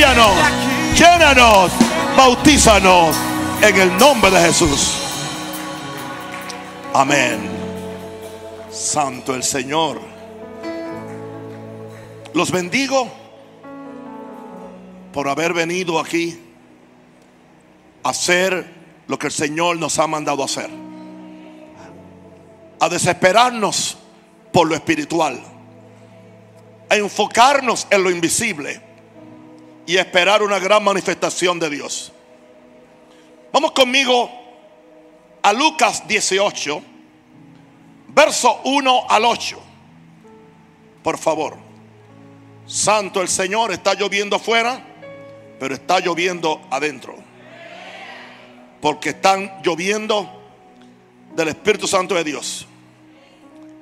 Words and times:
cámbianos, 0.00 0.34
llénanos, 0.94 1.72
bautízanos 2.16 3.14
en 3.60 3.76
el 3.76 3.98
nombre 3.98 4.30
de 4.30 4.40
Jesús. 4.40 4.94
Amén. 6.94 7.50
Santo 8.70 9.34
el 9.34 9.42
Señor. 9.42 10.00
Los 12.32 12.50
bendigo 12.50 13.10
por 15.12 15.28
haber 15.28 15.52
venido 15.52 16.00
aquí 16.00 16.40
a 18.02 18.08
hacer 18.08 19.04
lo 19.06 19.18
que 19.18 19.26
el 19.26 19.32
Señor 19.32 19.76
nos 19.76 19.98
ha 19.98 20.06
mandado 20.06 20.42
hacer. 20.42 20.70
A 22.80 22.88
desesperarnos 22.88 23.98
por 24.50 24.66
lo 24.66 24.74
espiritual. 24.74 25.42
A 26.88 26.96
enfocarnos 26.96 27.86
en 27.90 28.02
lo 28.02 28.10
invisible. 28.10 28.89
Y 29.90 29.98
esperar 29.98 30.40
una 30.44 30.60
gran 30.60 30.84
manifestación 30.84 31.58
de 31.58 31.68
Dios. 31.68 32.12
Vamos 33.52 33.72
conmigo 33.72 34.30
a 35.42 35.52
Lucas 35.52 36.06
18, 36.06 36.80
verso 38.06 38.60
1 38.66 39.06
al 39.08 39.24
8. 39.24 39.60
Por 41.02 41.18
favor. 41.18 41.56
Santo 42.68 43.20
el 43.20 43.26
Señor, 43.26 43.72
está 43.72 43.94
lloviendo 43.94 44.36
afuera, 44.36 44.80
pero 45.58 45.74
está 45.74 45.98
lloviendo 45.98 46.60
adentro. 46.70 47.16
Porque 48.80 49.08
están 49.08 49.60
lloviendo 49.64 50.30
del 51.34 51.48
Espíritu 51.48 51.88
Santo 51.88 52.14
de 52.14 52.22
Dios. 52.22 52.64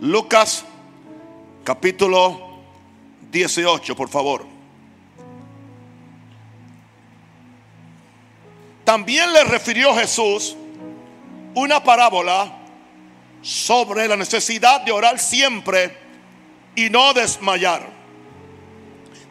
Lucas 0.00 0.64
capítulo 1.64 2.62
18, 3.30 3.94
por 3.94 4.08
favor. 4.08 4.57
También 8.88 9.34
le 9.34 9.44
refirió 9.44 9.94
Jesús 9.94 10.56
una 11.54 11.84
parábola 11.84 12.50
sobre 13.42 14.08
la 14.08 14.16
necesidad 14.16 14.80
de 14.80 14.92
orar 14.92 15.18
siempre 15.18 15.94
y 16.74 16.88
no 16.88 17.12
desmayar, 17.12 17.86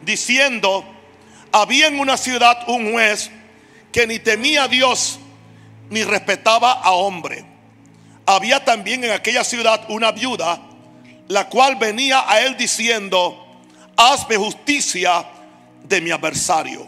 diciendo, 0.02 0.84
había 1.50 1.88
en 1.88 1.98
una 1.98 2.16
ciudad 2.16 2.68
un 2.68 2.92
juez 2.92 3.32
que 3.90 4.06
ni 4.06 4.20
temía 4.20 4.62
a 4.62 4.68
Dios 4.68 5.18
ni 5.90 6.04
respetaba 6.04 6.74
a 6.74 6.92
hombre. 6.92 7.44
Había 8.26 8.64
también 8.64 9.02
en 9.02 9.10
aquella 9.10 9.42
ciudad 9.42 9.86
una 9.88 10.12
viuda, 10.12 10.62
la 11.26 11.48
cual 11.48 11.74
venía 11.74 12.30
a 12.30 12.42
él 12.42 12.56
diciendo, 12.56 13.60
hazme 13.96 14.36
justicia 14.36 15.26
de 15.82 16.00
mi 16.00 16.12
adversario. 16.12 16.87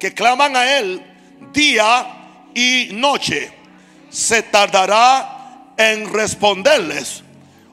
que 0.00 0.12
claman 0.14 0.56
a 0.56 0.78
Él 0.78 1.00
día 1.52 2.48
y 2.54 2.88
noche? 2.94 3.52
Se 4.08 4.42
tardará 4.42 5.74
en 5.76 6.12
responderles. 6.12 7.22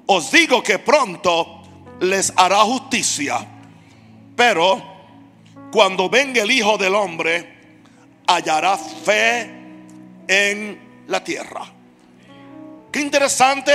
Os 0.06 0.32
digo 0.32 0.62
que 0.62 0.78
pronto 0.78 1.64
les 2.02 2.32
hará 2.36 2.60
justicia. 2.60 3.40
Pero 4.36 4.84
cuando 5.72 6.10
venga 6.10 6.44
el 6.44 6.52
Hijo 6.52 6.78
del 6.78 6.94
Hombre, 6.94 7.58
hallará 8.28 8.78
fe 8.78 9.50
en 10.28 11.06
la 11.08 11.24
tierra. 11.24 11.66
Qué 12.92 13.00
interesante 13.00 13.72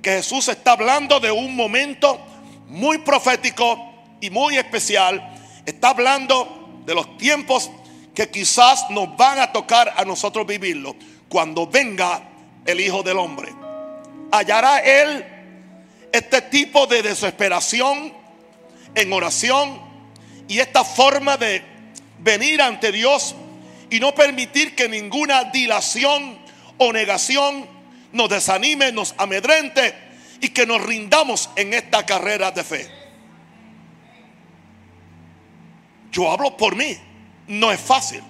que 0.00 0.10
Jesús 0.12 0.48
está 0.48 0.72
hablando 0.72 1.20
de 1.20 1.30
un 1.30 1.54
momento 1.54 2.18
muy 2.68 2.98
profético 2.98 3.92
y 4.20 4.30
muy 4.30 4.56
especial. 4.56 5.34
Está 5.64 5.90
hablando 5.90 6.61
de 6.84 6.94
los 6.94 7.16
tiempos 7.16 7.70
que 8.14 8.28
quizás 8.30 8.90
nos 8.90 9.16
van 9.16 9.38
a 9.38 9.52
tocar 9.52 9.94
a 9.96 10.04
nosotros 10.04 10.46
vivirlo. 10.46 10.96
Cuando 11.28 11.66
venga 11.66 12.22
el 12.66 12.80
Hijo 12.80 13.02
del 13.02 13.18
Hombre. 13.18 13.52
Hallará 14.30 14.78
Él 14.78 15.24
este 16.12 16.42
tipo 16.42 16.86
de 16.86 17.02
desesperación 17.02 18.12
en 18.94 19.12
oración 19.12 19.80
y 20.48 20.58
esta 20.58 20.84
forma 20.84 21.36
de 21.36 21.62
venir 22.18 22.60
ante 22.60 22.92
Dios 22.92 23.34
y 23.90 24.00
no 24.00 24.14
permitir 24.14 24.74
que 24.74 24.88
ninguna 24.88 25.44
dilación 25.44 26.38
o 26.78 26.92
negación 26.92 27.66
nos 28.12 28.28
desanime, 28.28 28.92
nos 28.92 29.14
amedrente 29.18 29.94
y 30.40 30.48
que 30.48 30.66
nos 30.66 30.82
rindamos 30.82 31.50
en 31.56 31.74
esta 31.74 32.04
carrera 32.04 32.50
de 32.50 32.64
fe. 32.64 33.01
Yo 36.12 36.30
hablo 36.30 36.56
por 36.56 36.76
mí, 36.76 36.96
no 37.48 37.72
es 37.72 37.80
fácil. 37.80 38.22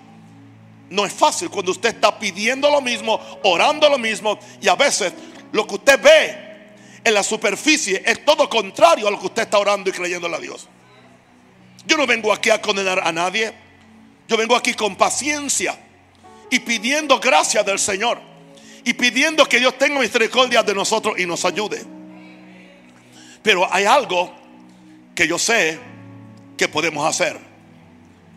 No 0.88 1.04
es 1.04 1.12
fácil 1.12 1.50
cuando 1.50 1.72
usted 1.72 1.88
está 1.88 2.18
pidiendo 2.18 2.70
lo 2.70 2.80
mismo, 2.80 3.18
orando 3.42 3.88
lo 3.88 3.98
mismo 3.98 4.38
y 4.60 4.68
a 4.68 4.74
veces 4.74 5.12
lo 5.50 5.66
que 5.66 5.74
usted 5.74 6.00
ve 6.00 6.42
en 7.04 7.14
la 7.14 7.22
superficie 7.22 8.02
es 8.04 8.24
todo 8.24 8.48
contrario 8.48 9.08
a 9.08 9.10
lo 9.10 9.18
que 9.18 9.26
usted 9.26 9.42
está 9.42 9.58
orando 9.58 9.90
y 9.90 9.92
creyéndole 9.92 10.36
a 10.36 10.38
Dios. 10.40 10.68
Yo 11.86 11.96
no 11.96 12.06
vengo 12.06 12.32
aquí 12.32 12.50
a 12.50 12.60
condenar 12.60 13.00
a 13.00 13.10
nadie. 13.10 13.52
Yo 14.28 14.36
vengo 14.36 14.54
aquí 14.54 14.74
con 14.74 14.96
paciencia 14.96 15.76
y 16.50 16.60
pidiendo 16.60 17.18
gracia 17.18 17.62
del 17.62 17.78
Señor. 17.78 18.20
Y 18.84 18.94
pidiendo 18.94 19.46
que 19.46 19.58
Dios 19.58 19.78
tenga 19.78 20.00
misericordia 20.00 20.62
de 20.62 20.74
nosotros 20.74 21.18
y 21.18 21.26
nos 21.26 21.44
ayude. 21.44 21.82
Pero 23.42 23.72
hay 23.72 23.84
algo 23.84 24.32
que 25.14 25.26
yo 25.26 25.38
sé 25.38 25.78
que 26.56 26.68
podemos 26.68 27.06
hacer. 27.06 27.51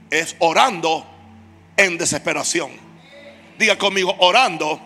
Es 0.10 0.36
orando 0.40 1.06
en 1.78 1.98
desesperación. 1.98 2.72
Diga 3.58 3.78
conmigo, 3.78 4.16
orando 4.20 4.80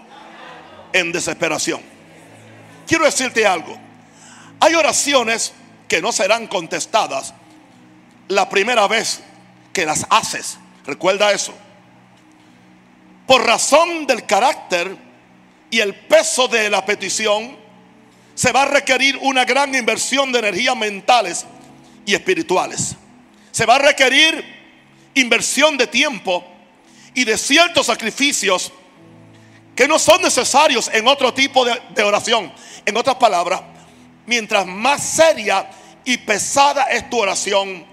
en 0.94 1.12
desesperación. 1.12 1.82
Quiero 2.88 3.06
decirte 3.06 3.46
algo. 3.46 3.78
Hay 4.60 4.76
oraciones 4.76 5.54
que 5.88 6.02
no 6.02 6.12
serán 6.12 6.48
contestadas 6.48 7.34
la 8.28 8.50
primera 8.50 8.88
vez 8.88 9.22
que 9.74 9.86
las 9.86 10.06
haces. 10.10 10.58
Recuerda 10.86 11.32
eso. 11.32 11.54
Por 13.28 13.46
razón 13.46 14.08
del 14.08 14.26
carácter 14.26 14.96
y 15.70 15.80
el 15.80 15.96
peso 15.96 16.48
de 16.48 16.70
la 16.70 16.86
petición, 16.86 17.58
se 18.34 18.52
va 18.52 18.64
a 18.64 18.66
requerir 18.66 19.18
una 19.22 19.46
gran 19.46 19.76
inversión 19.76 20.32
de 20.32 20.40
energías 20.40 20.76
mentales 20.76 21.46
y 22.06 22.16
espirituales. 22.16 22.96
Se 23.52 23.66
va 23.66 23.76
a 23.76 23.80
requerir 23.80 24.59
inversión 25.20 25.78
de 25.78 25.88
tiempo 25.88 26.44
y 27.14 27.26
de 27.26 27.38
ciertos 27.38 27.88
sacrificios 27.88 28.72
que 29.76 29.88
no 29.88 29.98
son 29.98 30.22
necesarios 30.22 30.90
en 30.94 31.08
otro 31.08 31.34
tipo 31.34 31.64
de, 31.64 32.04
oración. 32.04 32.52
En 32.86 32.98
otras 32.98 33.16
palabras, 33.16 33.62
mientras 34.26 34.66
más 34.66 35.02
seria 35.02 35.70
y 36.04 36.18
pesada 36.18 36.84
es 36.86 37.10
tu 37.10 37.18
oración, 37.18 37.86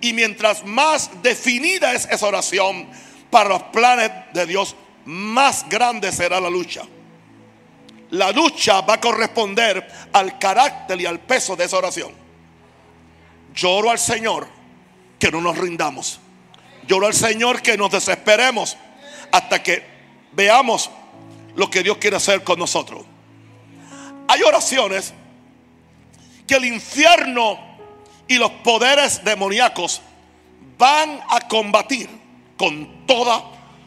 y 0.00 0.12
mientras 0.12 0.64
más 0.64 1.22
definida 1.22 1.92
es 1.92 2.08
esa 2.10 2.26
oración 2.26 2.88
para 3.30 3.50
los 3.50 3.62
planes 3.64 4.10
de 4.32 4.46
Dios, 4.46 4.74
más 5.04 5.68
grande 5.68 6.10
será 6.12 6.40
la 6.40 6.50
lucha. 6.50 6.82
La 8.10 8.32
lucha 8.32 8.80
va 8.80 8.94
a 8.94 9.00
corresponder 9.00 9.86
al 10.12 10.38
carácter 10.38 11.00
y 11.00 11.06
al 11.06 11.20
peso 11.20 11.54
de 11.54 11.66
esa 11.66 11.76
oración. 11.78 12.10
Lloro 13.54 13.90
al 13.90 13.98
Señor 13.98 14.48
que 15.18 15.30
no 15.30 15.40
nos 15.40 15.56
rindamos. 15.58 16.20
Lloro 16.88 17.06
al 17.06 17.14
Señor 17.14 17.60
que 17.60 17.76
nos 17.76 17.90
desesperemos 17.90 18.78
hasta 19.30 19.62
que 19.62 19.84
veamos 20.32 20.90
lo 21.54 21.68
que 21.68 21.82
Dios 21.82 21.98
quiere 21.98 22.16
hacer 22.16 22.42
con 22.42 22.58
nosotros. 22.58 23.04
Hay 24.26 24.42
oraciones 24.42 25.12
que 26.46 26.54
el 26.54 26.64
infierno 26.64 27.58
y 28.26 28.36
los 28.38 28.50
poderes 28.50 29.22
demoníacos 29.22 30.00
van 30.78 31.20
a 31.28 31.46
combatir 31.46 32.08
con 32.56 33.06
toda 33.06 33.44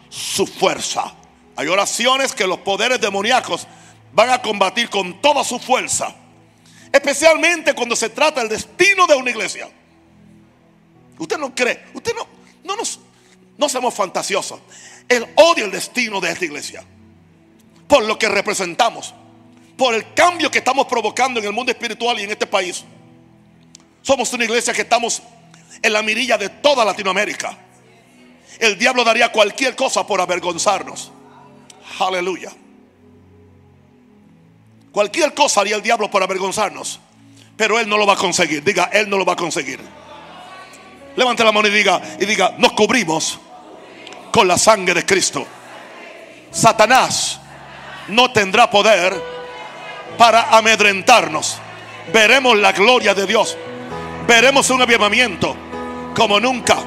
su 0.09 0.45
fuerza. 0.45 1.11
Hay 1.55 1.67
oraciones 1.67 2.33
que 2.33 2.45
los 2.45 2.59
poderes 2.59 3.01
demoníacos 3.01 3.67
van 4.13 4.29
a 4.29 4.41
combatir 4.43 4.89
con 4.89 5.21
toda 5.21 5.43
su 5.43 5.57
fuerza. 5.57 6.13
Especialmente 6.91 7.73
cuando 7.73 7.95
se 7.95 8.09
trata 8.09 8.41
del 8.41 8.49
destino 8.49 9.07
de 9.07 9.15
una 9.15 9.31
iglesia. 9.31 9.69
Usted 11.17 11.37
no 11.37 11.53
cree, 11.53 11.85
usted 11.93 12.13
no, 12.15 12.27
no 12.63 12.75
nos, 12.75 12.99
no 13.57 13.69
seamos 13.69 13.93
fantasiosos. 13.93 14.59
Él 15.07 15.27
odia 15.35 15.65
el 15.65 15.71
destino 15.71 16.21
de 16.21 16.31
esta 16.31 16.45
iglesia. 16.45 16.83
Por 17.87 18.03
lo 18.05 18.17
que 18.17 18.29
representamos. 18.29 19.13
Por 19.77 19.95
el 19.95 20.13
cambio 20.13 20.49
que 20.49 20.59
estamos 20.59 20.87
provocando 20.87 21.39
en 21.39 21.45
el 21.45 21.51
mundo 21.51 21.71
espiritual 21.71 22.19
y 22.19 22.23
en 22.23 22.31
este 22.31 22.47
país. 22.47 22.83
Somos 24.01 24.31
una 24.33 24.45
iglesia 24.45 24.73
que 24.73 24.81
estamos 24.81 25.21
en 25.81 25.93
la 25.93 26.01
mirilla 26.01 26.37
de 26.37 26.49
toda 26.49 26.85
Latinoamérica. 26.85 27.57
El 28.59 28.77
diablo 28.77 29.03
daría 29.03 29.31
cualquier 29.31 29.75
cosa 29.75 30.05
por 30.05 30.21
avergonzarnos. 30.21 31.11
Aleluya. 31.99 32.51
Cualquier 34.91 35.33
cosa 35.33 35.61
haría 35.61 35.75
el 35.75 35.81
diablo 35.81 36.11
por 36.11 36.21
avergonzarnos. 36.21 36.99
Pero 37.57 37.79
él 37.79 37.87
no 37.87 37.97
lo 37.97 38.05
va 38.05 38.13
a 38.13 38.17
conseguir. 38.17 38.63
Diga, 38.63 38.85
él 38.93 39.09
no 39.09 39.17
lo 39.17 39.25
va 39.25 39.33
a 39.33 39.37
conseguir. 39.37 39.79
Levante 41.15 41.43
la 41.43 41.51
mano 41.51 41.67
y 41.67 41.71
diga, 41.71 42.01
y 42.19 42.25
diga, 42.25 42.55
nos 42.57 42.71
cubrimos 42.73 43.39
con 44.31 44.47
la 44.47 44.57
sangre 44.57 44.93
de 44.93 45.05
Cristo. 45.05 45.45
Satanás 46.51 47.39
no 48.07 48.31
tendrá 48.31 48.69
poder 48.69 49.21
para 50.17 50.57
amedrentarnos. 50.57 51.57
Veremos 52.13 52.57
la 52.57 52.71
gloria 52.71 53.13
de 53.13 53.25
Dios. 53.25 53.57
Veremos 54.27 54.69
un 54.69 54.81
avivamiento 54.81 55.55
como 56.15 56.39
nunca 56.39 56.77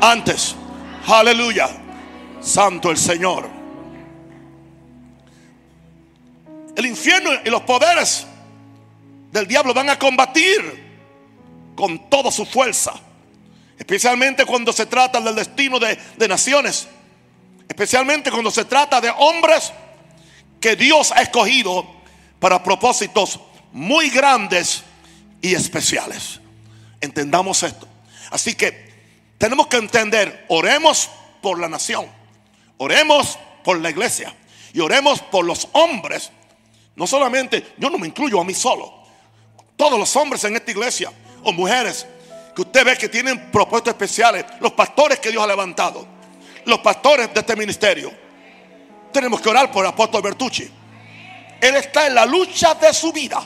antes. 0.00 0.54
Aleluya. 1.06 1.68
Santo 2.40 2.90
el 2.90 2.96
Señor. 2.96 3.48
El 6.76 6.86
infierno 6.86 7.30
y 7.44 7.50
los 7.50 7.62
poderes 7.62 8.26
del 9.30 9.46
diablo 9.46 9.74
van 9.74 9.90
a 9.90 9.98
combatir 9.98 10.90
con 11.74 12.08
toda 12.08 12.30
su 12.30 12.46
fuerza. 12.46 12.94
Especialmente 13.80 14.44
cuando 14.44 14.74
se 14.74 14.84
trata 14.84 15.22
del 15.22 15.34
destino 15.34 15.78
de, 15.78 15.98
de 16.18 16.28
naciones. 16.28 16.86
Especialmente 17.66 18.30
cuando 18.30 18.50
se 18.50 18.66
trata 18.66 19.00
de 19.00 19.10
hombres 19.16 19.72
que 20.60 20.76
Dios 20.76 21.10
ha 21.12 21.22
escogido 21.22 21.86
para 22.38 22.62
propósitos 22.62 23.40
muy 23.72 24.10
grandes 24.10 24.82
y 25.40 25.54
especiales. 25.54 26.40
Entendamos 27.00 27.62
esto. 27.62 27.88
Así 28.30 28.54
que 28.54 28.90
tenemos 29.38 29.66
que 29.68 29.78
entender, 29.78 30.44
oremos 30.48 31.08
por 31.40 31.58
la 31.58 31.66
nación, 31.66 32.06
oremos 32.76 33.38
por 33.64 33.80
la 33.80 33.88
iglesia 33.88 34.36
y 34.74 34.80
oremos 34.80 35.22
por 35.22 35.46
los 35.46 35.68
hombres. 35.72 36.30
No 36.96 37.06
solamente, 37.06 37.74
yo 37.78 37.88
no 37.88 37.96
me 37.96 38.08
incluyo 38.08 38.42
a 38.42 38.44
mí 38.44 38.52
solo. 38.52 38.92
Todos 39.74 39.98
los 39.98 40.14
hombres 40.16 40.44
en 40.44 40.56
esta 40.56 40.70
iglesia 40.70 41.10
o 41.42 41.50
mujeres 41.50 42.06
que 42.60 42.66
usted 42.66 42.84
ve 42.84 42.96
que 42.98 43.08
tienen 43.08 43.50
propuestas 43.50 43.94
especiales, 43.94 44.44
los 44.60 44.72
pastores 44.72 45.18
que 45.18 45.30
Dios 45.30 45.42
ha 45.42 45.46
levantado, 45.46 46.06
los 46.66 46.80
pastores 46.80 47.32
de 47.32 47.40
este 47.40 47.56
ministerio. 47.56 48.12
Tenemos 49.10 49.40
que 49.40 49.48
orar 49.48 49.72
por 49.72 49.82
el 49.84 49.90
apóstol 49.90 50.20
Bertucci. 50.20 50.68
Él 51.58 51.76
está 51.76 52.06
en 52.06 52.14
la 52.14 52.26
lucha 52.26 52.74
de 52.74 52.92
su 52.92 53.12
vida. 53.12 53.40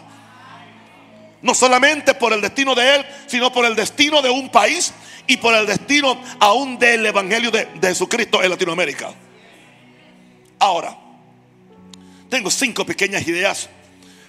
No 1.42 1.54
solamente 1.54 2.14
por 2.14 2.32
el 2.32 2.40
destino 2.40 2.74
de 2.74 2.96
él, 2.96 3.06
sino 3.26 3.52
por 3.52 3.64
el 3.64 3.76
destino 3.76 4.20
de 4.20 4.30
un 4.30 4.48
país 4.48 4.92
y 5.28 5.36
por 5.36 5.54
el 5.54 5.66
destino 5.66 6.20
aún 6.40 6.76
del 6.78 7.06
Evangelio 7.06 7.52
de, 7.52 7.66
de 7.66 7.88
Jesucristo 7.88 8.42
en 8.42 8.50
Latinoamérica. 8.50 9.12
Ahora, 10.58 10.96
tengo 12.28 12.50
cinco 12.50 12.84
pequeñas 12.84 13.26
ideas 13.28 13.68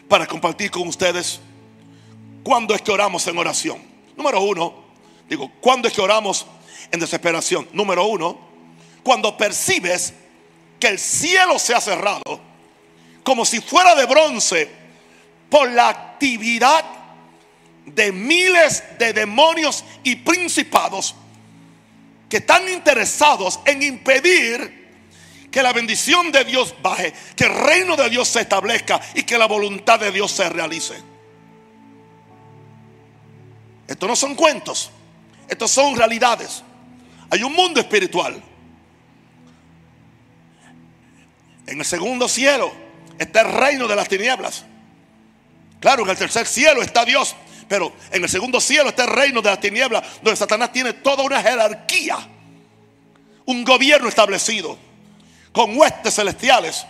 para 0.07 0.27
compartir 0.27 0.69
con 0.69 0.87
ustedes. 0.87 1.39
¿Cuándo 2.43 2.75
es 2.75 2.81
que 2.83 2.91
oramos 2.91 3.25
en 3.25 3.37
oración? 3.37 3.94
Número 4.15 4.41
uno, 4.41 4.73
digo, 5.27 5.51
¿cuándo 5.59 5.87
es 5.87 5.93
que 5.93 6.01
oramos 6.01 6.45
en 6.91 6.99
desesperación? 6.99 7.67
Número 7.73 8.05
uno, 8.05 8.37
cuando 9.03 9.35
percibes 9.37 10.13
que 10.79 10.87
el 10.87 10.99
cielo 10.99 11.59
se 11.59 11.73
ha 11.73 11.81
cerrado, 11.81 12.39
como 13.23 13.45
si 13.45 13.61
fuera 13.61 13.95
de 13.95 14.05
bronce, 14.05 14.69
por 15.49 15.69
la 15.71 15.89
actividad 15.89 16.83
de 17.85 18.11
miles 18.11 18.83
de 18.97 19.13
demonios 19.13 19.83
y 20.03 20.15
principados 20.15 21.15
que 22.29 22.37
están 22.37 22.67
interesados 22.67 23.59
en 23.65 23.83
impedir 23.83 24.85
que 25.51 25.61
la 25.61 25.71
bendición 25.71 26.31
de 26.31 26.43
Dios 26.43 26.75
baje, 26.81 27.13
que 27.35 27.45
el 27.45 27.55
reino 27.55 27.95
de 27.95 28.09
Dios 28.09 28.27
se 28.27 28.41
establezca 28.41 28.99
y 29.13 29.23
que 29.23 29.37
la 29.37 29.45
voluntad 29.45 29.99
de 29.99 30.11
Dios 30.11 30.31
se 30.31 30.49
realice. 30.49 30.95
Estos 33.87 34.09
no 34.09 34.15
son 34.15 34.35
cuentos, 34.35 34.91
estos 35.47 35.71
son 35.71 35.95
realidades. 35.95 36.63
Hay 37.29 37.43
un 37.43 37.53
mundo 37.53 37.79
espiritual. 37.79 38.41
En 41.67 41.79
el 41.79 41.85
segundo 41.85 42.27
cielo 42.27 42.71
está 43.17 43.41
el 43.41 43.53
reino 43.53 43.87
de 43.87 43.95
las 43.95 44.07
tinieblas. 44.07 44.65
Claro, 45.79 46.03
en 46.03 46.09
el 46.09 46.17
tercer 46.17 46.47
cielo 46.47 46.81
está 46.81 47.05
Dios, 47.05 47.35
pero 47.67 47.93
en 48.11 48.23
el 48.23 48.29
segundo 48.29 48.59
cielo 48.59 48.89
está 48.89 49.03
el 49.03 49.11
reino 49.11 49.41
de 49.41 49.49
las 49.49 49.59
tinieblas, 49.59 50.03
donde 50.21 50.35
Satanás 50.35 50.71
tiene 50.71 50.93
toda 50.93 51.23
una 51.23 51.41
jerarquía, 51.41 52.17
un 53.45 53.63
gobierno 53.63 54.07
establecido, 54.07 54.77
con 55.51 55.77
huestes 55.77 56.15
celestiales 56.15 56.85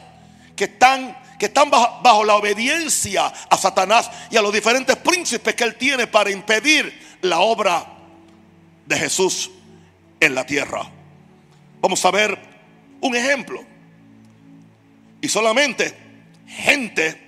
que 0.56 0.65
están, 0.65 1.18
que 1.40 1.48
están 1.48 1.70
bajo, 1.70 2.02
bajo 2.02 2.24
la 2.24 2.36
obediencia 2.36 3.26
a 3.50 3.58
Satanás 3.58 4.10
y 4.30 4.38
a 4.38 4.42
los 4.42 4.54
diferentes 4.54 4.96
príncipes 4.98 5.56
que 5.56 5.64
él 5.64 5.76
tiene 5.76 6.08
para 6.08 6.32
impedir 6.32 7.18
la 7.22 7.40
obra 7.40 7.86
de 8.86 8.98
Jesús 8.98 9.52
en 10.20 10.36
la 10.36 10.46
tierra. 10.46 10.90
Vamos 11.82 12.04
a 12.06 12.12
ver 12.12 12.38
un 13.02 13.16
ejemplo. 13.16 13.64
Y 15.22 15.28
solamente 15.28 15.96
gente 16.48 17.22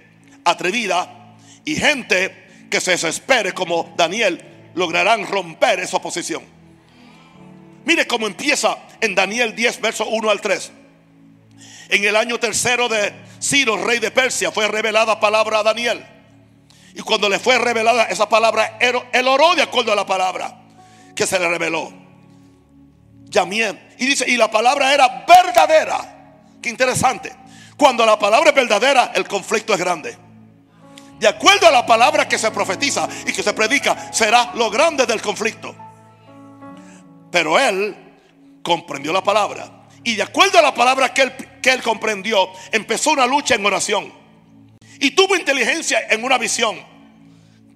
atrevida 0.44 1.36
y 1.65 1.75
gente 1.75 2.68
que 2.69 2.81
se 2.81 2.92
desespere 2.92 3.53
como 3.53 3.94
Daniel 3.98 4.71
lograrán 4.75 5.25
romper 5.25 5.80
esa 5.80 5.98
oposición. 5.98 6.44
Mire 7.86 8.06
cómo 8.06 8.27
empieza 8.27 8.77
en 9.00 9.15
Daniel 9.15 9.56
10, 9.56 9.81
verso 9.81 10.07
1 10.07 10.30
al 10.30 10.42
3. 10.42 10.71
En 11.89 12.03
el 12.03 12.15
año 12.15 12.39
tercero 12.39 12.89
de 12.89 13.13
Ciro, 13.42 13.78
rey 13.86 14.00
de 14.00 14.12
Persia, 14.12 14.51
fue 14.51 14.68
revelada 14.68 15.19
palabra 15.19 15.60
a 15.60 15.63
Daniel. 15.63 16.06
Y 16.94 17.01
cuando 17.01 17.30
le 17.30 17.39
fue 17.39 17.57
revelada 17.57 18.06
esa 18.06 18.28
palabra, 18.28 18.78
él 18.80 19.28
oró 19.28 19.56
de 19.56 19.62
acuerdo 19.62 19.92
a 19.92 19.95
la 19.95 20.06
palabra 20.06 20.62
que 21.16 21.28
se 21.28 21.38
le 21.39 21.48
reveló. 21.48 21.92
Llamé. 23.25 23.88
Y 24.00 24.06
dice, 24.06 24.25
y 24.28 24.38
la 24.38 24.50
palabra 24.50 24.94
era 24.94 25.25
verdadera. 25.28 26.36
Qué 26.62 26.70
interesante. 26.70 27.36
Cuando 27.75 28.06
la 28.06 28.17
palabra 28.17 28.50
es 28.50 28.56
verdadera, 28.56 29.12
el 29.13 29.27
conflicto 29.27 29.74
es 29.74 29.79
grande. 29.79 30.17
De 31.20 31.27
acuerdo 31.27 31.67
a 31.67 31.72
la 31.72 31.86
palabra 31.86 32.27
que 32.27 32.38
se 32.38 32.51
profetiza 32.51 33.08
y 33.25 33.32
que 33.32 33.44
se 33.44 33.53
predica, 33.53 34.13
será 34.13 34.51
lo 34.53 34.70
grande 34.70 35.06
del 35.06 35.22
conflicto. 35.22 35.75
Pero 37.32 37.60
él 37.60 37.96
comprendió 38.63 39.12
la 39.12 39.24
palabra. 39.24 39.76
Y 40.07 40.15
de 40.15 40.23
acuerdo 40.23 40.57
a 40.57 40.61
la 40.61 40.73
palabra 40.73 41.13
que 41.13 41.21
él, 41.23 41.33
que 41.61 41.69
él 41.69 41.83
comprendió, 41.83 42.49
empezó 42.71 43.11
una 43.11 43.27
lucha 43.27 43.55
en 43.55 43.65
oración. 43.65 44.13
Y 45.01 45.11
tuvo 45.11 45.35
inteligencia 45.35 45.99
en 46.09 46.23
una 46.23 46.37
visión 46.37 46.79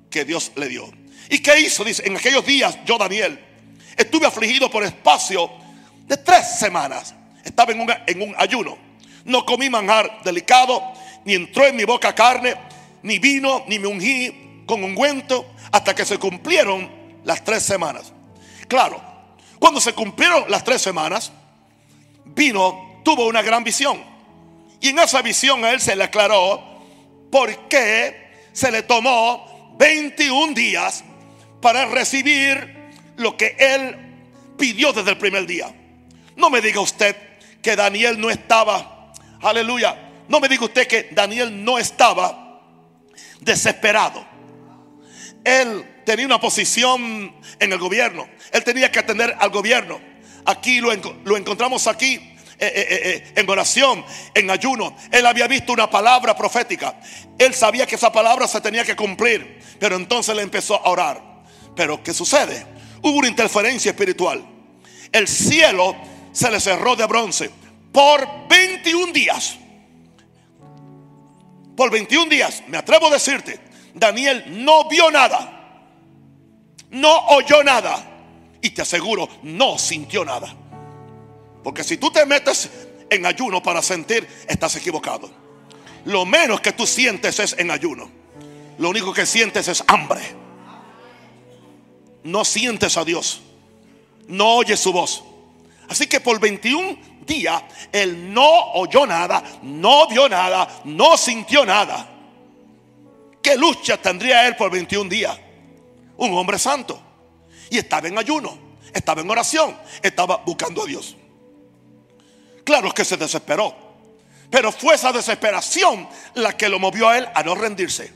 que 0.09 0.23
Dios 0.23 0.53
le 0.55 0.69
dio. 0.69 0.89
¿Y 1.29 1.39
qué 1.39 1.59
hizo? 1.59 1.83
Dice, 1.83 2.03
en 2.05 2.15
aquellos 2.15 2.45
días 2.45 2.77
yo, 2.85 2.97
Daniel, 2.97 3.38
estuve 3.97 4.27
afligido 4.27 4.71
por 4.71 4.81
espacio 4.85 5.51
de 6.07 6.15
tres 6.15 6.57
semanas. 6.57 7.13
Estaba 7.43 7.73
en 7.73 7.81
un, 7.81 7.93
en 8.07 8.21
un 8.21 8.33
ayuno. 8.38 8.77
No 9.25 9.45
comí 9.45 9.69
manjar 9.69 10.23
delicado, 10.23 10.81
ni 11.25 11.33
entró 11.33 11.67
en 11.67 11.75
mi 11.75 11.83
boca 11.83 12.15
carne, 12.15 12.55
ni 13.03 13.19
vino, 13.19 13.65
ni 13.67 13.77
me 13.77 13.88
ungí 13.88 14.63
con 14.65 14.81
ungüento, 14.85 15.53
hasta 15.69 15.93
que 15.93 16.05
se 16.05 16.17
cumplieron 16.17 16.89
las 17.25 17.43
tres 17.43 17.63
semanas. 17.63 18.13
Claro, 18.69 19.03
cuando 19.59 19.81
se 19.81 19.91
cumplieron 19.91 20.45
las 20.47 20.63
tres 20.63 20.81
semanas, 20.81 21.33
vino, 22.35 23.01
tuvo 23.03 23.27
una 23.27 23.41
gran 23.41 23.63
visión. 23.63 24.03
Y 24.79 24.89
en 24.89 25.00
esa 25.00 25.21
visión 25.21 25.63
a 25.63 25.71
él 25.71 25.79
se 25.79 25.95
le 25.95 26.03
aclaró 26.03 26.63
por 27.31 27.67
qué 27.67 28.50
se 28.51 28.71
le 28.71 28.83
tomó 28.83 29.75
21 29.77 30.53
días 30.53 31.03
para 31.61 31.85
recibir 31.85 32.91
lo 33.17 33.38
que 33.38 33.55
él 33.57 33.95
pidió 34.57 34.91
desde 34.93 35.11
el 35.11 35.17
primer 35.17 35.45
día. 35.45 35.73
No 36.35 36.50
me 36.50 36.61
diga 36.61 36.81
usted 36.81 37.15
que 37.61 37.75
Daniel 37.75 38.19
no 38.19 38.29
estaba, 38.29 39.13
aleluya, 39.41 40.09
no 40.27 40.39
me 40.39 40.47
diga 40.47 40.65
usted 40.65 40.88
que 40.88 41.09
Daniel 41.11 41.63
no 41.63 41.77
estaba 41.77 42.61
desesperado. 43.39 44.25
Él 45.43 46.03
tenía 46.05 46.25
una 46.25 46.39
posición 46.39 47.35
en 47.59 47.71
el 47.71 47.77
gobierno, 47.77 48.27
él 48.51 48.63
tenía 48.63 48.91
que 48.91 49.00
atender 49.00 49.35
al 49.39 49.50
gobierno. 49.50 50.11
Aquí 50.45 50.79
lo, 50.79 50.91
lo 51.24 51.38
encontramos 51.38 51.88
aquí 51.88 52.31
eh, 52.63 52.71
eh, 52.75 53.01
eh, 53.03 53.33
en 53.38 53.50
oración, 53.50 54.05
en 54.36 54.51
ayuno. 54.51 54.95
Él 55.12 55.25
había 55.25 55.48
visto 55.48 55.74
una 55.74 55.89
palabra 55.89 56.36
profética. 56.36 57.00
Él 57.39 57.55
sabía 57.55 57.88
que 57.88 57.95
esa 57.95 58.12
palabra 58.12 58.48
se 58.48 58.62
tenía 58.62 58.86
que 58.86 58.95
cumplir. 58.95 59.60
Pero 59.79 59.95
entonces 59.95 60.36
le 60.36 60.43
empezó 60.43 60.75
a 60.75 60.89
orar. 60.89 61.19
Pero 61.75 62.03
¿qué 62.03 62.13
sucede? 62.13 62.63
Hubo 63.01 63.17
una 63.17 63.27
interferencia 63.27 63.89
espiritual. 63.89 64.45
El 65.12 65.27
cielo 65.27 65.95
se 66.31 66.51
le 66.51 66.60
cerró 66.60 66.95
de 66.95 67.07
bronce 67.07 67.50
por 67.91 68.48
21 68.48 69.12
días. 69.12 69.57
Por 71.75 71.89
21 71.89 72.29
días, 72.29 72.62
me 72.67 72.77
atrevo 72.77 73.07
a 73.07 73.10
decirte, 73.10 73.60
Daniel 73.95 74.63
no 74.63 74.88
vio 74.88 75.10
nada. 75.10 75.88
No 76.91 77.27
oyó 77.29 77.63
nada. 77.63 78.11
Y 78.62 78.70
te 78.72 78.82
aseguro, 78.82 79.27
no 79.44 79.77
sintió 79.77 80.24
nada. 80.24 80.56
Porque 81.63 81.84
si 81.84 81.98
tú 81.98 82.12
te 82.12 82.25
metes 82.25 82.70
en 83.10 83.25
ayuno 83.25 83.62
para 83.62 83.82
sentir, 83.82 84.27
estás 84.48 84.75
equivocado. 84.75 85.30
Lo 86.06 86.25
menos 86.25 86.62
que 86.62 86.72
tú 86.72 86.88
sientes 86.88 87.39
es 87.39 87.56
en 87.58 87.72
ayuno. 87.72 88.10
Lo 88.77 88.89
único 88.89 89.13
que 89.13 89.25
sientes 89.25 89.68
es 89.68 89.84
hambre. 89.88 90.22
No 92.24 92.46
sientes 92.46 92.98
a 92.98 93.06
Dios. 93.06 93.41
No 94.27 94.56
oyes 94.56 94.80
su 94.80 94.91
voz. 94.91 95.24
Así 95.89 96.08
que 96.08 96.20
por 96.20 96.39
21 96.39 96.98
días 97.25 97.62
él 97.91 98.34
no 98.34 98.72
oyó 98.74 99.06
nada, 99.06 99.44
no 99.62 100.08
vio 100.08 100.30
nada, 100.30 100.82
no 100.86 101.18
sintió 101.18 101.65
nada. 101.65 102.10
¿Qué 103.41 103.58
lucha 103.58 103.98
tendría 103.98 104.48
él 104.48 104.56
por 104.56 104.72
21 104.72 105.10
días? 105.10 105.38
Un 106.18 106.34
hombre 106.34 106.58
santo. 106.58 107.11
Y 107.72 107.78
estaba 107.78 108.10
en 108.10 108.18
ayuno, 108.18 108.56
estaba 108.94 109.22
en 109.22 109.30
oración, 109.30 109.75
estaba 110.04 110.38
buscando 110.46 110.84
a 110.84 110.86
Dios. 110.86 111.16
Claro 112.66 112.92
que 112.92 113.06
se 113.06 113.16
desesperó. 113.16 113.74
Pero 114.50 114.74
fue 114.74 114.96
esa 114.96 115.13
desesperación 115.13 116.08
la 116.36 116.56
que 116.58 116.68
lo 116.68 116.78
movió 116.78 117.08
a 117.08 117.18
él 117.18 117.28
a 117.34 117.42
no 117.42 117.56
rendirse. 117.56 118.12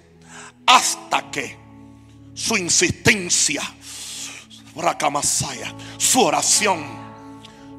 Hasta 0.68 1.32
que 1.32 1.58
su 2.34 2.58
insistencia, 2.58 3.62
su 5.98 6.22
oración, 6.22 6.86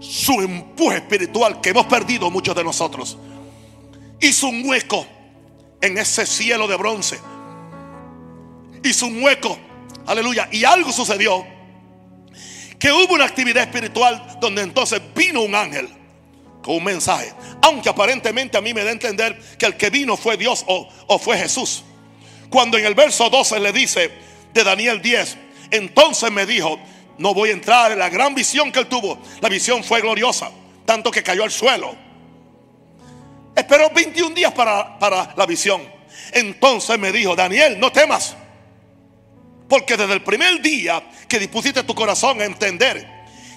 su 0.00 0.40
empuje 0.40 0.96
espiritual 0.96 1.60
que 1.60 1.70
hemos 1.70 1.84
perdido 1.84 2.30
muchos 2.30 2.56
de 2.56 2.64
nosotros, 2.64 3.18
hizo 4.18 4.48
un 4.48 4.66
hueco 4.66 5.06
en 5.82 5.98
ese 5.98 6.24
cielo 6.24 6.66
de 6.66 6.76
bronce. 6.76 7.20
Hizo 8.82 9.06
un 9.06 9.22
hueco, 9.22 9.58
aleluya. 10.06 10.48
Y 10.50 10.64
algo 10.64 10.90
sucedió, 10.90 11.55
que 12.78 12.92
hubo 12.92 13.14
una 13.14 13.24
actividad 13.24 13.64
espiritual 13.64 14.38
donde 14.40 14.62
entonces 14.62 15.00
vino 15.14 15.42
un 15.42 15.54
ángel 15.54 15.88
con 16.62 16.76
un 16.76 16.84
mensaje. 16.84 17.32
Aunque 17.62 17.88
aparentemente 17.88 18.58
a 18.58 18.60
mí 18.60 18.74
me 18.74 18.82
da 18.82 18.90
a 18.90 18.92
entender 18.92 19.38
que 19.58 19.66
el 19.66 19.76
que 19.76 19.90
vino 19.90 20.16
fue 20.16 20.36
Dios 20.36 20.64
o, 20.66 20.88
o 21.06 21.18
fue 21.18 21.38
Jesús. 21.38 21.84
Cuando 22.50 22.78
en 22.78 22.86
el 22.86 22.94
verso 22.94 23.30
12 23.30 23.60
le 23.60 23.72
dice 23.72 24.10
de 24.52 24.64
Daniel 24.64 25.00
10, 25.00 25.36
entonces 25.70 26.30
me 26.30 26.46
dijo, 26.46 26.78
no 27.18 27.34
voy 27.34 27.50
a 27.50 27.52
entrar 27.52 27.92
en 27.92 27.98
la 27.98 28.08
gran 28.08 28.34
visión 28.34 28.70
que 28.70 28.80
él 28.80 28.86
tuvo. 28.86 29.18
La 29.40 29.48
visión 29.48 29.82
fue 29.82 30.00
gloriosa, 30.00 30.50
tanto 30.84 31.10
que 31.10 31.22
cayó 31.22 31.44
al 31.44 31.50
suelo. 31.50 31.94
Esperó 33.54 33.90
21 33.90 34.34
días 34.34 34.52
para, 34.52 34.98
para 34.98 35.34
la 35.36 35.46
visión. 35.46 35.82
Entonces 36.32 36.98
me 36.98 37.10
dijo, 37.10 37.34
Daniel, 37.34 37.80
no 37.80 37.90
temas. 37.90 38.36
Porque 39.68 39.96
desde 39.96 40.12
el 40.12 40.22
primer 40.22 40.60
día 40.60 41.02
que 41.28 41.38
dispusiste 41.38 41.82
tu 41.82 41.94
corazón 41.94 42.40
a 42.40 42.44
entender 42.44 43.06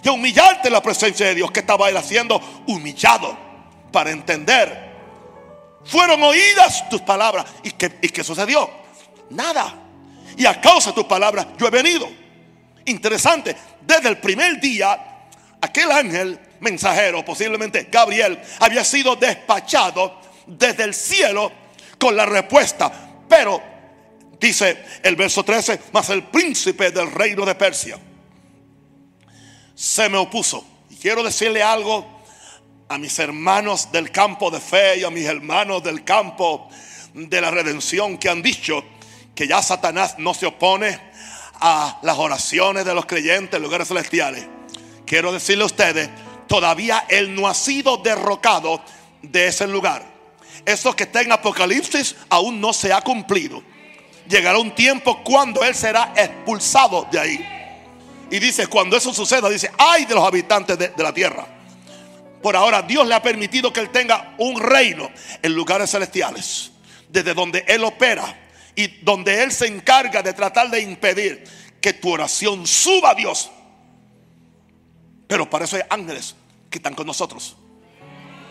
y 0.03 0.07
a 0.07 0.11
humillarte 0.11 0.67
en 0.67 0.73
la 0.73 0.81
presencia 0.81 1.27
de 1.27 1.35
Dios, 1.35 1.51
que 1.51 1.59
estaba 1.59 1.89
él 1.89 1.97
haciendo? 1.97 2.63
Humillado 2.67 3.37
para 3.91 4.11
entender. 4.11 4.89
Fueron 5.85 6.21
oídas 6.23 6.89
tus 6.89 7.01
palabras. 7.01 7.45
¿Y 7.63 7.71
qué, 7.71 7.97
y 8.01 8.09
qué 8.09 8.23
sucedió? 8.23 8.69
Nada. 9.29 9.75
Y 10.37 10.45
a 10.45 10.59
causa 10.59 10.91
de 10.91 10.95
tus 10.95 11.05
palabras 11.05 11.47
yo 11.57 11.67
he 11.67 11.71
venido. 11.71 12.09
Interesante, 12.85 13.55
desde 13.81 14.09
el 14.09 14.17
primer 14.17 14.59
día, 14.59 15.27
aquel 15.61 15.91
ángel 15.91 16.39
mensajero, 16.59 17.23
posiblemente 17.23 17.87
Gabriel, 17.91 18.39
había 18.59 18.83
sido 18.83 19.15
despachado 19.15 20.19
desde 20.47 20.83
el 20.83 20.93
cielo 20.93 21.51
con 21.99 22.15
la 22.15 22.25
respuesta. 22.25 22.91
Pero, 23.27 23.61
dice 24.39 24.83
el 25.03 25.15
verso 25.15 25.43
13, 25.43 25.79
más 25.91 26.09
el 26.09 26.23
príncipe 26.23 26.91
del 26.91 27.11
reino 27.11 27.45
de 27.45 27.55
Persia 27.55 27.99
se 29.79 30.09
me 30.09 30.17
opuso. 30.17 30.65
Y 30.89 30.97
quiero 30.97 31.23
decirle 31.23 31.63
algo 31.63 32.05
a 32.89 32.97
mis 32.97 33.17
hermanos 33.17 33.89
del 33.93 34.11
campo 34.11 34.51
de 34.51 34.59
fe 34.59 34.97
y 34.99 35.03
a 35.05 35.09
mis 35.09 35.25
hermanos 35.25 35.81
del 35.81 36.03
campo 36.03 36.69
de 37.13 37.39
la 37.39 37.49
redención 37.49 38.17
que 38.17 38.27
han 38.27 38.41
dicho 38.41 38.83
que 39.33 39.47
ya 39.47 39.61
Satanás 39.61 40.15
no 40.17 40.33
se 40.33 40.47
opone 40.47 40.99
a 41.61 41.97
las 42.03 42.17
oraciones 42.17 42.83
de 42.83 42.93
los 42.93 43.05
creyentes 43.05 43.55
en 43.55 43.63
lugares 43.63 43.87
celestiales. 43.87 44.45
Quiero 45.05 45.31
decirle 45.31 45.63
a 45.63 45.67
ustedes, 45.67 46.09
todavía 46.47 47.05
él 47.07 47.33
no 47.33 47.47
ha 47.47 47.53
sido 47.53 47.97
derrocado 47.97 48.83
de 49.21 49.47
ese 49.47 49.65
lugar. 49.65 50.05
Eso 50.65 50.93
que 50.93 51.03
está 51.03 51.21
en 51.21 51.31
Apocalipsis 51.31 52.17
aún 52.29 52.59
no 52.59 52.73
se 52.73 52.91
ha 52.91 52.99
cumplido. 52.99 53.63
Llegará 54.29 54.59
un 54.59 54.75
tiempo 54.75 55.23
cuando 55.23 55.63
él 55.63 55.73
será 55.73 56.13
expulsado 56.15 57.07
de 57.11 57.19
ahí. 57.19 57.59
Y 58.29 58.37
dice, 58.37 58.67
cuando 58.67 58.95
eso 58.95 59.11
suceda, 59.11 59.49
dice, 59.49 59.71
ay 59.75 60.05
de 60.05 60.13
los 60.13 60.23
habitantes 60.23 60.77
de, 60.77 60.93
la 60.97 61.11
tierra. 61.11 61.47
Por 62.39 62.55
ahora 62.55 62.83
Dios 62.83 63.07
le 63.07 63.15
ha 63.15 63.23
permitido 63.23 63.73
que 63.73 63.79
él 63.79 63.89
tenga 63.89 64.35
un 64.37 64.61
reino 64.61 65.09
en 65.41 65.53
lugares 65.53 65.89
celestiales, 65.89 66.71
desde 67.09 67.33
donde 67.33 67.65
él 67.67 67.83
opera 67.83 68.37
y 68.75 68.87
donde 69.01 69.41
él 69.41 69.51
se 69.51 69.65
encarga 69.65 70.21
de 70.21 70.31
tratar 70.33 70.69
de 70.69 70.79
impedir 70.81 71.43
que 71.81 71.93
tu 71.93 72.11
oración 72.11 72.67
suba 72.67 73.11
a 73.11 73.15
Dios. 73.15 73.49
Pero 75.27 75.49
para 75.49 75.65
eso 75.65 75.75
hay 75.75 75.83
ángeles 75.89 76.35
que 76.69 76.77
están 76.77 76.93
con 76.93 77.07
nosotros. 77.07 77.57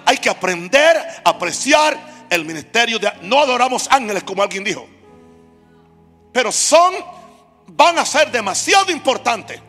Hay 0.04 0.18
que 0.18 0.28
aprender 0.28 0.96
a 1.24 1.30
apreciar 1.30 2.26
el 2.30 2.44
ministerio 2.44 2.98
de... 2.98 3.12
No 3.22 3.38
adoramos 3.38 3.86
ángeles 3.90 4.24
como 4.24 4.42
alguien 4.42 4.64
dijo. 4.64 4.97
Pero 6.38 6.52
son, 6.52 6.94
van 7.66 7.98
a 7.98 8.06
ser 8.06 8.30
demasiado 8.30 8.92
importantes 8.92 9.60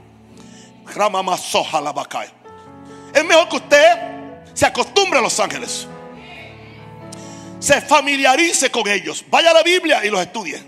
es 3.12 3.26
mejor 3.26 3.50
que 3.50 3.56
usted 3.56 4.54
se 4.54 4.68
acostumbre 4.68 5.18
a 5.18 5.22
los 5.24 5.40
ángeles. 5.40 5.88
Se 7.58 7.82
familiarice 7.82 8.70
con 8.70 8.88
ellos. 8.88 9.26
Vaya 9.32 9.50
a 9.50 9.54
la 9.56 9.64
Biblia 9.64 10.06
y 10.06 10.12
los 10.12 10.22
estudie. 10.22 10.64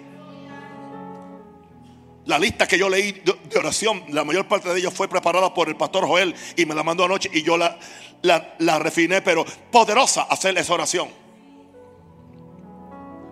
La 2.25 2.39
lista 2.39 2.67
que 2.67 2.79
yo 2.79 2.89
leí 2.89 3.11
de 3.11 3.59
oración, 3.59 4.03
la 4.09 4.23
mayor 4.23 4.47
parte 4.47 4.73
de 4.73 4.79
ellos 4.79 4.95
fue 4.95 5.07
preparada 5.07 5.53
por 5.53 5.69
el 5.69 5.75
pastor 5.75 6.07
Joel 6.07 6.33
y 6.57 6.65
me 6.65 6.73
la 6.73 6.81
mandó 6.81 7.05
anoche 7.05 7.29
y 7.31 7.43
yo 7.43 7.57
la, 7.59 7.77
la, 8.23 8.79
refiné, 8.79 9.21
pero 9.21 9.45
poderosa 9.71 10.23
hacer 10.23 10.57
esa 10.57 10.73
oración. 10.73 11.09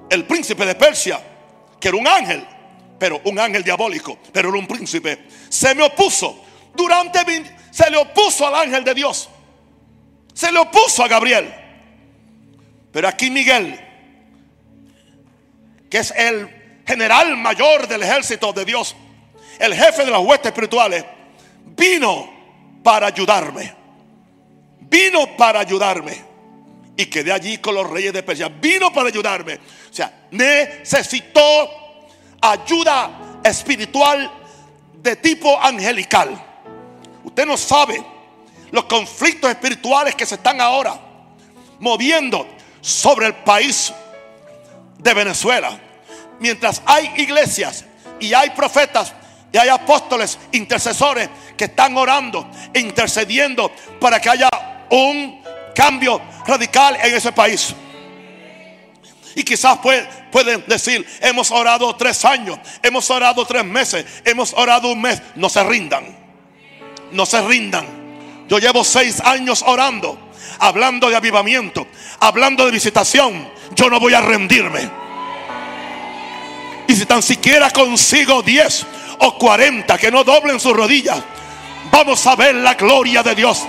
El 0.07 0.27
príncipe 0.27 0.67
de 0.67 0.75
Persia, 0.75 1.19
que 1.79 1.87
era 1.87 1.97
un 1.97 2.07
ángel, 2.07 2.45
pero 2.99 3.21
un 3.23 3.39
ángel 3.39 3.63
diabólico, 3.63 4.19
pero 4.31 4.49
era 4.49 4.57
un 4.57 4.67
príncipe, 4.67 5.25
se 5.49 5.73
me 5.73 5.83
opuso 5.83 6.43
durante 6.75 7.19
se 7.71 7.89
le 7.89 7.97
opuso 7.97 8.47
al 8.47 8.55
ángel 8.55 8.83
de 8.83 8.93
Dios. 8.93 9.29
Se 10.33 10.51
le 10.51 10.59
opuso 10.59 11.03
a 11.03 11.07
Gabriel. 11.07 11.53
Pero 12.91 13.07
aquí 13.07 13.29
Miguel, 13.29 13.79
que 15.89 15.99
es 15.99 16.11
el 16.11 16.81
general 16.87 17.37
mayor 17.37 17.87
del 17.87 18.03
ejército 18.03 18.51
de 18.53 18.65
Dios, 18.65 18.95
el 19.59 19.75
jefe 19.75 20.05
de 20.05 20.11
las 20.11 20.21
huestes 20.21 20.47
espirituales, 20.47 21.05
vino 21.65 22.31
para 22.83 23.07
ayudarme. 23.07 23.73
Vino 24.79 25.37
para 25.37 25.59
ayudarme. 25.59 26.17
Y 26.97 27.05
quedé 27.05 27.31
allí 27.31 27.59
con 27.59 27.75
los 27.75 27.89
reyes 27.89 28.11
de 28.11 28.23
Persia. 28.23 28.49
Vino 28.49 28.91
para 28.91 29.09
ayudarme. 29.09 29.55
O 29.55 29.93
sea, 29.93 30.27
necesitó 30.31 31.69
ayuda 32.41 33.39
espiritual 33.43 34.31
de 34.93 35.15
tipo 35.15 35.59
angelical. 35.61 36.29
Usted 37.23 37.45
no 37.45 37.57
sabe 37.57 38.03
los 38.71 38.85
conflictos 38.85 39.49
espirituales 39.49 40.15
que 40.15 40.25
se 40.25 40.35
están 40.35 40.61
ahora 40.61 40.99
moviendo 41.79 42.47
sobre 42.81 43.27
el 43.27 43.35
país 43.35 43.93
de 44.97 45.13
Venezuela. 45.13 45.79
Mientras 46.39 46.81
hay 46.85 47.11
iglesias 47.17 47.85
y 48.19 48.33
hay 48.33 48.51
profetas 48.51 49.13
y 49.51 49.57
hay 49.57 49.69
apóstoles, 49.69 50.37
intercesores 50.51 51.29
que 51.57 51.65
están 51.65 51.97
orando 51.97 52.49
intercediendo 52.73 53.71
para 53.99 54.19
que 54.19 54.29
haya 54.29 54.49
un 54.89 55.41
cambio 55.73 56.21
radical 56.45 56.97
en 57.01 57.15
ese 57.15 57.31
país. 57.31 57.73
Y 59.35 59.43
quizás 59.43 59.79
pueden 60.31 60.63
decir, 60.67 61.05
hemos 61.21 61.51
orado 61.51 61.95
tres 61.95 62.25
años, 62.25 62.59
hemos 62.81 63.09
orado 63.09 63.45
tres 63.45 63.63
meses, 63.63 64.05
hemos 64.25 64.53
orado 64.53 64.91
un 64.91 65.01
mes. 65.01 65.21
No 65.35 65.49
se 65.49 65.63
rindan 65.63 66.19
no 67.11 67.25
se 67.25 67.41
rindan. 67.41 67.85
Yo 68.47 68.57
llevo 68.57 68.83
seis 68.83 69.21
años 69.21 69.63
orando, 69.65 70.17
hablando 70.59 71.09
de 71.09 71.15
avivamiento, 71.15 71.87
hablando 72.19 72.65
de 72.65 72.71
visitación. 72.71 73.47
Yo 73.75 73.89
no 73.89 73.99
voy 73.99 74.13
a 74.13 74.21
rendirme. 74.21 74.89
Y 76.87 76.95
si 76.95 77.05
tan 77.05 77.21
siquiera 77.21 77.69
consigo 77.69 78.41
diez 78.41 78.85
o 79.19 79.37
cuarenta 79.37 79.97
que 79.97 80.11
no 80.11 80.23
doblen 80.23 80.59
sus 80.59 80.73
rodillas, 80.73 81.19
vamos 81.91 82.25
a 82.25 82.35
ver 82.35 82.55
la 82.55 82.73
gloria 82.73 83.21
de 83.21 83.35
Dios. 83.35 83.65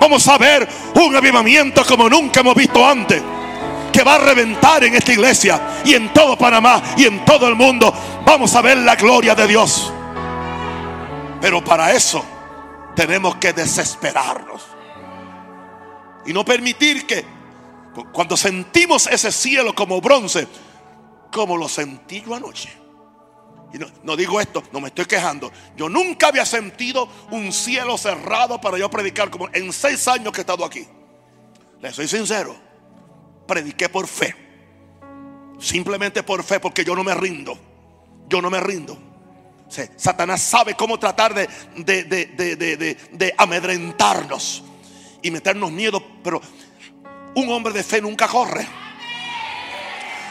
vamos 0.00 0.26
a 0.26 0.36
ver 0.36 0.68
un 0.94 1.14
avivamiento 1.14 1.84
como 1.84 2.08
nunca 2.08 2.40
hemos 2.40 2.54
visto 2.54 2.86
antes. 2.86 3.22
Que 3.92 4.02
va 4.02 4.14
a 4.14 4.18
reventar 4.18 4.82
en 4.84 4.94
esta 4.94 5.12
iglesia 5.12 5.82
y 5.84 5.94
en 5.94 6.12
todo 6.12 6.36
Panamá 6.36 6.82
y 6.96 7.04
en 7.04 7.24
todo 7.24 7.46
el 7.48 7.54
mundo. 7.54 7.92
Vamos 8.24 8.54
a 8.54 8.62
ver 8.62 8.78
la 8.78 8.96
gloria 8.96 9.34
de 9.34 9.46
Dios. 9.46 9.92
Pero 11.40 11.62
para 11.62 11.92
eso 11.92 12.24
tenemos 12.94 13.36
que 13.36 13.52
desesperarnos. 13.52 14.62
Y 16.24 16.32
no 16.32 16.44
permitir 16.44 17.06
que 17.06 17.24
cuando 18.12 18.36
sentimos 18.36 19.06
ese 19.08 19.32
cielo 19.32 19.74
como 19.74 20.00
bronce, 20.00 20.46
como 21.32 21.56
lo 21.56 21.68
sentí 21.68 22.22
yo 22.22 22.34
anoche. 22.34 22.70
Y 23.72 23.78
no, 24.04 24.16
digo 24.16 24.40
esto, 24.40 24.62
no 24.72 24.80
me 24.80 24.88
estoy 24.88 25.06
quejando. 25.06 25.50
Yo 25.76 25.88
nunca 25.88 26.28
había 26.28 26.44
sentido 26.44 27.08
un 27.30 27.52
cielo 27.52 27.96
cerrado 27.96 28.60
para 28.60 28.76
yo 28.78 28.90
predicar 28.90 29.30
como 29.30 29.48
en 29.52 29.72
seis 29.72 30.06
años 30.08 30.32
que 30.32 30.40
he 30.40 30.42
estado 30.42 30.64
aquí. 30.64 30.86
Le 31.80 31.92
soy 31.92 32.06
sincero. 32.06 32.54
Prediqué 33.46 33.88
por 33.88 34.06
fe. 34.06 34.34
Simplemente 35.58 36.22
por 36.22 36.42
fe, 36.42 36.60
porque 36.60 36.84
yo 36.84 36.94
no 36.94 37.04
me 37.04 37.14
rindo. 37.14 37.58
Yo 38.28 38.40
no 38.42 38.50
me 38.50 38.60
rindo. 38.60 38.98
Satanás 39.96 40.42
sabe 40.42 40.74
cómo 40.74 40.98
tratar 40.98 41.32
de, 41.34 41.48
de 43.10 43.34
amedrentarnos 43.38 44.64
y 45.22 45.30
meternos 45.30 45.70
miedo, 45.70 46.02
pero 46.22 46.42
un 47.34 47.48
hombre 47.50 47.72
de 47.72 47.82
fe 47.82 48.00
nunca 48.02 48.28
corre. 48.28 48.66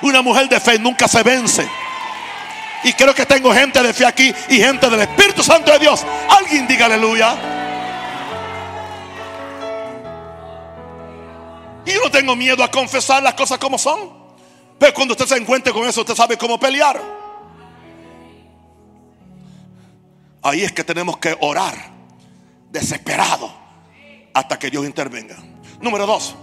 Una 0.03 0.22
mujer 0.22 0.50
de 0.50 0.60
fe 0.60 0.77
nunca 0.77 1.08
se 1.08 1.24
vence. 1.24 1.68
Y 2.84 2.94
creo 2.94 3.13
que 3.13 3.25
tengo 3.25 3.53
gente 3.53 3.82
de 3.82 3.94
fe 3.94 4.06
aquí 4.06 4.34
y 4.50 4.58
gente 4.58 4.89
del 4.89 5.01
Espíritu 5.01 5.44
Santo 5.44 5.72
de 5.72 5.80
Dios. 5.80 6.06
Alguien 6.30 6.68
diga 6.68 6.86
aleluya. 6.88 7.61
Y 11.85 11.91
yo 11.91 12.01
no 12.03 12.11
tengo 12.11 12.35
miedo 12.35 12.63
a 12.63 12.69
confesar 12.69 13.23
las 13.23 13.33
cosas 13.33 13.57
como 13.57 13.77
son. 13.77 14.21
Pero 14.77 14.93
cuando 14.93 15.13
usted 15.13 15.27
se 15.27 15.38
encuentre 15.38 15.71
con 15.73 15.88
eso, 15.88 16.01
usted 16.01 16.15
sabe 16.15 16.38
cómo 16.38 16.59
pelear. 16.59 17.01
Ahí 20.41 20.63
es 20.63 20.71
que 20.71 20.83
tenemos 20.83 21.17
que 21.17 21.38
orar 21.39 21.75
desesperado 22.71 23.53
hasta 24.33 24.57
que 24.57 24.69
Dios 24.69 24.85
intervenga. 24.85 25.38
Número 25.79 26.05
dos, 26.05 26.35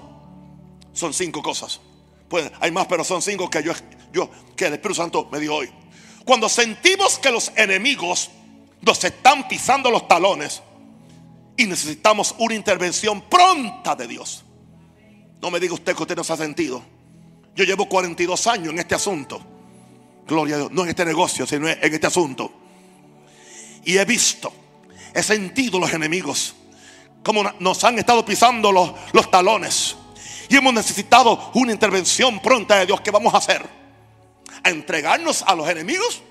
son 0.93 1.13
cinco 1.13 1.43
cosas. 1.43 1.81
Pues 2.29 2.51
hay 2.61 2.71
más, 2.71 2.87
pero 2.87 3.03
son 3.03 3.23
cinco 3.23 3.49
que 3.49 3.63
yo, 3.63 3.73
yo 4.13 4.31
que 4.55 4.67
el 4.67 4.75
Espíritu 4.75 5.01
Santo 5.01 5.29
me 5.33 5.41
dio 5.41 5.55
hoy. 5.55 5.71
Cuando 6.25 6.49
sentimos 6.49 7.19
que 7.19 7.31
los 7.31 7.51
enemigos 7.57 8.31
nos 8.83 9.03
están 9.03 9.49
pisando 9.49 9.91
los 9.91 10.07
talones 10.07 10.63
y 11.57 11.65
necesitamos 11.65 12.35
una 12.39 12.55
intervención 12.55 13.23
pronta 13.23 13.97
de 13.97 14.07
Dios. 14.07 14.45
No 15.41 15.51
me 15.51 15.61
diga 15.61 15.75
usted 15.75 15.95
que 15.95 16.03
usted 16.03 16.17
no 16.17 16.25
se 16.25 16.33
ha 16.33 16.37
sentido. 16.37 16.83
Yo 17.55 17.65
llevo 17.65 17.89
42 17.89 18.47
años 18.47 18.73
en 18.73 18.79
este 18.79 18.95
asunto. 18.95 19.41
Gloria 20.27 20.57
a 20.57 20.59
Dios. 20.59 20.71
No 20.73 20.83
en 20.83 20.91
este 20.91 21.05
negocio, 21.05 21.47
sino 21.47 21.69
en 21.69 21.95
este 21.95 22.07
asunto. 22.07 22.53
Y 23.85 23.97
he 23.97 24.05
visto, 24.05 24.53
he 25.15 25.23
sentido 25.23 25.79
los 25.79 25.93
enemigos. 25.93 26.55
Como 27.23 27.43
nos 27.59 27.85
han 27.85 27.99
estado 27.99 28.25
pisando 28.25 28.71
los, 28.73 28.93
los 29.13 29.31
talones. 29.31 29.97
Y 30.49 30.57
hemos 30.57 30.73
necesitado 30.73 31.51
una 31.55 31.73
intervención 31.73 32.41
pronta 32.41 32.77
de 32.77 32.87
Dios. 32.87 33.01
¿Qué 33.01 33.11
vamos 33.11 33.35
a 33.35 33.39
hacer? 33.39 33.65
¿A 34.63 34.71
entregarnos 34.71 35.43
a 35.43 35.55
los 35.55 35.69
enemigos? 35.69 36.23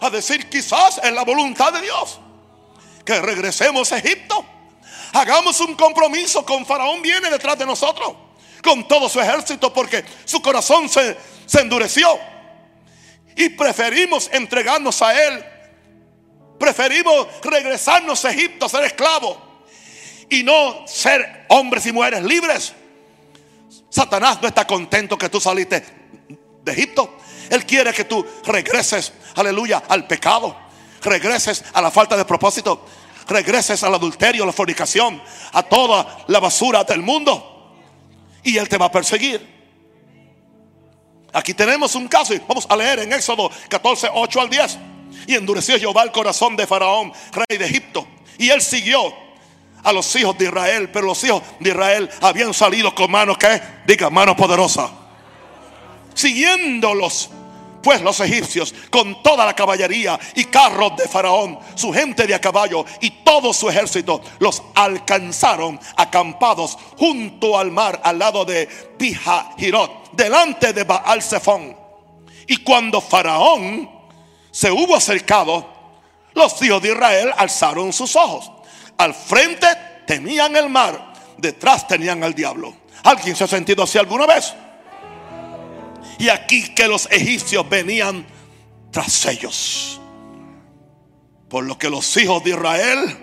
A 0.00 0.10
decir 0.10 0.48
quizás 0.48 1.00
es 1.02 1.12
la 1.12 1.24
voluntad 1.24 1.72
de 1.72 1.82
Dios. 1.82 2.20
Que 3.04 3.20
regresemos 3.20 3.92
a 3.92 3.98
Egipto. 3.98 4.44
Hagamos 5.12 5.60
un 5.60 5.74
compromiso 5.74 6.44
con 6.44 6.64
Faraón. 6.64 7.02
Viene 7.02 7.30
detrás 7.30 7.58
de 7.58 7.66
nosotros. 7.66 8.14
Con 8.62 8.86
todo 8.88 9.08
su 9.08 9.20
ejército. 9.20 9.72
Porque 9.72 10.04
su 10.24 10.40
corazón 10.40 10.88
se, 10.88 11.16
se 11.46 11.60
endureció. 11.60 12.08
Y 13.36 13.50
preferimos 13.50 14.30
entregarnos 14.32 15.00
a 15.02 15.22
Él. 15.22 15.44
Preferimos 16.58 17.26
regresarnos 17.42 18.24
a 18.24 18.30
Egipto 18.30 18.66
a 18.66 18.68
ser 18.68 18.84
esclavos. 18.84 19.36
Y 20.30 20.42
no 20.42 20.86
ser 20.86 21.46
hombres 21.48 21.86
y 21.86 21.92
mujeres 21.92 22.22
libres. 22.22 22.72
Satanás 23.90 24.40
no 24.40 24.48
está 24.48 24.66
contento 24.66 25.18
que 25.18 25.28
tú 25.28 25.40
saliste 25.40 25.84
de 26.64 26.72
Egipto. 26.72 27.18
Él 27.50 27.66
quiere 27.66 27.92
que 27.92 28.04
tú 28.04 28.24
regreses, 28.44 29.12
aleluya, 29.34 29.82
al 29.88 30.06
pecado. 30.06 30.56
Regreses 31.02 31.64
a 31.74 31.82
la 31.82 31.90
falta 31.90 32.16
de 32.16 32.24
propósito. 32.24 32.86
Regreses 33.28 33.82
al 33.82 33.94
adulterio, 33.94 34.42
a 34.44 34.46
la 34.46 34.52
fornicación, 34.52 35.22
a 35.52 35.62
toda 35.62 36.24
la 36.28 36.40
basura 36.40 36.84
del 36.84 37.02
mundo. 37.02 37.74
Y 38.42 38.56
Él 38.56 38.68
te 38.68 38.78
va 38.78 38.86
a 38.86 38.92
perseguir. 38.92 39.52
Aquí 41.32 41.54
tenemos 41.54 41.94
un 41.94 42.08
caso 42.08 42.34
y 42.34 42.38
vamos 42.46 42.66
a 42.68 42.76
leer 42.76 43.00
en 43.00 43.12
Éxodo 43.12 43.50
14, 43.68 44.10
8 44.12 44.40
al 44.40 44.50
10. 44.50 44.78
Y 45.26 45.34
endureció 45.34 45.78
Jehová 45.78 46.02
el 46.02 46.12
corazón 46.12 46.56
de 46.56 46.66
Faraón, 46.66 47.12
rey 47.32 47.58
de 47.58 47.64
Egipto. 47.64 48.06
Y 48.38 48.50
él 48.50 48.60
siguió 48.60 49.14
a 49.82 49.92
los 49.92 50.14
hijos 50.16 50.36
de 50.38 50.46
Israel, 50.46 50.90
pero 50.90 51.06
los 51.06 51.22
hijos 51.24 51.42
de 51.60 51.70
Israel 51.70 52.10
habían 52.20 52.52
salido 52.54 52.94
con 52.94 53.10
manos 53.10 53.38
que, 53.38 53.60
diga, 53.86 54.10
manos 54.10 54.36
poderosas. 54.36 54.90
Siguiéndolos, 56.14 57.30
pues 57.82 58.00
los 58.00 58.20
egipcios, 58.20 58.74
con 58.90 59.22
toda 59.22 59.44
la 59.44 59.54
caballería 59.54 60.18
y 60.34 60.44
carros 60.44 60.96
de 60.96 61.08
Faraón, 61.08 61.58
su 61.74 61.92
gente 61.92 62.26
de 62.26 62.34
a 62.34 62.40
caballo 62.40 62.84
y 63.00 63.10
todo 63.24 63.52
su 63.52 63.68
ejército, 63.68 64.22
los 64.38 64.62
alcanzaron 64.74 65.78
acampados 65.96 66.78
junto 66.96 67.58
al 67.58 67.70
mar, 67.70 68.00
al 68.04 68.18
lado 68.18 68.44
de 68.44 68.66
Pijahirot, 68.66 70.12
delante 70.12 70.72
de 70.72 70.84
Baal 70.84 71.22
Zephon. 71.22 71.76
Y 72.46 72.58
cuando 72.58 73.00
Faraón 73.00 73.90
se 74.50 74.70
hubo 74.70 74.96
acercado, 74.96 75.66
los 76.34 76.62
hijos 76.62 76.82
de 76.82 76.92
Israel 76.92 77.32
alzaron 77.36 77.92
sus 77.92 78.16
ojos 78.16 78.50
al 79.02 79.14
frente 79.14 79.66
tenían 80.06 80.54
el 80.56 80.68
mar, 80.68 81.12
detrás 81.36 81.88
tenían 81.88 82.22
al 82.22 82.34
diablo. 82.34 82.72
¿Alguien 83.02 83.34
se 83.34 83.44
ha 83.44 83.48
sentido 83.48 83.82
así 83.82 83.98
alguna 83.98 84.26
vez? 84.26 84.54
Y 86.18 86.28
aquí 86.28 86.74
que 86.74 86.88
los 86.88 87.10
egipcios 87.10 87.68
venían 87.68 88.26
tras 88.90 89.26
ellos. 89.26 90.00
Por 91.48 91.64
lo 91.64 91.78
que 91.78 91.90
los 91.90 92.16
hijos 92.16 92.42
de 92.44 92.50
Israel 92.50 93.18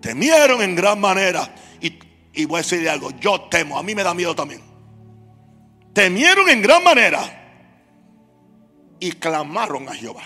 temieron 0.00 0.62
en 0.62 0.74
gran 0.74 1.00
manera. 1.00 1.54
Y, 1.80 1.98
y 2.32 2.44
voy 2.46 2.56
a 2.56 2.62
decirle 2.62 2.90
algo, 2.90 3.10
yo 3.20 3.42
temo, 3.42 3.78
a 3.78 3.82
mí 3.82 3.94
me 3.94 4.02
da 4.02 4.14
miedo 4.14 4.34
también. 4.34 4.62
Temieron 5.92 6.48
en 6.48 6.62
gran 6.62 6.82
manera 6.82 7.44
y 8.98 9.12
clamaron 9.12 9.88
a 9.88 9.94
Jehová. 9.94 10.22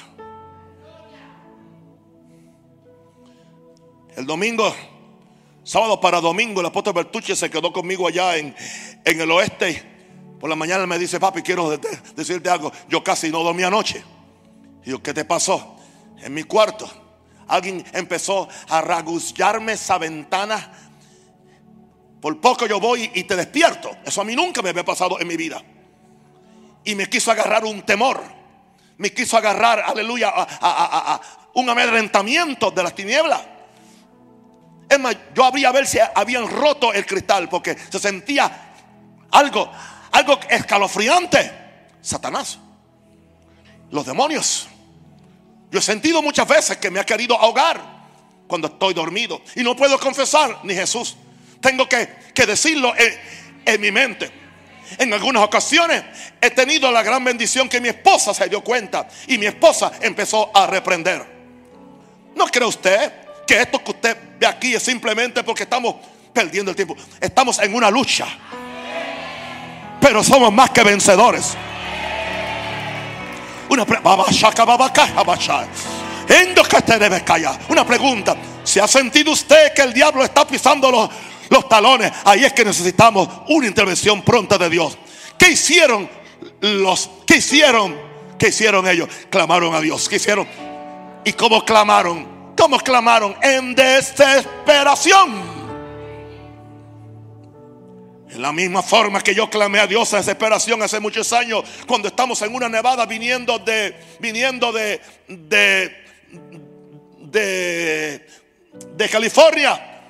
El 4.16 4.26
domingo, 4.26 4.74
sábado 5.62 6.00
para 6.00 6.20
domingo, 6.20 6.60
el 6.60 6.66
apóstol 6.66 6.94
Bertucci 6.94 7.36
se 7.36 7.50
quedó 7.50 7.72
conmigo 7.72 8.08
allá 8.08 8.36
en, 8.36 8.54
en 9.04 9.20
el 9.20 9.30
oeste. 9.30 9.97
Por 10.38 10.48
la 10.48 10.56
mañana 10.56 10.86
me 10.86 10.98
dice, 10.98 11.18
papi, 11.18 11.42
quiero 11.42 11.76
decirte 12.14 12.48
algo. 12.48 12.72
Yo 12.88 13.02
casi 13.02 13.30
no 13.30 13.42
dormí 13.42 13.62
anoche. 13.62 14.02
Y 14.84 14.90
yo, 14.90 15.02
¿qué 15.02 15.12
te 15.12 15.24
pasó? 15.24 15.76
En 16.18 16.32
mi 16.32 16.44
cuarto. 16.44 16.88
Alguien 17.48 17.84
empezó 17.92 18.48
a 18.68 18.80
ragullarme 18.80 19.72
esa 19.72 19.98
ventana. 19.98 20.72
Por 22.20 22.40
poco 22.40 22.66
yo 22.66 22.78
voy 22.78 23.10
y 23.14 23.24
te 23.24 23.36
despierto. 23.36 23.90
Eso 24.04 24.20
a 24.20 24.24
mí 24.24 24.36
nunca 24.36 24.62
me 24.62 24.70
había 24.70 24.84
pasado 24.84 25.18
en 25.20 25.26
mi 25.26 25.36
vida. 25.36 25.62
Y 26.84 26.94
me 26.94 27.08
quiso 27.08 27.30
agarrar 27.30 27.64
un 27.64 27.82
temor. 27.82 28.22
Me 28.98 29.12
quiso 29.12 29.36
agarrar, 29.36 29.80
aleluya, 29.80 30.32
a 30.34 31.20
un 31.54 31.68
amedrentamiento 31.68 32.70
de 32.70 32.82
las 32.82 32.94
tinieblas. 32.94 33.40
Es 34.88 34.98
más, 34.98 35.16
yo 35.34 35.44
abría 35.44 35.68
a 35.68 35.72
ver 35.72 35.86
si 35.86 35.98
habían 36.14 36.48
roto 36.48 36.92
el 36.92 37.04
cristal 37.04 37.48
porque 37.48 37.76
se 37.90 37.98
sentía 37.98 38.72
algo, 39.30 39.70
algo 40.12 40.38
escalofriante. 40.48 41.50
Satanás, 42.00 42.58
los 43.90 44.06
demonios. 44.06 44.68
Yo 45.70 45.78
he 45.78 45.82
sentido 45.82 46.22
muchas 46.22 46.48
veces 46.48 46.76
que 46.78 46.90
me 46.90 47.00
ha 47.00 47.04
querido 47.04 47.38
ahogar 47.38 47.80
cuando 48.46 48.68
estoy 48.68 48.94
dormido 48.94 49.42
y 49.54 49.62
no 49.62 49.76
puedo 49.76 49.98
confesar 49.98 50.60
ni 50.64 50.74
Jesús. 50.74 51.16
Tengo 51.60 51.88
que, 51.88 52.08
decirlo 52.46 52.94
en, 52.96 53.14
en 53.66 53.80
mi 53.80 53.90
mente. 53.90 54.30
En 54.96 55.12
algunas 55.12 55.42
ocasiones 55.42 56.02
he 56.40 56.50
tenido 56.50 56.90
la 56.90 57.02
gran 57.02 57.22
bendición 57.22 57.68
que 57.68 57.80
mi 57.80 57.88
esposa 57.88 58.32
se 58.32 58.48
dio 58.48 58.62
cuenta 58.62 59.06
y 59.26 59.36
mi 59.36 59.46
esposa 59.46 59.92
empezó 60.00 60.50
a 60.56 60.66
reprender. 60.66 61.38
¿No 62.34 62.46
cree 62.46 62.66
usted 62.66 63.12
que 63.46 63.60
esto 63.60 63.82
que 63.82 63.90
usted 63.90 64.16
ve 64.38 64.46
aquí 64.46 64.74
es 64.74 64.82
simplemente 64.82 65.42
porque 65.42 65.64
estamos 65.64 65.96
perdiendo 66.32 66.70
el 66.70 66.76
tiempo. 66.76 66.94
Estamos 67.20 67.58
en 67.58 67.74
una 67.74 67.90
lucha. 67.90 68.26
Pero 70.00 70.22
somos 70.22 70.52
más 70.52 70.70
que 70.70 70.82
vencedores. 70.82 71.56
Una, 73.68 73.84
una 77.68 77.86
pregunta. 77.86 78.36
¿Se 78.64 78.80
ha 78.80 78.88
sentido 78.88 79.32
usted 79.32 79.72
que 79.74 79.82
el 79.82 79.92
diablo 79.92 80.24
está 80.24 80.46
pisando 80.46 80.90
los, 80.90 81.10
los 81.50 81.68
talones, 81.68 82.12
ahí 82.24 82.44
es 82.44 82.52
que 82.52 82.64
necesitamos 82.64 83.28
una 83.48 83.66
intervención 83.66 84.22
pronta 84.22 84.58
de 84.58 84.68
Dios. 84.68 84.98
¿Qué 85.38 85.50
hicieron 85.50 86.08
los? 86.60 87.10
¿Qué 87.26 87.36
hicieron? 87.36 87.96
¿Qué 88.38 88.48
hicieron 88.48 88.86
ellos? 88.88 89.08
Clamaron 89.30 89.74
a 89.74 89.80
Dios. 89.80 90.08
¿Qué 90.08 90.16
hicieron? 90.16 90.46
¿Y 91.24 91.32
cómo 91.32 91.64
clamaron? 91.64 92.54
¿Cómo 92.56 92.78
clamaron? 92.78 93.36
En 93.42 93.74
desesperación. 93.74 95.57
En 98.30 98.42
la 98.42 98.52
misma 98.52 98.82
forma 98.82 99.22
que 99.22 99.34
yo 99.34 99.48
clamé 99.48 99.80
a 99.80 99.86
Dios 99.86 100.12
a 100.12 100.18
desesperación 100.18 100.82
hace 100.82 101.00
muchos 101.00 101.32
años, 101.32 101.64
cuando 101.86 102.08
estamos 102.08 102.40
en 102.42 102.54
una 102.54 102.68
nevada 102.68 103.06
viniendo 103.06 103.58
de, 103.58 103.96
viniendo 104.20 104.70
de, 104.70 105.00
de, 105.28 105.96
de, 108.96 109.08
California, 109.08 110.02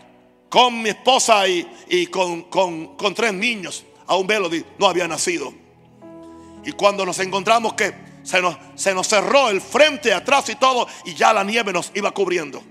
con 0.48 0.82
mi 0.82 0.88
esposa 0.88 1.46
y, 1.46 2.06
con, 2.08 2.44
con, 2.44 3.14
tres 3.14 3.32
niños. 3.32 3.84
Aún 4.06 4.26
velo 4.26 4.50
no 4.78 4.86
había 4.86 5.06
nacido. 5.06 5.54
Y 6.64 6.72
cuando 6.72 7.06
nos 7.06 7.20
encontramos 7.20 7.74
que 7.74 7.94
se 8.24 8.42
nos, 8.42 8.56
se 8.74 8.94
nos 8.94 9.06
cerró 9.06 9.48
el 9.48 9.60
frente, 9.60 10.12
atrás 10.12 10.48
y 10.48 10.56
todo, 10.56 10.88
y 11.04 11.14
ya 11.14 11.32
la 11.32 11.44
nieve 11.44 11.72
nos 11.72 11.92
iba 11.94 12.10
cubriendo. 12.10 12.62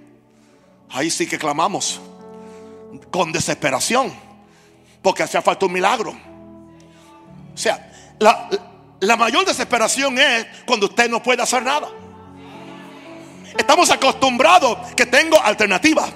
Ahí 0.90 1.10
sí 1.10 1.26
que 1.26 1.38
clamamos 1.38 2.02
con 3.12 3.32
desesperación, 3.32 4.27
porque 5.08 5.24
hacía 5.24 5.42
falta 5.42 5.66
un 5.66 5.72
milagro. 5.72 6.10
O 6.12 7.58
sea, 7.58 7.94
la, 8.20 8.50
la 9.00 9.16
mayor 9.16 9.46
desesperación 9.46 10.20
es 10.20 10.46
cuando 10.66 10.88
usted 10.88 11.10
no 11.10 11.24
puede 11.24 11.42
hacer 11.42 11.64
nada. 11.64 11.88
Estamos 13.58 13.90
acostumbrados 13.90 14.94
que 14.98 15.06
tengo 15.06 15.42
alternativas. 15.42 16.10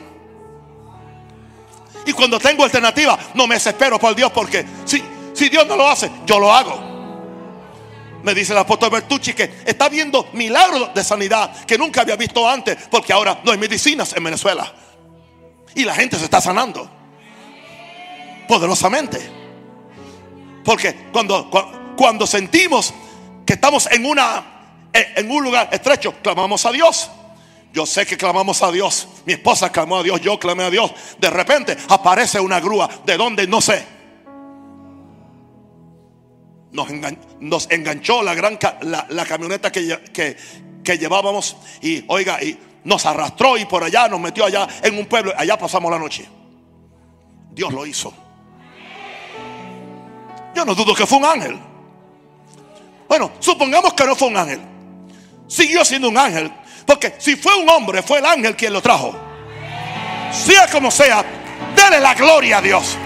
Y 2.05 2.11
cuando 2.11 2.37
tengo 2.37 2.65
alternativa, 2.65 3.17
no 3.33 3.47
me 3.47 3.55
desespero 3.55 3.97
por 3.97 4.13
Dios 4.13 4.29
porque 4.33 4.65
si, 4.83 5.01
si 5.31 5.47
Dios 5.47 5.65
no 5.65 5.77
lo 5.77 5.87
hace, 5.87 6.11
yo 6.25 6.37
lo 6.37 6.51
hago. 6.51 6.77
Me 8.23 8.33
dice 8.33 8.51
el 8.51 8.59
apóstol 8.59 8.89
Bertucci 8.89 9.33
que 9.33 9.61
está 9.65 9.87
viendo 9.87 10.27
milagros 10.33 10.93
de 10.93 11.01
sanidad 11.05 11.63
que 11.65 11.77
nunca 11.77 12.01
había 12.01 12.17
visto 12.17 12.45
antes 12.45 12.77
porque 12.91 13.13
ahora 13.13 13.39
no 13.45 13.53
hay 13.53 13.57
medicinas 13.57 14.11
en 14.17 14.23
Venezuela. 14.25 14.69
Y 15.75 15.85
la 15.85 15.95
gente 15.95 16.17
se 16.17 16.25
está 16.25 16.41
sanando. 16.41 17.00
Poderosamente. 18.51 19.17
Porque 20.65 21.07
cuando, 21.13 21.49
cuando 21.95 22.27
sentimos 22.27 22.93
que 23.45 23.53
estamos 23.53 23.89
en, 23.89 24.05
una, 24.05 24.89
en 24.91 25.31
un 25.31 25.41
lugar 25.41 25.69
estrecho, 25.71 26.15
clamamos 26.21 26.65
a 26.65 26.73
Dios. 26.73 27.09
Yo 27.71 27.85
sé 27.85 28.05
que 28.05 28.17
clamamos 28.17 28.61
a 28.61 28.69
Dios. 28.69 29.07
Mi 29.25 29.31
esposa 29.31 29.71
clamó 29.71 29.99
a 29.99 30.03
Dios, 30.03 30.19
yo 30.19 30.37
clamé 30.37 30.65
a 30.65 30.69
Dios. 30.69 30.91
De 31.17 31.29
repente 31.29 31.77
aparece 31.87 32.41
una 32.41 32.59
grúa. 32.59 32.89
¿De 33.05 33.15
dónde? 33.15 33.47
No 33.47 33.61
sé. 33.61 33.85
Nos, 36.73 37.69
enganchó 37.71 38.21
la 38.21 38.33
gran 38.33 38.59
la, 38.81 39.25
camioneta 39.25 39.71
que, 39.71 39.97
que, 40.83 40.97
llevábamos. 40.97 41.55
Y 41.81 42.03
oiga, 42.09 42.43
y 42.43 42.59
nos 42.83 43.05
arrastró 43.05 43.55
y 43.55 43.63
por 43.63 43.81
allá 43.81 44.09
nos 44.09 44.19
metió 44.19 44.43
allá 44.43 44.67
en 44.83 44.97
un 44.97 45.05
pueblo. 45.05 45.31
Allá 45.37 45.57
pasamos 45.57 45.89
la 45.89 45.97
noche. 45.97 46.27
Dios 47.53 47.71
lo 47.71 47.85
hizo. 47.85 48.13
No 50.65 50.75
dudo 50.75 50.93
que 50.93 51.05
fue 51.05 51.17
un 51.17 51.25
ángel. 51.25 51.59
Bueno, 53.07 53.31
supongamos 53.39 53.93
que 53.93 54.05
no 54.05 54.15
fue 54.15 54.27
un 54.27 54.37
ángel. 54.37 54.61
Siguió 55.47 55.83
siendo 55.83 56.09
un 56.09 56.17
ángel 56.17 56.51
porque 56.85 57.15
si 57.17 57.35
fue 57.35 57.55
un 57.55 57.69
hombre, 57.69 58.01
fue 58.01 58.19
el 58.19 58.25
ángel 58.25 58.55
quien 58.55 58.73
lo 58.73 58.81
trajo. 58.81 59.13
Sea 60.31 60.67
como 60.67 60.91
sea, 60.91 61.23
dele 61.75 61.99
la 61.99 62.13
gloria 62.13 62.57
a 62.57 62.61
Dios. 62.61 62.97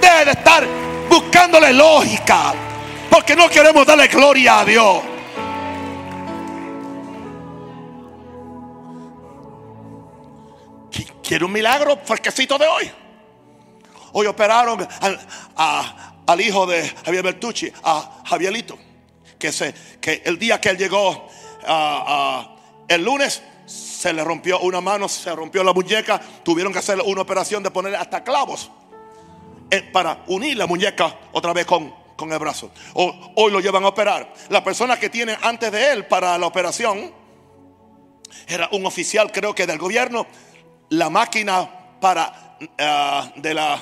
Debe 0.00 0.24
de 0.26 0.30
estar 0.32 0.66
buscándole 1.08 1.72
lógica. 1.72 2.54
Porque 3.10 3.36
no 3.36 3.48
queremos 3.48 3.86
darle 3.86 4.08
gloria 4.08 4.60
a 4.60 4.64
Dios. 4.64 5.02
¿Quiere 11.22 11.44
un 11.44 11.52
milagro 11.52 11.98
fresquecito 12.04 12.58
de 12.58 12.66
hoy? 12.66 12.92
Hoy 14.16 14.26
operaron 14.28 14.86
al, 15.56 16.40
hijo 16.40 16.66
de 16.66 16.88
Javier 17.04 17.24
Bertucci, 17.24 17.72
a 17.82 18.22
Javierito, 18.24 18.78
que, 19.36 19.50
se, 19.50 19.74
que 20.00 20.22
el 20.24 20.38
día 20.38 20.60
que 20.60 20.70
él 20.70 20.78
llegó 20.78 21.28
el 22.86 23.04
lunes 23.04 23.42
se 23.66 24.12
le 24.12 24.22
rompió 24.22 24.60
una 24.60 24.80
mano, 24.80 25.08
se 25.08 25.34
rompió 25.34 25.64
la 25.64 25.72
muñeca, 25.72 26.20
tuvieron 26.44 26.72
que 26.72 26.78
hacer 26.78 27.00
una 27.04 27.22
operación 27.22 27.62
de 27.64 27.72
ponerle 27.72 27.98
hasta 27.98 28.22
clavos 28.22 28.70
eh, 29.68 29.82
para 29.82 30.22
unir 30.28 30.56
la 30.58 30.68
muñeca 30.68 31.18
otra 31.32 31.52
vez 31.52 31.66
con, 31.66 31.92
con 32.14 32.32
el 32.32 32.38
brazo. 32.38 32.70
hoy 32.94 33.50
lo 33.50 33.58
llevan 33.58 33.82
a 33.82 33.88
operar. 33.88 34.32
La 34.48 34.62
persona 34.62 34.96
que 34.96 35.10
tiene 35.10 35.36
antes 35.42 35.72
de 35.72 35.90
él 35.90 36.06
para 36.06 36.38
la 36.38 36.46
operación 36.46 37.12
era 38.46 38.68
un 38.70 38.86
oficial, 38.86 39.32
creo 39.32 39.56
que 39.56 39.66
del 39.66 39.78
gobierno. 39.78 40.24
La 40.90 41.10
máquina 41.10 41.98
para 42.00 42.53
ah, 42.78 43.32
de 43.36 43.54
la 43.54 43.80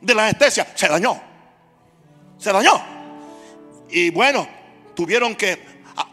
de 0.00 0.14
la 0.14 0.24
anestesia 0.24 0.66
se 0.74 0.88
dañó. 0.88 1.20
Se 2.38 2.52
dañó. 2.52 2.82
Y 3.88 4.10
bueno, 4.10 4.48
tuvieron 4.94 5.34
que 5.34 5.64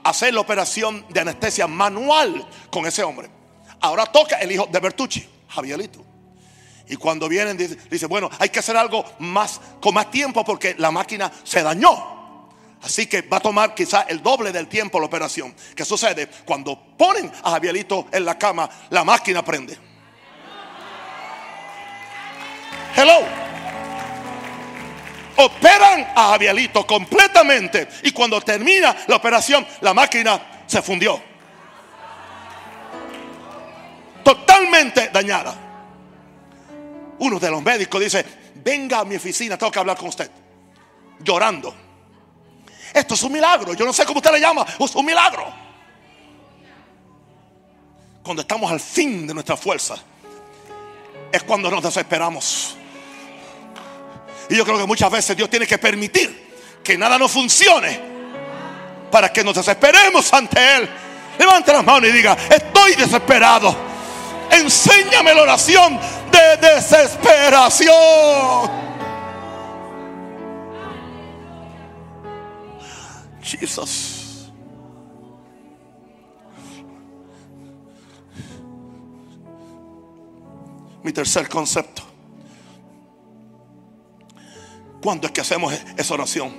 hacer 0.04 0.34
la 0.34 0.42
operación 0.42 1.06
de 1.10 1.22
anestesia 1.22 1.68
manual 1.68 2.48
con 2.70 2.86
ese 2.86 3.04
hombre. 3.04 3.30
Ahora 3.82 4.06
toca 4.06 4.38
el 4.38 4.52
hijo 4.52 4.68
de 4.68 4.80
Bertucci, 4.80 5.28
Javierito. 5.48 6.06
Y 6.88 6.96
cuando 6.96 7.30
vienen, 7.30 7.56
dice, 7.56 8.08
bueno, 8.08 8.30
hay 8.40 8.50
que 8.50 8.60
hacer 8.60 8.76
algo 8.76 9.06
más, 9.20 9.62
con 9.80 9.94
más 9.94 10.10
tiempo 10.10 10.44
porque 10.44 10.76
la 10.78 10.92
máquina 10.92 11.32
se 11.44 11.62
dañó. 11.62 12.18
Así 12.82 13.08
que 13.08 13.22
va 13.22 13.38
a 13.38 13.42
tomar 13.42 13.76
quizá 13.76 14.04
el 14.04 14.24
doble 14.24 14.52
del 14.52 14.68
tiempo 14.68 15.00
la 15.00 15.06
operación. 15.06 15.54
¿Qué 15.76 15.86
sucede? 15.86 16.28
Cuando 16.46 16.80
ponen 16.98 17.32
a 17.44 17.52
Javierito 17.52 18.08
en 18.12 18.26
la 18.26 18.38
cama, 18.38 18.70
la 18.90 19.04
máquina 19.04 19.44
prende. 19.44 19.78
Hello 22.96 23.50
operan 25.40 26.12
a 26.16 26.32
Javielito 26.32 26.86
completamente. 26.86 27.88
Y 28.04 28.12
cuando 28.12 28.42
termina 28.42 28.96
la 29.08 29.16
operación, 29.16 29.66
la 29.82 29.94
máquina 29.94 30.64
se 30.66 30.82
fundió. 30.82 31.22
Totalmente 34.24 35.10
dañada. 35.10 35.56
Uno 37.20 37.40
de 37.40 37.52
los 37.52 37.62
médicos 37.62 38.02
dice, 38.02 38.26
venga 38.56 39.00
a 39.00 39.06
mi 39.06 39.16
oficina, 39.16 39.58
tengo 39.58 39.72
que 39.72 39.80
hablar 39.80 39.98
con 39.98 40.10
usted. 40.10 40.30
Llorando. 41.20 41.74
Esto 42.94 43.14
es 43.14 43.24
un 43.24 43.32
milagro. 43.32 43.74
Yo 43.74 43.86
no 43.86 43.94
sé 43.94 44.06
cómo 44.06 44.20
usted 44.20 44.32
le 44.32 44.40
llama. 44.40 44.66
Es 44.80 44.96
un 44.96 45.06
milagro. 45.06 45.46
Cuando 48.24 48.42
estamos 48.42 48.72
al 48.72 48.80
fin 48.80 49.26
de 49.26 49.34
nuestra 49.34 49.58
fuerza, 49.58 49.96
es 51.32 51.44
cuando 51.44 51.72
nos 51.72 51.82
desesperamos. 51.82 52.79
Y 54.50 54.56
yo 54.56 54.66
creo 54.66 54.80
que 54.80 54.88
muchas 54.88 55.12
veces 55.12 55.38
Dios 55.38 55.50
tiene 55.50 55.68
que 55.68 55.78
permitir 55.78 56.50
que 56.84 56.98
nada 56.98 57.20
no 57.20 57.30
funcione 57.30 58.00
para 59.12 59.32
que 59.32 59.44
nos 59.44 59.56
desesperemos 59.56 60.34
ante 60.34 60.78
Él. 60.78 60.90
Levante 61.38 61.72
las 61.72 61.86
manos 61.86 62.10
y 62.10 62.12
diga, 62.12 62.36
estoy 62.50 62.96
desesperado. 62.96 63.76
Enséñame 64.50 65.36
la 65.36 65.44
oración 65.44 66.00
de 66.32 66.58
desesperación. 66.58 68.72
Jesús. 73.44 74.50
Mi 81.04 81.14
tercer 81.14 81.48
concepto 81.48 82.09
¿Cuándo 85.02 85.28
es 85.28 85.34
que 85.34 85.42
hacemos 85.42 85.74
esa 85.98 86.14
oración? 86.14 86.54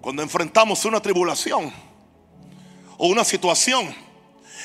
Cuando 0.00 0.22
enfrentamos 0.22 0.84
una 0.84 1.00
tribulación 1.00 1.72
o 2.98 3.06
una 3.06 3.24
situación 3.24 3.94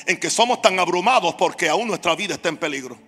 en 0.06 0.18
que 0.18 0.30
somos 0.30 0.60
tan 0.60 0.78
abrumados 0.78 1.34
porque 1.34 1.68
aún 1.68 1.88
nuestra 1.88 2.14
vida 2.14 2.34
está 2.34 2.48
en 2.48 2.56
peligro. 2.56 2.98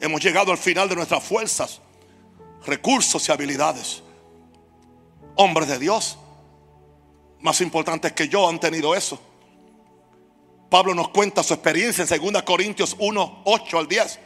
Hemos 0.00 0.22
llegado 0.22 0.52
al 0.52 0.58
final 0.58 0.88
de 0.88 0.94
nuestras 0.94 1.24
fuerzas, 1.24 1.80
recursos 2.64 3.28
y 3.28 3.32
habilidades. 3.32 4.02
Hombres 5.34 5.68
de 5.68 5.78
Dios, 5.78 6.18
más 7.40 7.60
importantes 7.60 8.12
que 8.12 8.28
yo, 8.28 8.48
han 8.48 8.60
tenido 8.60 8.94
eso. 8.94 9.20
Pablo 10.70 10.94
nos 10.94 11.08
cuenta 11.08 11.42
su 11.42 11.54
experiencia 11.54 12.04
en 12.04 12.32
2 12.32 12.42
Corintios 12.42 12.94
1, 12.98 13.42
8 13.44 13.78
al 13.78 13.88
10. 13.88 14.20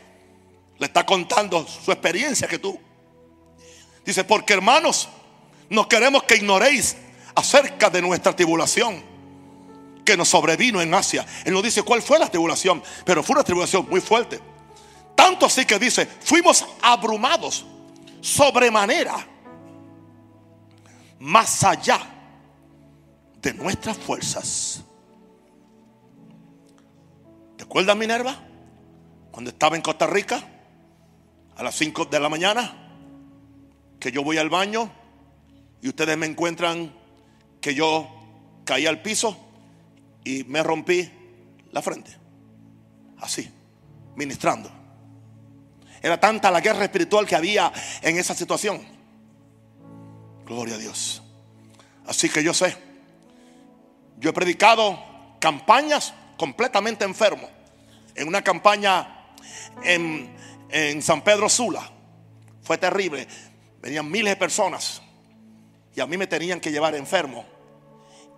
Le 0.82 0.86
está 0.86 1.06
contando 1.06 1.64
su 1.64 1.92
experiencia 1.92 2.48
que 2.48 2.58
tú. 2.58 2.76
Dice, 4.04 4.24
porque 4.24 4.52
hermanos, 4.52 5.08
no 5.70 5.88
queremos 5.88 6.24
que 6.24 6.34
ignoréis 6.34 6.96
acerca 7.36 7.88
de 7.88 8.02
nuestra 8.02 8.34
tribulación, 8.34 9.00
que 10.04 10.16
nos 10.16 10.26
sobrevino 10.30 10.82
en 10.82 10.92
Asia. 10.92 11.24
Él 11.44 11.52
nos 11.52 11.62
dice 11.62 11.84
cuál 11.84 12.02
fue 12.02 12.18
la 12.18 12.28
tribulación, 12.28 12.82
pero 13.04 13.22
fue 13.22 13.34
una 13.34 13.44
tribulación 13.44 13.86
muy 13.88 14.00
fuerte. 14.00 14.40
Tanto 15.14 15.46
así 15.46 15.64
que 15.64 15.78
dice, 15.78 16.04
fuimos 16.04 16.66
abrumados 16.82 17.64
sobremanera, 18.20 19.24
más 21.20 21.62
allá 21.62 22.00
de 23.40 23.54
nuestras 23.54 23.96
fuerzas. 23.98 24.82
¿Te 27.56 27.62
acuerdas 27.62 27.96
Minerva? 27.96 28.36
Cuando 29.30 29.50
estaba 29.50 29.76
en 29.76 29.82
Costa 29.82 30.08
Rica, 30.08 30.48
a 31.56 31.62
las 31.62 31.74
5 31.76 32.06
de 32.06 32.20
la 32.20 32.28
mañana, 32.28 32.74
que 33.98 34.10
yo 34.10 34.22
voy 34.22 34.38
al 34.38 34.50
baño 34.50 34.90
y 35.80 35.88
ustedes 35.88 36.16
me 36.16 36.26
encuentran 36.26 36.92
que 37.60 37.74
yo 37.74 38.08
caí 38.64 38.86
al 38.86 39.02
piso 39.02 39.36
y 40.24 40.44
me 40.44 40.62
rompí 40.62 41.10
la 41.70 41.82
frente. 41.82 42.16
Así, 43.20 43.48
ministrando. 44.16 44.70
Era 46.02 46.18
tanta 46.18 46.50
la 46.50 46.60
guerra 46.60 46.84
espiritual 46.84 47.26
que 47.26 47.36
había 47.36 47.72
en 48.02 48.18
esa 48.18 48.34
situación. 48.34 48.82
Gloria 50.44 50.74
a 50.74 50.78
Dios. 50.78 51.22
Así 52.06 52.28
que 52.28 52.42
yo 52.42 52.52
sé, 52.52 52.76
yo 54.18 54.30
he 54.30 54.32
predicado 54.32 54.98
campañas 55.38 56.12
completamente 56.36 57.04
enfermo. 57.04 57.48
En 58.14 58.28
una 58.28 58.42
campaña 58.42 59.34
en, 59.84 60.34
en 60.72 61.00
San 61.02 61.22
Pedro 61.22 61.48
Sula. 61.48 61.88
Fue 62.62 62.78
terrible. 62.78 63.28
Venían 63.80 64.10
miles 64.10 64.32
de 64.32 64.36
personas. 64.36 65.00
Y 65.94 66.00
a 66.00 66.06
mí 66.06 66.16
me 66.16 66.26
tenían 66.26 66.58
que 66.58 66.72
llevar 66.72 66.94
enfermo 66.94 67.44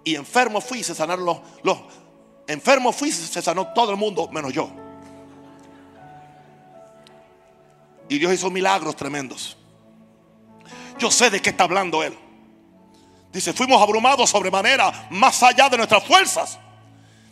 y 0.05 0.15
enfermo 0.17 0.61
fui 0.61 0.85
se 0.85 0.95
sanaron 0.95 1.25
los, 1.25 1.39
los 1.63 1.79
enfermos 2.47 2.95
fui 2.95 3.11
se 3.11 3.41
sanó 3.41 3.69
todo 3.69 3.91
el 3.91 3.97
mundo 3.97 4.29
menos 4.29 4.53
yo. 4.53 4.71
Y 8.09 8.19
Dios 8.19 8.35
hizo 8.35 8.51
milagros 8.51 8.95
tremendos. 8.95 9.57
Yo 10.99 11.11
sé 11.11 11.31
de 11.31 11.41
qué 11.41 11.51
está 11.51 11.65
hablando 11.65 12.03
Él. 12.03 12.17
Dice, 13.33 13.53
fuimos 13.53 13.83
abrumados 13.83 14.31
sobremanera, 14.31 15.09
más 15.11 15.43
allá 15.43 15.69
de 15.71 15.79
nuestras 15.79 16.05
fuerzas. 16.05 16.59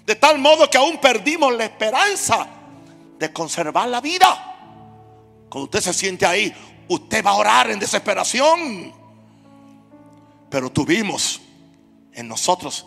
De 0.07 0.17
tal 0.17 0.39
modo 0.39 0.69
que 0.69 0.79
aún 0.79 0.99
perdimos 0.99 1.55
la 1.55 1.65
esperanza 1.65 2.49
de 3.19 3.33
conservar 3.33 3.89
la 3.89 4.01
vida. 4.01 4.52
Cuando 5.53 5.65
usted 5.65 5.83
se 5.83 5.93
siente 5.93 6.25
ahí, 6.25 6.51
usted 6.89 7.23
va 7.23 7.33
a 7.33 7.35
orar 7.35 7.71
en 7.71 7.79
desesperación. 7.79 8.91
Pero 10.49 10.73
tuvimos 10.73 11.43
en 12.15 12.27
nosotros 12.27 12.87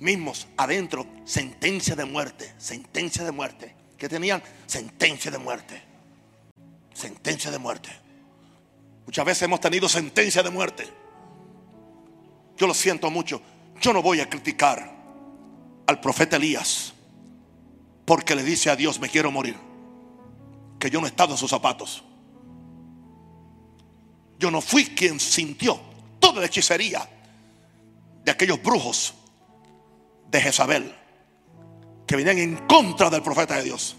mismos, 0.00 0.48
adentro, 0.56 1.06
sentencia 1.24 1.94
de 1.94 2.04
muerte, 2.04 2.52
sentencia 2.58 3.22
de 3.22 3.30
muerte. 3.30 3.76
que 3.96 4.08
tenían? 4.08 4.42
Sentencia 4.66 5.30
de 5.30 5.38
muerte. 5.38 5.80
Sentencia 6.92 7.52
de 7.52 7.58
muerte. 7.58 7.90
Muchas 9.06 9.24
veces 9.24 9.42
hemos 9.42 9.60
tenido 9.60 9.88
sentencia 9.88 10.42
de 10.42 10.50
muerte. 10.50 10.84
Yo 12.56 12.66
lo 12.66 12.74
siento 12.74 13.08
mucho. 13.08 13.40
Yo 13.80 13.92
no 13.92 14.02
voy 14.02 14.18
a 14.18 14.28
criticar 14.28 14.92
al 15.86 16.00
profeta 16.00 16.38
Elías 16.38 16.92
porque 18.04 18.34
le 18.34 18.42
dice 18.42 18.68
a 18.68 18.74
Dios, 18.74 18.98
me 18.98 19.08
quiero 19.08 19.30
morir. 19.30 19.73
Que 20.84 20.90
yo 20.90 21.00
no 21.00 21.06
he 21.06 21.08
estado 21.08 21.32
en 21.32 21.38
sus 21.38 21.48
zapatos. 21.48 22.04
Yo 24.38 24.50
no 24.50 24.60
fui 24.60 24.84
quien 24.84 25.18
sintió 25.18 25.80
toda 26.20 26.40
la 26.40 26.46
hechicería 26.46 27.08
de 28.22 28.30
aquellos 28.30 28.62
brujos 28.62 29.14
de 30.30 30.42
Jezabel 30.42 30.94
que 32.06 32.16
venían 32.16 32.36
en 32.36 32.66
contra 32.66 33.08
del 33.08 33.22
profeta 33.22 33.56
de 33.56 33.62
Dios. 33.62 33.96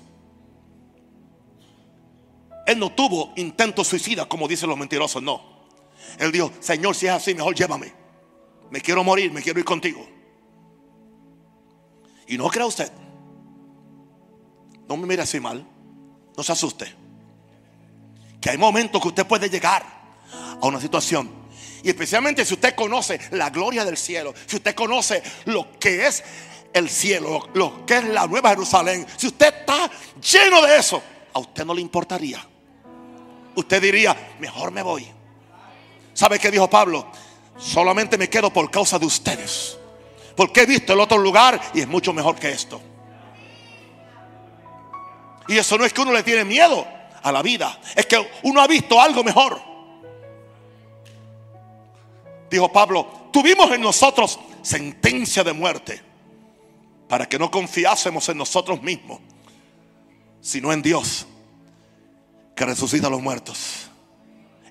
Él 2.67 2.77
no 2.77 2.91
tuvo 2.91 3.33
intento 3.35 3.83
suicida 3.83 4.29
como 4.29 4.47
dicen 4.47 4.69
los 4.69 4.77
mentirosos, 4.77 5.23
no. 5.23 5.41
Él 6.19 6.31
dijo, 6.31 6.51
Señor, 6.59 6.93
si 6.93 7.07
es 7.07 7.13
así, 7.13 7.33
mejor 7.33 7.55
llévame. 7.55 7.91
Me 8.69 8.79
quiero 8.79 9.03
morir, 9.03 9.31
me 9.31 9.41
quiero 9.41 9.59
ir 9.59 9.65
contigo. 9.65 10.07
Y 12.27 12.37
no 12.37 12.47
crea 12.47 12.67
usted, 12.67 12.91
no 14.87 14.97
me 14.97 15.07
mire 15.07 15.23
así 15.23 15.39
mal, 15.39 15.67
no 16.37 16.43
se 16.43 16.51
asuste, 16.51 16.93
que 18.41 18.49
hay 18.49 18.57
momentos 18.57 19.01
que 19.01 19.07
usted 19.07 19.25
puede 19.25 19.49
llegar 19.49 19.83
a 20.61 20.65
una 20.65 20.79
situación 20.79 21.45
y 21.85 21.89
especialmente 21.89 22.43
si 22.43 22.55
usted 22.55 22.73
conoce 22.73 23.19
la 23.29 23.51
gloria 23.51 23.85
del 23.85 23.95
cielo, 23.95 24.33
si 24.47 24.55
usted 24.55 24.73
conoce 24.73 25.21
lo 25.45 25.77
que 25.79 26.07
es 26.07 26.23
el 26.73 26.89
cielo, 26.89 27.47
lo 27.53 27.85
que 27.85 27.97
es 27.97 28.05
la 28.05 28.25
nueva 28.25 28.49
Jerusalén, 28.49 29.05
si 29.15 29.27
usted 29.27 29.53
está 29.59 29.91
lleno 30.19 30.63
de 30.63 30.79
eso, 30.79 30.99
a 31.31 31.37
usted 31.37 31.63
no 31.63 31.75
le 31.75 31.81
importaría. 31.81 32.43
Usted 33.53 33.79
diría, 33.79 34.35
mejor 34.39 34.71
me 34.71 34.81
voy. 34.81 35.07
¿Sabe 36.15 36.39
qué 36.39 36.49
dijo 36.49 36.67
Pablo? 36.67 37.05
Solamente 37.55 38.17
me 38.17 38.31
quedo 38.31 38.51
por 38.51 38.71
causa 38.71 38.97
de 38.97 39.05
ustedes. 39.05 39.77
Porque 40.35 40.61
he 40.61 40.65
visto 40.65 40.93
el 40.93 40.99
otro 40.99 41.19
lugar 41.19 41.61
y 41.75 41.81
es 41.81 41.87
mucho 41.87 42.13
mejor 42.13 42.35
que 42.35 42.49
esto. 42.49 42.81
Y 45.47 45.57
eso 45.57 45.77
no 45.77 45.85
es 45.85 45.93
que 45.93 46.01
uno 46.01 46.11
le 46.11 46.23
tiene 46.23 46.43
miedo 46.43 46.85
a 47.21 47.31
la 47.31 47.41
vida, 47.41 47.79
es 47.95 48.05
que 48.05 48.17
uno 48.43 48.61
ha 48.61 48.67
visto 48.67 48.99
algo 49.01 49.23
mejor 49.23 49.75
dijo 52.49 52.71
Pablo, 52.71 53.29
tuvimos 53.31 53.71
en 53.71 53.81
nosotros 53.81 54.39
sentencia 54.61 55.43
de 55.43 55.53
muerte 55.53 56.01
para 57.07 57.27
que 57.27 57.37
no 57.37 57.51
confiásemos 57.51 58.27
en 58.29 58.37
nosotros 58.37 58.81
mismos, 58.81 59.19
sino 60.41 60.73
en 60.73 60.81
Dios, 60.81 61.27
que 62.55 62.65
resucita 62.65 63.07
a 63.07 63.09
los 63.09 63.21
muertos, 63.21 63.89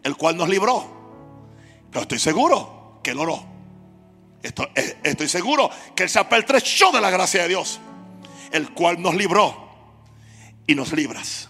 el 0.02 0.16
cual 0.16 0.36
nos 0.36 0.48
libró. 0.48 0.84
Pero 1.90 2.02
estoy 2.02 2.18
seguro 2.18 3.00
que 3.02 3.10
Él 3.10 3.18
oró. 3.18 3.44
Estoy, 4.42 4.66
eh, 4.74 4.98
estoy 5.04 5.28
seguro 5.28 5.70
que 5.94 6.04
Él 6.04 6.10
se 6.10 6.18
apertrechó 6.18 6.90
de 6.90 7.00
la 7.00 7.10
gracia 7.10 7.42
de 7.42 7.48
Dios, 7.48 7.80
el 8.52 8.70
cual 8.70 9.00
nos 9.00 9.14
libró 9.14 9.63
y 10.66 10.74
nos 10.74 10.92
libras, 10.92 11.48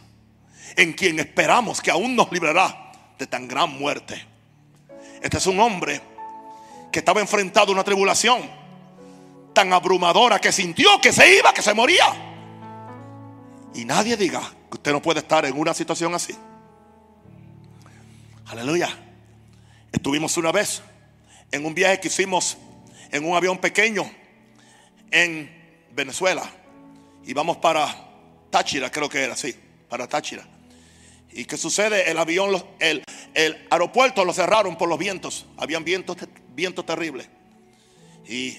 en 0.76 0.92
quien 0.92 1.18
esperamos 1.20 1.80
que 1.80 1.90
aún 1.90 2.16
nos 2.16 2.30
librará 2.32 2.92
de 3.18 3.26
tan 3.26 3.46
gran 3.46 3.78
muerte. 3.78 4.24
Este 5.22 5.38
es 5.38 5.46
un 5.46 5.60
hombre 5.60 6.00
que 6.90 6.98
estaba 6.98 7.20
enfrentado 7.20 7.70
a 7.70 7.72
una 7.72 7.84
tribulación 7.84 8.42
tan 9.52 9.72
abrumadora 9.72 10.40
que 10.40 10.52
sintió 10.52 11.00
que 11.00 11.12
se 11.12 11.38
iba, 11.38 11.52
que 11.52 11.62
se 11.62 11.74
moría. 11.74 12.06
Y 13.74 13.84
nadie 13.84 14.16
diga 14.16 14.40
que 14.70 14.76
usted 14.76 14.92
no 14.92 15.00
puede 15.00 15.20
estar 15.20 15.44
en 15.44 15.58
una 15.58 15.74
situación 15.74 16.14
así. 16.14 16.34
Aleluya. 18.46 18.88
Estuvimos 19.90 20.36
una 20.36 20.52
vez 20.52 20.82
en 21.50 21.64
un 21.64 21.74
viaje 21.74 22.00
que 22.00 22.08
hicimos 22.08 22.58
en 23.10 23.24
un 23.24 23.36
avión 23.36 23.58
pequeño 23.58 24.10
en 25.10 25.86
Venezuela. 25.92 26.42
Y 27.24 27.32
vamos 27.32 27.56
para 27.58 28.13
Táchira, 28.54 28.88
creo 28.88 29.08
que 29.08 29.18
era, 29.20 29.34
sí, 29.34 29.52
para 29.88 30.06
Táchira. 30.06 30.46
¿Y 31.32 31.44
qué 31.44 31.56
sucede? 31.56 32.08
El 32.08 32.16
avión, 32.18 32.54
el, 32.78 33.02
el 33.34 33.66
aeropuerto 33.68 34.24
lo 34.24 34.32
cerraron 34.32 34.78
por 34.78 34.88
los 34.88 34.96
vientos. 34.96 35.46
Habían 35.56 35.82
vientos 35.82 36.16
viento 36.54 36.84
terrible. 36.84 37.28
Y 38.28 38.56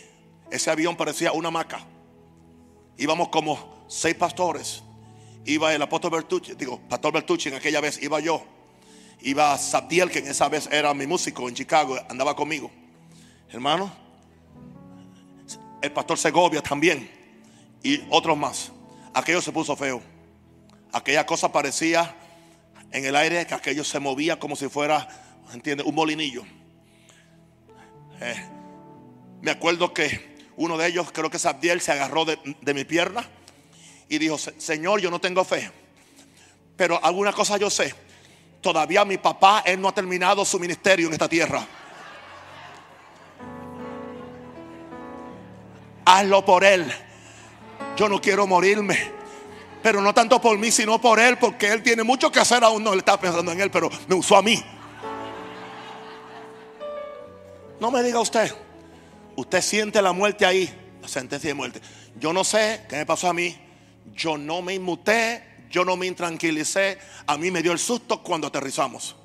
ese 0.52 0.70
avión 0.70 0.98
parecía 0.98 1.32
una 1.32 1.48
hamaca. 1.48 1.80
Íbamos 2.98 3.30
como 3.30 3.86
seis 3.88 4.16
pastores. 4.16 4.84
Iba 5.46 5.74
el 5.74 5.82
apóstol 5.82 6.12
Bertucci, 6.12 6.56
digo, 6.56 6.82
pastor 6.90 7.14
Bertucci 7.14 7.48
en 7.48 7.56
aquella 7.56 7.80
vez, 7.80 8.04
iba 8.04 8.20
yo. 8.20 8.44
Iba 9.22 9.58
Sabdiel, 9.58 10.12
que 10.12 10.20
en 10.20 10.28
esa 10.28 10.50
vez 10.50 10.68
era 10.74 10.94
mi 10.94 11.08
músico 11.08 11.48
en 11.48 11.56
Chicago, 11.56 11.98
andaba 12.10 12.36
conmigo. 12.36 12.70
Hermano, 13.50 13.90
el 15.82 15.92
pastor 15.94 16.18
Segovia 16.18 16.62
también. 16.62 17.10
Y 17.82 18.02
otros 18.10 18.38
más. 18.38 18.74
Aquello 19.16 19.42
se 19.42 19.54
puso 19.54 19.78
feo. 19.78 20.02
Aquella 20.92 21.26
cosa 21.26 21.50
parecía 21.50 22.14
en 22.92 23.06
el 23.06 23.16
aire 23.16 23.48
que 23.48 23.54
aquello 23.54 23.86
se 23.86 23.98
movía 23.98 24.38
como 24.38 24.58
si 24.58 24.68
fuera, 24.68 25.08
¿entiende? 25.54 25.84
Un 25.84 25.96
molinillo. 25.96 26.44
Eh, 28.20 28.46
me 29.42 29.52
acuerdo 29.52 29.94
que 29.94 30.36
uno 30.58 30.78
de 30.78 30.88
ellos, 30.88 31.14
creo 31.14 31.30
que 31.30 31.40
Sabdiel, 31.40 31.80
se 31.80 31.94
agarró 31.94 32.26
de, 32.26 32.74
mi 32.74 32.84
pierna 32.84 33.26
y 34.10 34.18
dijo, 34.18 34.38
Señor, 34.38 35.00
yo 35.00 35.10
no 35.10 35.22
tengo 35.22 35.46
fe, 35.46 35.72
pero 36.76 37.00
alguna 37.02 37.32
cosa 37.32 37.56
yo 37.56 37.70
sé. 37.70 37.96
Todavía 38.60 39.06
mi 39.06 39.18
papá, 39.18 39.64
él 39.66 39.80
no 39.80 39.88
ha 39.88 39.96
terminado 39.96 40.44
su 40.44 40.60
ministerio 40.60 41.08
en 41.08 41.14
esta 41.14 41.30
tierra. 41.30 41.66
Hazlo 46.04 46.44
por 46.44 46.66
él. 46.66 46.94
Yo 47.96 48.10
no 48.10 48.20
quiero 48.20 48.48
morirme. 48.48 48.98
Pero 49.82 50.02
no 50.02 50.14
tanto 50.14 50.42
por 50.42 50.58
mí, 50.58 50.72
sino 50.72 51.00
por 51.00 51.20
él, 51.20 51.38
porque 51.38 51.72
él 51.72 51.84
tiene 51.84 52.04
mucho 52.04 52.32
que 52.32 52.40
hacer 52.40 52.64
aún. 52.64 52.84
No, 52.84 52.94
él 52.94 53.00
está 53.00 53.20
pensando 53.20 53.52
en 53.52 53.62
él, 53.62 53.70
pero 53.70 53.90
me 54.08 54.16
usó 54.16 54.36
a 54.36 54.42
mí. 54.42 54.64
No 57.80 57.92
me 57.92 58.02
diga 58.02 58.20
usted. 58.20 58.52
Usted 59.36 59.62
siente 59.62 60.02
la 60.02 60.12
muerte 60.12 60.46
ahí. 60.46 60.74
La 61.02 61.08
sentencia 61.08 61.50
de 61.50 61.54
muerte. 61.54 61.82
Yo 62.20 62.34
no 62.34 62.44
sé 62.44 62.86
qué 62.90 62.96
me 62.96 63.06
pasó 63.06 63.30
a 63.30 63.34
mí. 63.34 63.56
Yo 64.14 64.38
no 64.38 64.62
me 64.62 64.74
inmuté, 64.74 65.44
yo 65.70 65.86
no 65.86 65.96
me 65.96 66.08
intranquilicé. 66.08 66.98
A 67.28 67.38
mí 67.38 67.52
me 67.52 67.62
dio 67.62 67.72
el 67.72 67.80
susto 67.80 68.24
cuando 68.24 68.48
aterrizamos. 68.48 69.16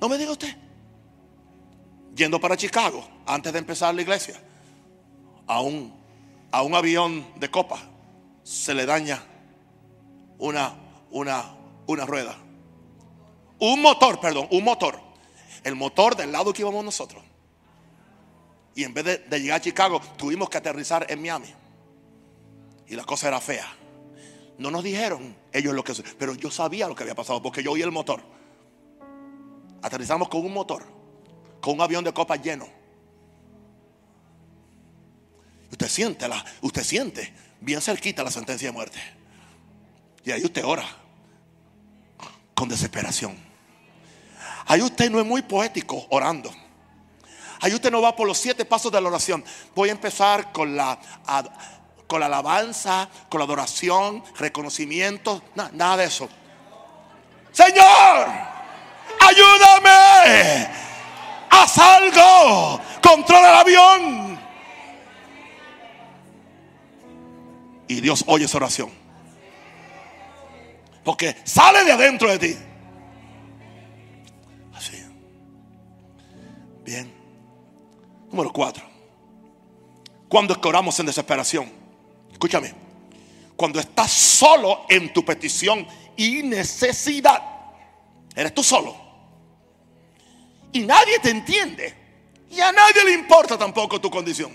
No 0.00 0.08
me 0.08 0.18
diga 0.18 0.32
usted. 0.32 0.54
Yendo 2.14 2.40
para 2.40 2.56
Chicago, 2.56 3.06
antes 3.26 3.52
de 3.52 3.58
empezar 3.58 3.94
la 3.94 4.02
iglesia, 4.02 4.40
a 5.46 5.60
un, 5.60 5.94
a 6.50 6.62
un 6.62 6.74
avión 6.74 7.26
de 7.36 7.50
copa 7.50 7.78
se 8.42 8.74
le 8.74 8.86
daña 8.86 9.22
una, 10.38 10.74
una, 11.10 11.44
una 11.86 12.06
rueda. 12.06 12.36
Un 13.58 13.80
motor, 13.80 14.18
perdón, 14.20 14.48
un 14.50 14.64
motor. 14.64 15.00
El 15.62 15.76
motor 15.76 16.16
del 16.16 16.32
lado 16.32 16.52
que 16.52 16.62
íbamos 16.62 16.84
nosotros. 16.84 17.22
Y 18.74 18.84
en 18.84 18.94
vez 18.94 19.04
de, 19.04 19.40
llegar 19.40 19.58
a 19.58 19.60
Chicago, 19.60 20.00
tuvimos 20.16 20.48
que 20.48 20.58
aterrizar 20.58 21.06
en 21.08 21.20
Miami. 21.20 21.46
Y 22.88 22.96
la 22.96 23.04
cosa 23.04 23.28
era 23.28 23.40
fea. 23.40 23.66
No 24.58 24.70
nos 24.70 24.82
dijeron 24.82 25.36
ellos 25.52 25.74
lo 25.74 25.84
que 25.84 25.92
pero 26.18 26.34
yo 26.34 26.50
sabía 26.50 26.88
lo 26.88 26.94
que 26.94 27.02
había 27.02 27.14
pasado 27.14 27.40
porque 27.40 27.62
yo 27.62 27.72
oí 27.72 27.82
el 27.82 27.92
motor. 27.92 28.22
Aterrizamos 29.82 30.28
con 30.28 30.44
un 30.44 30.52
motor, 30.52 30.84
con 31.62 31.74
un 31.74 31.80
avión 31.80 32.04
de 32.04 32.12
copa 32.12 32.36
lleno. 32.36 32.68
Usted 35.70 35.88
siente 35.88 36.28
la, 36.28 36.44
usted 36.60 36.82
siente 36.82 37.32
bien 37.60 37.80
cerquita 37.80 38.22
la 38.22 38.30
sentencia 38.30 38.68
de 38.68 38.72
muerte. 38.72 38.98
Y 40.24 40.32
ahí 40.32 40.44
usted 40.44 40.64
ora 40.64 40.84
con 42.52 42.68
desesperación. 42.68 43.38
Ahí 44.66 44.82
usted 44.82 45.10
no 45.10 45.20
es 45.20 45.26
muy 45.26 45.40
poético 45.42 46.06
orando. 46.10 46.52
Ahí 47.60 47.72
usted 47.72 47.92
no 47.92 48.02
va 48.02 48.14
por 48.14 48.26
los 48.26 48.38
siete 48.38 48.64
pasos 48.64 48.90
de 48.90 49.00
la 49.00 49.08
oración. 49.08 49.44
Voy 49.74 49.88
a 49.88 49.92
empezar 49.92 50.50
con 50.50 50.76
la, 50.76 50.98
con 52.08 52.18
la 52.18 52.26
alabanza, 52.26 53.08
con 53.28 53.38
la 53.38 53.44
adoración, 53.44 54.24
reconocimiento, 54.36 55.42
nada 55.54 55.96
de 55.96 56.04
eso. 56.04 56.28
Señor, 57.52 58.26
ayúdame. 59.20 60.91
Haz 61.62 61.78
algo. 61.78 62.80
Controla 63.00 63.50
el 63.50 63.56
avión. 63.56 64.40
Y 67.86 68.00
Dios 68.00 68.24
oye 68.26 68.46
esa 68.46 68.56
oración. 68.56 68.90
Porque 71.04 71.36
sale 71.44 71.84
de 71.84 71.92
adentro 71.92 72.28
de 72.30 72.38
ti. 72.38 72.56
Así. 74.74 75.04
Bien. 76.84 77.12
Número 78.28 78.52
cuatro. 78.52 78.84
Cuando 80.28 80.58
oramos 80.64 80.98
en 80.98 81.06
desesperación. 81.06 81.70
Escúchame. 82.32 82.74
Cuando 83.54 83.78
estás 83.78 84.10
solo 84.10 84.84
en 84.88 85.12
tu 85.12 85.24
petición 85.24 85.86
y 86.16 86.42
necesidad. 86.42 87.40
Eres 88.34 88.52
tú 88.52 88.64
solo. 88.64 89.01
Y 90.72 90.80
nadie 90.80 91.18
te 91.18 91.30
entiende. 91.30 91.94
Y 92.50 92.60
a 92.60 92.72
nadie 92.72 93.04
le 93.04 93.12
importa 93.12 93.56
tampoco 93.56 94.00
tu 94.00 94.10
condición. 94.10 94.54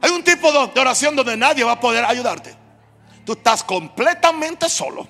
Hay 0.00 0.10
un 0.10 0.22
tipo 0.22 0.52
de 0.52 0.80
oración 0.80 1.16
donde 1.16 1.36
nadie 1.36 1.64
va 1.64 1.72
a 1.72 1.80
poder 1.80 2.04
ayudarte. 2.04 2.54
Tú 3.24 3.32
estás 3.32 3.64
completamente 3.64 4.68
solo 4.68 5.06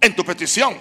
en 0.00 0.14
tu 0.14 0.24
petición. 0.24 0.76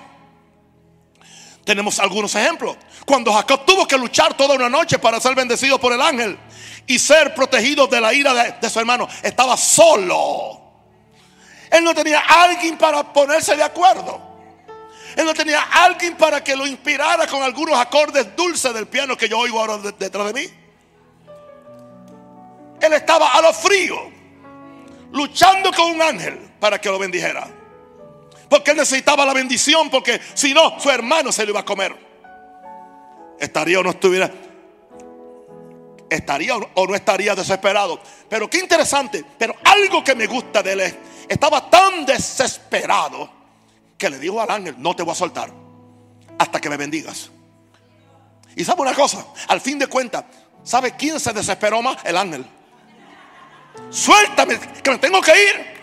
Tenemos 1.63 1.99
algunos 1.99 2.35
ejemplos. 2.35 2.75
Cuando 3.05 3.31
Jacob 3.31 3.65
tuvo 3.65 3.87
que 3.87 3.97
luchar 3.97 4.33
toda 4.35 4.55
una 4.55 4.69
noche 4.69 4.99
para 4.99 5.19
ser 5.19 5.33
bendecido 5.33 5.79
por 5.79 5.93
el 5.93 6.01
ángel 6.01 6.37
y 6.85 6.99
ser 6.99 7.33
protegido 7.33 7.87
de 7.87 8.01
la 8.01 8.13
ira 8.13 8.33
de, 8.33 8.69
su 8.69 8.79
hermano, 8.79 9.07
estaba 9.21 9.55
solo. 9.55 10.61
Él 11.71 11.83
no 11.83 11.93
tenía 11.93 12.19
alguien 12.19 12.77
para 12.77 13.13
ponerse 13.13 13.55
de 13.55 13.63
acuerdo. 13.63 14.32
Él 15.15 15.25
no 15.25 15.33
tenía 15.33 15.61
alguien 15.61 16.15
para 16.15 16.43
que 16.43 16.55
lo 16.55 16.65
inspirara 16.65 17.27
con 17.27 17.43
algunos 17.43 17.77
acordes 17.77 18.35
dulces 18.35 18.73
del 18.73 18.87
piano 18.87 19.15
que 19.15 19.29
yo 19.29 19.37
oigo 19.37 19.59
ahora 19.59 19.77
detrás 19.77 20.27
de 20.27 20.33
mí. 20.33 20.49
Él 22.81 22.93
estaba 22.93 23.33
a 23.33 23.41
lo 23.41 23.53
frío, 23.53 24.11
luchando 25.11 25.71
con 25.71 25.91
un 25.91 26.01
ángel 26.01 26.37
para 26.59 26.79
que 26.81 26.89
lo 26.89 26.99
bendijera. 26.99 27.47
Porque 28.49 28.71
él 28.71 28.77
necesitaba 28.77 29.25
la 29.25 29.33
bendición, 29.33 29.89
porque 29.89 30.19
si 30.33 30.53
no, 30.53 30.79
su 30.79 30.89
hermano 30.89 31.31
se 31.31 31.45
lo 31.45 31.51
iba 31.51 31.61
a 31.61 31.65
comer. 31.65 31.95
Estaría 33.39 33.79
o 33.79 33.83
no 33.83 33.91
estuviera, 33.91 34.31
estaría 36.09 36.55
o 36.55 36.87
no 36.87 36.95
estaría 36.95 37.35
desesperado. 37.35 37.99
Pero 38.29 38.49
qué 38.49 38.59
interesante, 38.59 39.23
pero 39.37 39.55
algo 39.63 40.03
que 40.03 40.15
me 40.15 40.27
gusta 40.27 40.61
de 40.61 40.73
él 40.73 40.79
es, 40.81 40.95
estaba 41.27 41.69
tan 41.69 42.05
desesperado 42.05 43.42
que 44.03 44.09
le 44.09 44.19
dijo 44.19 44.41
al 44.41 44.51
ángel, 44.51 44.75
no 44.79 44.93
te 44.93 45.01
voy 45.01 45.13
a 45.13 45.15
soltar 45.15 45.49
hasta 46.37 46.59
que 46.59 46.69
me 46.69 46.75
bendigas. 46.75 47.31
Y 48.53 48.65
sabe 48.65 48.81
una 48.81 48.93
cosa, 48.93 49.25
al 49.47 49.61
fin 49.61 49.79
de 49.79 49.87
cuentas, 49.87 50.25
¿sabe 50.61 50.93
quién 50.97 51.21
se 51.21 51.31
desesperó 51.31 51.81
más? 51.81 52.03
El 52.03 52.17
ángel. 52.17 52.45
Suéltame, 53.89 54.59
que 54.59 54.91
me 54.91 54.97
tengo 54.97 55.21
que 55.21 55.31
ir. 55.31 55.73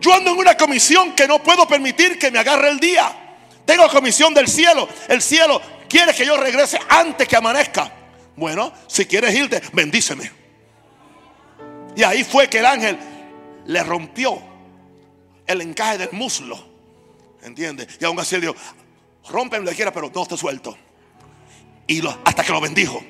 Yo 0.00 0.14
ando 0.14 0.32
en 0.32 0.38
una 0.38 0.56
comisión 0.56 1.14
que 1.14 1.28
no 1.28 1.40
puedo 1.40 1.64
permitir 1.68 2.18
que 2.18 2.32
me 2.32 2.40
agarre 2.40 2.70
el 2.70 2.80
día. 2.80 3.36
Tengo 3.64 3.88
comisión 3.88 4.34
del 4.34 4.48
cielo. 4.48 4.88
El 5.06 5.22
cielo 5.22 5.62
quiere 5.88 6.12
que 6.12 6.26
yo 6.26 6.36
regrese 6.36 6.80
antes 6.88 7.28
que 7.28 7.36
amanezca. 7.36 7.88
Bueno, 8.34 8.72
si 8.88 9.06
quieres 9.06 9.32
irte, 9.32 9.62
bendíceme. 9.72 10.28
Y 11.94 12.02
ahí 12.02 12.24
fue 12.24 12.48
que 12.48 12.58
el 12.58 12.66
ángel 12.66 12.98
le 13.64 13.84
rompió 13.84 14.53
el 15.46 15.60
encaje 15.60 15.98
del 15.98 16.12
muslo. 16.12 16.58
¿Entiendes? 17.42 17.88
Y 18.00 18.04
aún 18.04 18.18
así 18.18 18.38
dijo, 18.40 18.54
rompe 19.28 19.56
donde 19.56 19.74
quiera, 19.74 19.92
pero 19.92 20.10
no 20.14 20.26
te 20.26 20.36
suelto. 20.36 20.76
Y 21.86 22.02
hasta 22.06 22.42
que 22.42 22.52
lo 22.52 22.60
bendijo. 22.60 23.02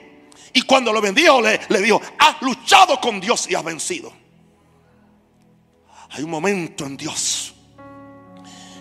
Y 0.53 0.63
cuando 0.63 0.93
lo 0.93 1.01
bendijo, 1.01 1.41
le, 1.41 1.61
le 1.69 1.81
dijo, 1.81 2.01
has 2.19 2.41
luchado 2.43 3.01
con 3.01 3.21
Dios 3.21 3.49
y 3.49 3.55
has 3.55 3.65
vencido. 3.65 4.13
Hay 6.11 6.23
un 6.23 6.31
momento 6.31 6.85
en 6.87 6.97
Dios 6.97 7.55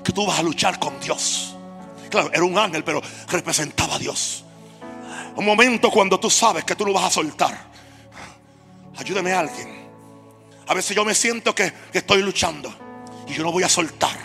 que 0.03 0.11
tú 0.11 0.25
vas 0.25 0.39
a 0.39 0.43
luchar 0.43 0.79
con 0.79 0.99
Dios. 0.99 1.55
Claro, 2.09 2.31
era 2.31 2.43
un 2.43 2.57
ángel, 2.57 2.83
pero 2.83 3.01
representaba 3.27 3.95
a 3.95 3.99
Dios. 3.99 4.43
Un 5.35 5.45
momento 5.45 5.89
cuando 5.89 6.19
tú 6.19 6.29
sabes 6.29 6.63
que 6.63 6.75
tú 6.75 6.85
lo 6.85 6.93
vas 6.93 7.05
a 7.05 7.09
soltar. 7.09 7.57
Ayúdame 8.97 9.31
a 9.33 9.39
alguien. 9.39 9.87
A 10.67 10.73
veces 10.73 10.95
yo 10.95 11.03
me 11.03 11.15
siento 11.15 11.55
que, 11.55 11.73
estoy 11.91 12.21
luchando 12.21 12.73
y 13.27 13.33
yo 13.33 13.43
no 13.43 13.51
voy 13.51 13.63
a 13.63 13.69
soltar 13.69 14.17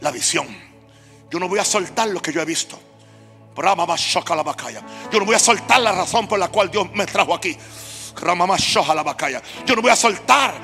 la 0.00 0.10
visión. 0.10 0.46
Yo 1.30 1.38
no 1.38 1.48
voy 1.48 1.58
a 1.58 1.64
soltar 1.64 2.08
lo 2.08 2.20
que 2.20 2.32
yo 2.32 2.40
he 2.40 2.44
visto. 2.44 2.78
Yo 3.56 5.18
no 5.18 5.24
voy 5.24 5.34
a 5.34 5.38
soltar 5.38 5.80
la 5.80 5.92
razón 5.92 6.26
por 6.26 6.38
la 6.38 6.48
cual 6.48 6.70
Dios 6.70 6.88
me 6.94 7.06
trajo 7.06 7.34
aquí. 7.34 7.56
Yo 8.16 9.76
no 9.76 9.82
voy 9.82 9.90
a 9.90 9.96
soltar 9.96 10.54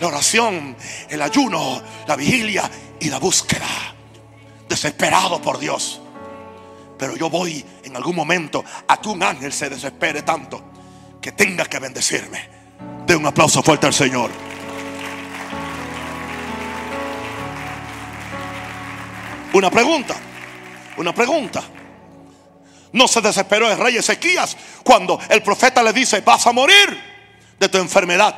la 0.00 0.06
oración, 0.06 0.76
el 1.08 1.22
ayuno, 1.22 1.82
la 2.06 2.16
vigilia 2.16 2.70
y 3.00 3.08
la 3.08 3.18
búsqueda. 3.18 3.66
Desesperado 4.68 5.40
por 5.40 5.58
Dios. 5.58 6.00
Pero 6.98 7.16
yo 7.16 7.30
voy 7.30 7.64
en 7.84 7.96
algún 7.96 8.16
momento 8.16 8.64
a 8.88 9.00
que 9.00 9.08
un 9.08 9.22
ángel 9.22 9.52
se 9.52 9.70
desespere 9.70 10.22
tanto 10.22 10.62
que 11.20 11.32
tenga 11.32 11.64
que 11.66 11.78
bendecirme. 11.78 12.48
De 13.06 13.14
un 13.14 13.26
aplauso 13.26 13.62
fuerte 13.62 13.86
al 13.86 13.94
Señor. 13.94 14.30
Una 19.52 19.70
pregunta, 19.70 20.14
una 20.96 21.14
pregunta. 21.14 21.62
No 22.92 23.08
se 23.08 23.20
desesperó 23.20 23.70
el 23.70 23.78
rey 23.78 23.96
Ezequías 23.96 24.56
cuando 24.84 25.18
el 25.28 25.42
profeta 25.42 25.82
le 25.82 25.92
dice, 25.92 26.20
vas 26.20 26.46
a 26.46 26.52
morir 26.52 27.00
de 27.58 27.68
tu 27.68 27.78
enfermedad. 27.78 28.34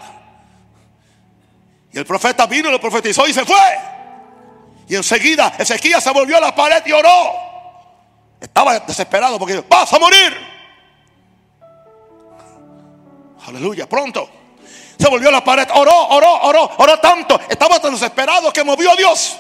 Y 1.93 1.99
el 1.99 2.07
profeta 2.07 2.47
vino 2.47 2.71
lo 2.71 2.81
profetizó 2.81 3.27
y 3.27 3.33
se 3.33 3.45
fue. 3.45 3.57
Y 4.89 4.97
enseguida 4.97 5.55
Ezequiel 5.59 6.01
se 6.01 6.11
volvió 6.11 6.37
a 6.37 6.41
la 6.41 6.55
pared 6.55 6.83
y 6.85 6.93
oró. 6.93 7.33
Estaba 8.41 8.79
desesperado 8.81 9.39
porque 9.39 9.65
vas 9.69 9.93
a 9.93 9.99
morir. 9.99 10.37
Aleluya, 13.47 13.89
pronto. 13.89 14.29
Se 14.99 15.09
volvió 15.09 15.29
a 15.29 15.33
la 15.33 15.45
pared, 15.45 15.69
oró, 15.75 16.09
oró, 16.09 16.43
oró, 16.43 16.71
oró 16.79 16.99
tanto. 16.99 17.41
Estaba 17.49 17.81
tan 17.81 17.93
desesperado 17.93 18.53
que 18.53 18.65
movió 18.65 18.91
a 18.91 18.97
Dios. 18.97 19.37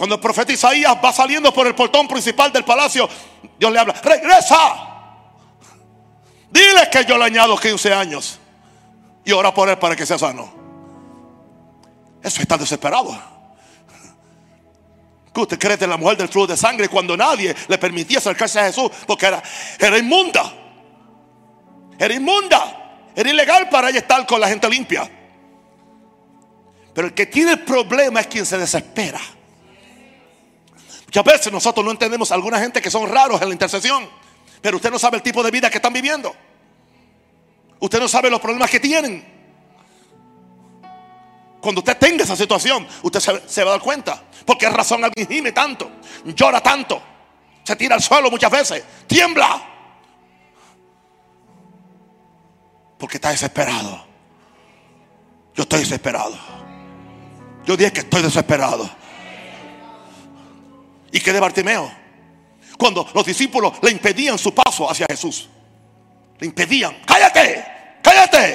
Cuando 0.00 0.14
el 0.14 0.20
profeta 0.22 0.50
Isaías 0.50 0.96
va 1.04 1.12
saliendo 1.12 1.52
por 1.52 1.66
el 1.66 1.74
portón 1.74 2.08
principal 2.08 2.50
del 2.50 2.64
palacio, 2.64 3.06
Dios 3.58 3.70
le 3.70 3.78
habla, 3.78 3.92
regresa. 3.92 4.56
Dile 6.50 6.88
que 6.90 7.04
yo 7.04 7.18
le 7.18 7.24
añado 7.26 7.54
15 7.54 7.92
años 7.92 8.38
y 9.26 9.30
ora 9.32 9.52
por 9.52 9.68
él 9.68 9.76
para 9.76 9.94
que 9.94 10.06
sea 10.06 10.18
sano. 10.18 10.50
Eso 12.22 12.40
está 12.40 12.56
desesperado. 12.56 13.14
que 15.34 15.40
usted 15.42 15.58
cree 15.58 15.76
en 15.78 15.90
la 15.90 15.98
mujer 15.98 16.16
del 16.16 16.28
flujo 16.28 16.46
de 16.46 16.56
sangre 16.56 16.88
cuando 16.88 17.14
nadie 17.14 17.54
le 17.68 17.76
permitía 17.76 18.20
acercarse 18.20 18.58
a 18.58 18.64
Jesús 18.68 18.90
porque 19.06 19.26
era, 19.26 19.42
era 19.78 19.98
inmunda. 19.98 20.50
Era 21.98 22.14
inmunda. 22.14 23.10
Era 23.14 23.28
ilegal 23.28 23.68
para 23.68 23.90
ella 23.90 23.98
estar 23.98 24.26
con 24.26 24.40
la 24.40 24.48
gente 24.48 24.66
limpia. 24.66 25.10
Pero 26.94 27.08
el 27.08 27.12
que 27.12 27.26
tiene 27.26 27.50
el 27.50 27.64
problema 27.64 28.20
es 28.20 28.28
quien 28.28 28.46
se 28.46 28.56
desespera. 28.56 29.20
Muchas 31.10 31.24
veces 31.24 31.52
nosotros 31.52 31.84
no 31.84 31.90
entendemos 31.90 32.30
a 32.30 32.36
alguna 32.36 32.60
gente 32.60 32.80
que 32.80 32.88
son 32.88 33.10
raros 33.10 33.42
en 33.42 33.48
la 33.48 33.52
intercesión. 33.52 34.08
Pero 34.62 34.76
usted 34.76 34.92
no 34.92 34.98
sabe 35.00 35.16
el 35.16 35.24
tipo 35.24 35.42
de 35.42 35.50
vida 35.50 35.68
que 35.68 35.78
están 35.78 35.92
viviendo. 35.92 36.32
Usted 37.80 37.98
no 37.98 38.06
sabe 38.06 38.30
los 38.30 38.38
problemas 38.38 38.70
que 38.70 38.78
tienen. 38.78 39.24
Cuando 41.60 41.80
usted 41.80 41.96
tenga 41.98 42.22
esa 42.22 42.36
situación, 42.36 42.86
usted 43.02 43.18
se, 43.44 43.64
va 43.64 43.70
a 43.70 43.72
dar 43.72 43.80
cuenta. 43.80 44.22
¿Por 44.46 44.56
qué 44.56 44.70
razón 44.70 45.04
alguien 45.04 45.26
gime 45.26 45.50
tanto? 45.50 45.90
Llora 46.26 46.60
tanto. 46.60 47.02
Se 47.64 47.74
tira 47.74 47.96
al 47.96 48.02
suelo 48.02 48.30
muchas 48.30 48.52
veces. 48.52 48.84
Tiembla. 49.08 49.68
Porque 52.96 53.16
está 53.16 53.30
desesperado. 53.30 54.06
Yo 55.56 55.64
estoy 55.64 55.80
desesperado. 55.80 56.38
Yo 57.66 57.76
dije 57.76 57.92
que 57.94 58.00
estoy 58.00 58.22
desesperado. 58.22 58.99
¿Y 61.12 61.20
qué 61.20 61.32
de 61.32 61.40
Bartimeo? 61.40 61.90
Cuando 62.78 63.06
los 63.12 63.26
discípulos 63.26 63.74
le 63.82 63.90
impedían 63.90 64.38
su 64.38 64.54
paso 64.54 64.90
hacia 64.90 65.06
Jesús. 65.08 65.48
Le 66.38 66.46
impedían. 66.46 66.96
Cállate, 67.04 67.64
cállate. 68.02 68.54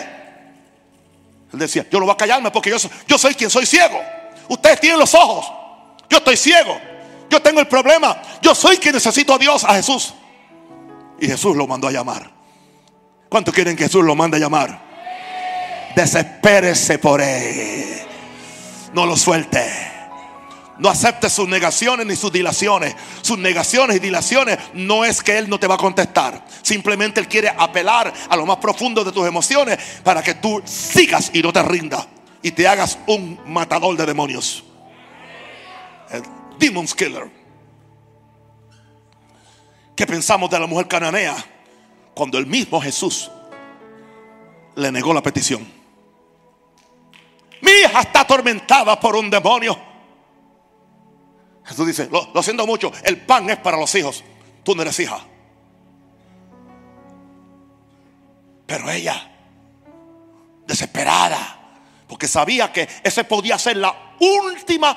Él 1.53 1.59
decía, 1.59 1.85
yo 1.89 1.99
no 1.99 2.05
voy 2.05 2.13
a 2.13 2.17
callarme 2.17 2.51
porque 2.51 2.69
yo, 2.69 2.77
yo 3.07 3.17
soy 3.17 3.35
quien 3.35 3.49
soy 3.49 3.65
ciego. 3.65 4.01
Ustedes 4.49 4.79
tienen 4.79 4.99
los 4.99 5.13
ojos. 5.13 5.45
Yo 6.09 6.17
estoy 6.17 6.37
ciego. 6.37 6.77
Yo 7.29 7.41
tengo 7.41 7.59
el 7.59 7.67
problema. 7.67 8.21
Yo 8.41 8.55
soy 8.55 8.77
quien 8.77 8.95
necesito 8.95 9.33
a 9.33 9.37
Dios, 9.37 9.63
a 9.63 9.75
Jesús. 9.75 10.13
Y 11.19 11.27
Jesús 11.27 11.55
lo 11.55 11.67
mandó 11.67 11.87
a 11.87 11.91
llamar. 11.91 12.31
¿Cuántos 13.29 13.53
quieren 13.53 13.75
que 13.75 13.83
Jesús 13.83 14.03
lo 14.03 14.15
mande 14.15 14.37
a 14.37 14.39
llamar? 14.39 14.81
Desespérese 15.95 16.99
por 16.99 17.21
él. 17.21 18.01
No 18.93 19.05
lo 19.05 19.15
suelte. 19.15 19.94
No 20.77 20.89
acepte 20.89 21.29
sus 21.29 21.47
negaciones 21.47 22.05
ni 22.05 22.15
sus 22.15 22.31
dilaciones. 22.31 22.95
Sus 23.21 23.37
negaciones 23.37 23.97
y 23.97 23.99
dilaciones 23.99 24.57
no 24.73 25.05
es 25.05 25.23
que 25.23 25.37
Él 25.37 25.49
no 25.49 25.59
te 25.59 25.67
va 25.67 25.75
a 25.75 25.77
contestar. 25.77 26.45
Simplemente 26.61 27.19
Él 27.19 27.27
quiere 27.27 27.49
apelar 27.49 28.13
a 28.29 28.35
lo 28.35 28.45
más 28.45 28.57
profundo 28.57 29.03
de 29.03 29.11
tus 29.11 29.25
emociones 29.27 29.79
para 30.03 30.21
que 30.21 30.35
tú 30.35 30.61
sigas 30.65 31.31
y 31.33 31.41
no 31.41 31.53
te 31.53 31.63
rindas. 31.63 32.07
Y 32.41 32.51
te 32.51 32.67
hagas 32.67 32.99
un 33.07 33.39
matador 33.45 33.95
de 33.95 34.05
demonios. 34.05 34.63
El 36.11 36.23
Demon's 36.59 36.93
Killer. 36.93 37.31
¿Qué 39.95 40.05
pensamos 40.05 40.49
de 40.49 40.59
la 40.59 40.67
mujer 40.67 40.87
cananea? 40.87 41.35
Cuando 42.13 42.37
el 42.37 42.45
mismo 42.45 42.81
Jesús 42.81 43.31
le 44.75 44.91
negó 44.91 45.13
la 45.13 45.23
petición. 45.23 45.65
Mi 47.61 47.71
hija 47.71 48.01
está 48.01 48.21
atormentada 48.21 48.99
por 48.99 49.15
un 49.15 49.29
demonio. 49.29 49.94
Jesús 51.65 51.87
dice, 51.87 52.09
lo, 52.11 52.43
siento 52.43 52.67
mucho, 52.67 52.91
el 53.03 53.25
pan 53.25 53.49
es 53.49 53.57
para 53.57 53.77
los 53.77 53.93
hijos, 53.95 54.23
tú 54.63 54.75
no 54.75 54.83
eres 54.83 54.99
hija. 54.99 55.19
Pero 58.67 58.89
ella, 58.89 59.31
desesperada, 60.67 61.59
porque 62.07 62.27
sabía 62.27 62.71
que 62.71 62.87
esa 63.03 63.23
podía 63.23 63.57
ser 63.57 63.77
la 63.77 64.15
última 64.19 64.95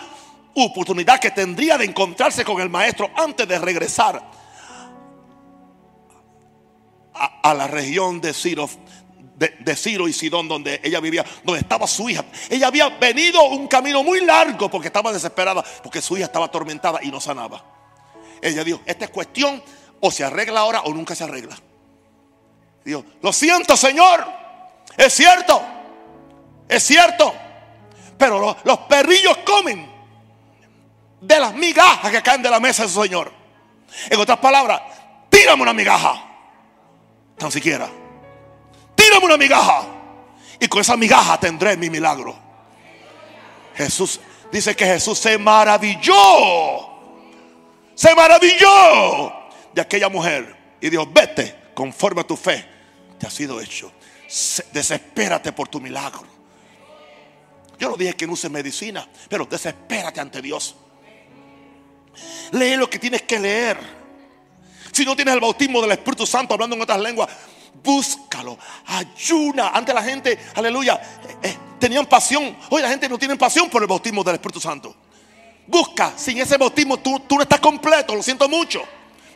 oportunidad 0.54 1.20
que 1.20 1.30
tendría 1.30 1.78
de 1.78 1.86
encontrarse 1.86 2.44
con 2.44 2.60
el 2.60 2.68
maestro 2.68 3.10
antes 3.16 3.48
de 3.48 3.58
regresar 3.58 4.22
a, 7.42 7.54
la 7.54 7.66
región 7.66 8.20
de 8.20 8.32
Ciro, 8.32 8.68
de, 9.38 9.76
Ciro 9.76 10.08
y 10.08 10.12
Sidón, 10.12 10.48
donde 10.48 10.80
ella 10.82 10.98
vivía, 11.00 11.24
donde 11.44 11.60
estaba 11.60 11.86
su 11.86 12.10
hija. 12.10 12.24
Ella 12.50 12.66
había 12.66 12.88
venido 12.88 13.42
un 13.44 13.68
camino 13.68 14.02
muy 14.02 14.20
largo 14.20 14.68
porque 14.68 14.88
estaba 14.88 15.12
desesperada, 15.12 15.64
porque 15.82 16.02
su 16.02 16.16
hija 16.16 16.26
estaba 16.26 16.46
atormentada 16.46 16.98
y 17.02 17.10
no 17.10 17.20
sanaba. 17.20 17.64
Ella 18.42 18.64
dijo, 18.64 18.80
esta 18.84 19.04
es 19.04 19.10
cuestión, 19.10 19.62
o 20.00 20.10
se 20.10 20.24
arregla 20.24 20.60
ahora 20.60 20.80
o 20.82 20.92
nunca 20.92 21.14
se 21.14 21.24
arregla. 21.24 21.56
Dijo, 22.84 23.04
lo 23.22 23.32
siento 23.32 23.76
Señor, 23.76 24.26
es 24.96 25.12
cierto, 25.12 25.62
es 26.68 26.82
cierto, 26.82 27.32
pero 28.16 28.40
los, 28.40 28.56
los 28.64 28.78
perrillos 28.80 29.36
comen 29.38 29.88
de 31.20 31.38
las 31.38 31.54
migajas 31.54 32.10
que 32.10 32.22
caen 32.22 32.42
de 32.42 32.50
la 32.50 32.58
mesa 32.58 32.84
de 32.84 32.88
su 32.88 33.02
Señor. 33.02 33.32
En 34.10 34.18
otras 34.18 34.38
palabras, 34.38 34.82
tírame 35.28 35.62
una 35.62 35.72
migaja, 35.72 36.24
tan 37.36 37.52
siquiera 37.52 37.88
tírame 39.08 39.26
una 39.26 39.36
migaja. 39.36 39.86
Y 40.60 40.68
con 40.68 40.80
esa 40.80 40.96
migaja 40.96 41.38
tendré 41.38 41.76
mi 41.76 41.88
milagro. 41.88 42.36
Jesús 43.74 44.20
dice 44.52 44.74
que 44.74 44.84
Jesús 44.84 45.18
se 45.18 45.38
maravilló. 45.38 46.14
Se 47.94 48.14
maravilló 48.14 49.32
de 49.72 49.80
aquella 49.80 50.08
mujer. 50.08 50.56
Y 50.80 50.90
dijo, 50.90 51.06
vete 51.06 51.54
conforme 51.74 52.20
a 52.20 52.24
tu 52.24 52.36
fe. 52.36 52.64
Te 53.18 53.26
ha 53.26 53.30
sido 53.30 53.60
hecho. 53.60 53.92
Desespérate 54.72 55.52
por 55.52 55.68
tu 55.68 55.80
milagro. 55.80 56.26
Yo 57.78 57.90
no 57.90 57.96
dije 57.96 58.14
que 58.14 58.26
no 58.26 58.32
use 58.32 58.48
medicina, 58.48 59.08
pero 59.28 59.44
desespérate 59.46 60.20
ante 60.20 60.42
Dios. 60.42 60.74
Lee 62.50 62.76
lo 62.76 62.90
que 62.90 62.98
tienes 62.98 63.22
que 63.22 63.38
leer. 63.38 63.78
Si 64.90 65.04
no 65.04 65.14
tienes 65.14 65.34
el 65.34 65.40
bautismo 65.40 65.80
del 65.80 65.92
Espíritu 65.92 66.26
Santo 66.26 66.54
hablando 66.54 66.74
en 66.74 66.82
otras 66.82 67.00
lenguas, 67.00 67.28
búscalo, 67.82 68.58
ayuna. 68.86 69.68
Antes 69.68 69.94
la 69.94 70.02
gente, 70.02 70.38
aleluya, 70.54 71.00
eh, 71.42 71.56
tenían 71.78 72.06
pasión. 72.06 72.56
Hoy 72.70 72.82
la 72.82 72.88
gente 72.88 73.08
no 73.08 73.18
tiene 73.18 73.36
pasión 73.36 73.68
por 73.70 73.82
el 73.82 73.88
bautismo 73.88 74.22
del 74.24 74.34
Espíritu 74.34 74.60
Santo. 74.60 74.94
Busca, 75.66 76.12
sin 76.16 76.38
ese 76.38 76.56
bautismo 76.56 76.98
tú, 76.98 77.20
tú 77.20 77.36
no 77.36 77.42
estás 77.42 77.60
completo, 77.60 78.14
lo 78.14 78.22
siento 78.22 78.48
mucho. 78.48 78.82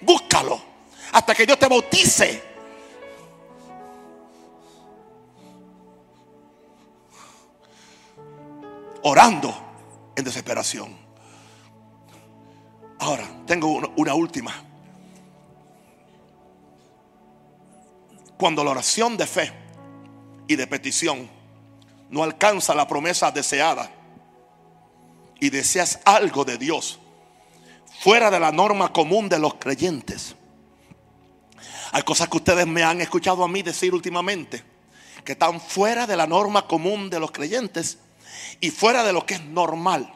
Búscalo 0.00 0.72
hasta 1.12 1.34
que 1.34 1.46
Dios 1.46 1.58
te 1.58 1.68
bautice. 1.68 2.52
Orando 9.02 9.54
en 10.16 10.24
desesperación. 10.24 10.96
Ahora, 12.98 13.28
tengo 13.46 13.82
una 13.96 14.14
última. 14.14 14.71
Cuando 18.42 18.64
la 18.64 18.72
oración 18.72 19.16
de 19.16 19.24
fe 19.24 19.52
y 20.48 20.56
de 20.56 20.66
petición 20.66 21.30
no 22.10 22.24
alcanza 22.24 22.74
la 22.74 22.88
promesa 22.88 23.30
deseada 23.30 23.88
y 25.38 25.48
deseas 25.48 26.00
algo 26.04 26.44
de 26.44 26.58
Dios 26.58 26.98
fuera 28.00 28.32
de 28.32 28.40
la 28.40 28.50
norma 28.50 28.92
común 28.92 29.28
de 29.28 29.38
los 29.38 29.54
creyentes. 29.54 30.34
Hay 31.92 32.02
cosas 32.02 32.28
que 32.28 32.38
ustedes 32.38 32.66
me 32.66 32.82
han 32.82 33.00
escuchado 33.00 33.44
a 33.44 33.48
mí 33.48 33.62
decir 33.62 33.94
últimamente 33.94 34.64
que 35.24 35.34
están 35.34 35.60
fuera 35.60 36.08
de 36.08 36.16
la 36.16 36.26
norma 36.26 36.66
común 36.66 37.10
de 37.10 37.20
los 37.20 37.30
creyentes 37.30 37.98
y 38.60 38.70
fuera 38.70 39.04
de 39.04 39.12
lo 39.12 39.24
que 39.24 39.34
es 39.34 39.44
normal. 39.44 40.12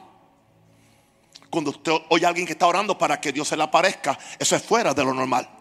Cuando 1.48 1.70
usted 1.70 1.92
oye 2.08 2.26
a 2.26 2.30
alguien 2.30 2.44
que 2.44 2.54
está 2.54 2.66
orando 2.66 2.98
para 2.98 3.20
que 3.20 3.30
Dios 3.30 3.46
se 3.46 3.56
le 3.56 3.62
aparezca, 3.62 4.18
eso 4.36 4.56
es 4.56 4.62
fuera 4.64 4.92
de 4.92 5.04
lo 5.04 5.14
normal. 5.14 5.55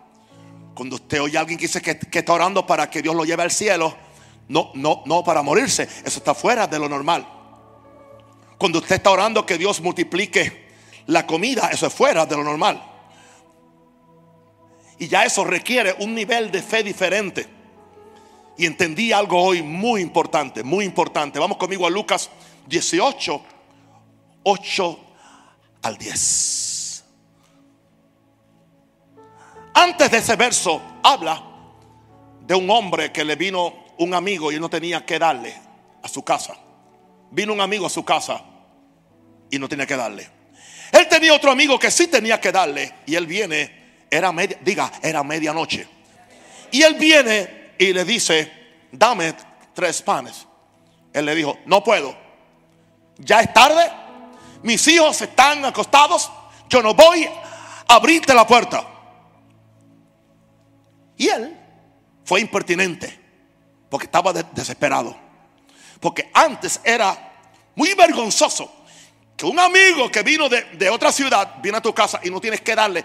Cuando 0.76 0.98
usted 0.98 1.22
oye 1.22 1.38
a 1.38 1.40
alguien 1.40 1.58
que 1.58 1.68
dice 1.68 1.82
que, 1.82 2.20
está 2.20 2.34
orando 2.34 2.68
para 2.68 2.90
que 2.90 3.02
Dios 3.02 3.16
lo 3.16 3.24
lleve 3.24 3.44
al 3.44 3.52
cielo, 3.52 3.96
no, 4.50 4.72
no, 4.76 5.04
no 5.06 5.24
para 5.24 5.42
morirse, 5.42 5.84
eso 5.84 6.20
está 6.20 6.36
fuera 6.36 6.68
de 6.68 6.78
lo 6.78 6.90
normal. 6.90 7.26
Cuando 8.58 8.80
usted 8.80 8.96
está 8.96 9.10
orando 9.10 9.46
que 9.46 9.58
Dios 9.58 9.80
multiplique 9.80 10.66
la 11.08 11.26
comida, 11.26 11.70
eso 11.72 11.88
es 11.88 11.94
fuera 11.94 12.26
de 12.26 12.36
lo 12.36 12.44
normal. 12.44 12.84
Y 15.00 15.08
ya 15.08 15.24
eso 15.24 15.46
requiere 15.46 15.96
un 16.00 16.14
nivel 16.14 16.52
de 16.52 16.62
fe 16.62 16.84
diferente. 16.84 17.48
Y 18.58 18.66
entendí 18.66 19.14
algo 19.14 19.42
hoy 19.42 19.62
muy 19.62 20.02
importante, 20.02 20.62
muy 20.62 20.84
importante. 20.84 21.40
Vamos 21.40 21.58
conmigo 21.58 21.88
a 21.88 21.90
Lucas 21.90 22.30
18, 22.68 23.42
8 24.44 25.00
al 25.84 25.98
10. 25.98 26.65
Antes 29.76 30.10
de 30.10 30.18
ese 30.20 30.38
verso 30.38 30.82
habla 31.04 31.44
de 32.42 32.56
un 32.56 32.70
hombre 32.70 33.12
que 33.12 33.26
le 33.26 33.36
vino 33.36 33.86
un 33.98 34.14
amigo 34.14 34.52
y 34.52 34.60
no 34.60 34.70
tenía 34.70 35.06
que 35.06 35.20
darle 35.20 35.54
a 36.02 36.08
su 36.08 36.24
casa. 36.24 36.56
Vino 37.32 37.52
un 37.52 37.60
amigo 37.60 37.86
a 37.86 37.90
su 37.90 38.06
casa 38.06 38.42
y 39.52 39.60
no 39.60 39.68
tenía 39.68 39.86
que 39.86 39.98
darle. 39.98 40.30
Él 40.94 41.08
tenía 41.10 41.34
otro 41.34 41.52
amigo 41.52 41.78
que 41.78 41.92
sí 41.92 42.08
tenía 42.08 42.40
que 42.40 42.54
darle 42.54 42.94
y 43.06 43.16
él 43.16 43.28
viene, 43.28 44.06
era 44.10 44.32
media, 44.32 44.58
diga, 44.62 44.90
era 45.02 45.24
medianoche. 45.24 45.86
Y 46.72 46.82
él 46.82 46.96
viene 46.96 47.74
y 47.78 47.92
le 47.92 48.06
dice, 48.06 48.52
dame 48.94 49.36
tres 49.74 50.02
panes. 50.02 50.48
Él 51.12 51.26
le 51.26 51.36
dijo, 51.36 51.60
no 51.66 51.84
puedo. 51.84 52.16
Ya 53.18 53.42
es 53.42 53.54
tarde, 53.54 53.92
mis 54.64 54.88
hijos 54.88 55.22
están 55.22 55.66
acostados, 55.66 56.32
yo 56.70 56.82
no 56.82 56.94
voy 56.94 57.26
a 57.26 57.96
abrirte 57.96 58.34
la 58.34 58.48
puerta. 58.48 58.95
Y 61.18 61.28
él 61.28 61.58
fue 62.24 62.42
impertinente 62.42 63.20
porque 63.90 64.06
estaba 64.06 64.34
desesperado. 64.34 65.16
Porque 66.00 66.30
antes 66.34 66.82
era 66.84 67.34
muy 67.76 67.94
vergonzoso 67.94 68.72
que 69.36 69.46
un 69.46 69.60
amigo 69.60 70.10
que 70.10 70.24
vino 70.24 70.48
de, 70.50 70.90
otra 70.90 71.12
ciudad 71.12 71.56
viene 71.62 71.78
a 71.78 71.82
tu 71.82 71.94
casa 71.94 72.20
y 72.24 72.30
no 72.30 72.40
tienes 72.40 72.62
que 72.62 72.76
darle. 72.76 73.04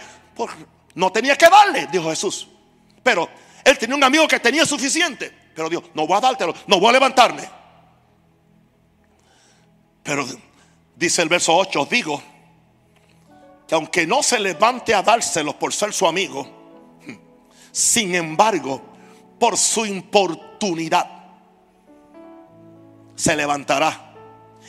no 0.94 1.12
tenía 1.12 1.36
que 1.36 1.48
darle, 1.48 1.88
dijo 1.90 2.10
Jesús. 2.10 2.48
Pero 3.02 3.28
él 3.64 3.78
tenía 3.78 3.96
un 3.96 4.04
amigo 4.04 4.26
que 4.28 4.40
tenía 4.40 4.64
suficiente. 4.64 5.32
Pero 5.54 5.68
Dios, 5.68 5.84
no 5.94 6.06
voy 6.06 6.16
a 6.16 6.20
dártelo, 6.20 6.54
no 6.66 6.78
voy 6.78 6.88
a 6.88 6.92
levantarme. 6.92 7.48
Pero 10.02 10.26
dice 10.96 11.22
el 11.22 11.28
verso 11.28 11.54
8, 11.56 11.82
os 11.82 11.90
digo 11.90 12.22
que 13.66 13.74
aunque 13.74 14.06
no 14.06 14.22
se 14.22 14.38
levante 14.38 14.94
a 14.94 15.02
dárselos 15.02 15.54
por 15.54 15.72
ser 15.72 15.92
su 15.92 16.06
amigo, 16.06 16.59
sin 17.72 18.14
embargo, 18.14 18.82
por 19.38 19.56
su 19.56 19.86
importunidad, 19.86 21.08
se 23.14 23.36
levantará 23.36 24.14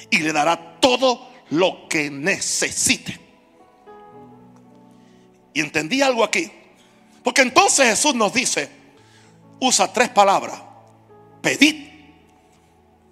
y 0.09 0.19
le 0.19 0.33
dará 0.33 0.79
todo 0.79 1.29
lo 1.51 1.87
que 1.87 2.09
necesite. 2.09 3.19
Y 5.53 5.61
entendí 5.61 6.01
algo 6.01 6.23
aquí. 6.23 6.51
Porque 7.23 7.41
entonces 7.41 7.87
Jesús 7.87 8.15
nos 8.15 8.33
dice, 8.33 8.69
usa 9.59 9.91
tres 9.91 10.09
palabras. 10.09 10.59
Pedid, 11.41 11.89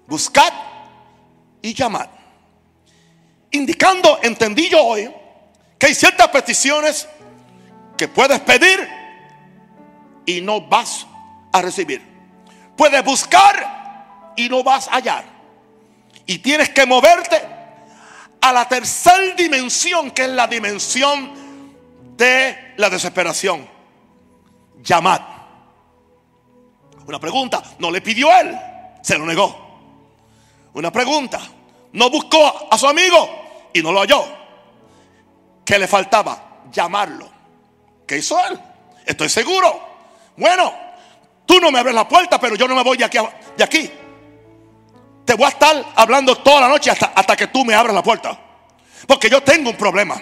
buscad 0.07 0.53
y 1.61 1.73
llamad. 1.73 2.07
Indicando, 3.51 4.19
entendí 4.21 4.69
yo 4.69 4.83
hoy, 4.83 5.09
que 5.77 5.87
hay 5.87 5.95
ciertas 5.95 6.27
peticiones 6.29 7.07
que 7.97 8.07
puedes 8.07 8.39
pedir 8.41 8.98
y 10.29 10.41
no 10.41 10.61
vas 10.61 11.07
a 11.51 11.61
recibir. 11.61 12.05
Puedes 12.77 13.03
buscar 13.03 14.33
y 14.35 14.47
no 14.47 14.63
vas 14.63 14.87
a 14.87 14.97
hallar. 14.97 15.25
Y 16.27 16.37
tienes 16.37 16.69
que 16.69 16.85
moverte 16.85 17.41
a 18.39 18.53
la 18.53 18.67
tercera 18.69 19.33
dimensión, 19.35 20.11
que 20.11 20.25
es 20.25 20.29
la 20.29 20.47
dimensión 20.47 21.31
de 22.15 22.75
la 22.77 22.91
desesperación. 22.91 23.67
Llamad. 24.83 25.21
Una 27.07 27.19
pregunta, 27.19 27.63
no 27.79 27.89
le 27.89 28.01
pidió 28.01 28.29
él, 28.39 28.55
se 29.01 29.17
lo 29.17 29.25
negó. 29.25 29.67
Una 30.73 30.91
pregunta, 30.91 31.39
no 31.93 32.11
buscó 32.11 32.67
a 32.69 32.77
su 32.77 32.87
amigo 32.87 33.69
y 33.73 33.81
no 33.81 33.91
lo 33.91 34.01
halló. 34.01 34.25
¿Qué 35.65 35.79
le 35.79 35.87
faltaba? 35.87 36.65
Llamarlo. 36.71 37.27
¿Qué 38.05 38.17
hizo 38.17 38.39
él? 38.45 38.59
Estoy 39.07 39.27
seguro. 39.27 39.88
Bueno, 40.39 40.73
tú 41.45 41.59
no 41.59 41.69
me 41.69 41.79
abres 41.79 41.93
la 41.93 42.07
puerta, 42.07 42.39
pero 42.39 42.55
yo 42.55 42.67
no 42.67 42.75
me 42.75 42.81
voy 42.81 42.97
de 42.97 43.05
aquí. 43.63 43.91
Te 45.25 45.33
voy 45.35 45.45
a 45.45 45.49
estar 45.49 45.85
hablando 45.95 46.35
toda 46.37 46.61
la 46.61 46.69
noche 46.69 46.89
hasta, 46.89 47.07
hasta 47.07 47.35
que 47.35 47.47
tú 47.47 47.65
me 47.65 47.75
abras 47.75 47.93
la 47.93 48.01
puerta. 48.01 48.39
Porque 49.05 49.29
yo 49.29 49.43
tengo 49.43 49.69
un 49.69 49.75
problema. 49.75 50.15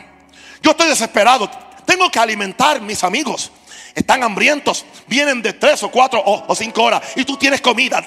Yo 0.62 0.72
estoy 0.72 0.90
desesperado. 0.90 1.50
Tengo 1.86 2.10
que 2.10 2.20
alimentar 2.20 2.82
mis 2.82 3.04
amigos. 3.04 3.52
Están 3.94 4.24
hambrientos. 4.24 4.86
Vienen 5.06 5.42
de 5.42 5.54
tres 5.54 5.84
o 5.84 5.92
cuatro 5.92 6.22
o, 6.26 6.56
cinco 6.56 6.84
horas. 6.84 7.02
Y 7.16 7.24
tú 7.24 7.38
tienes 7.38 7.62
comida. 7.62 8.04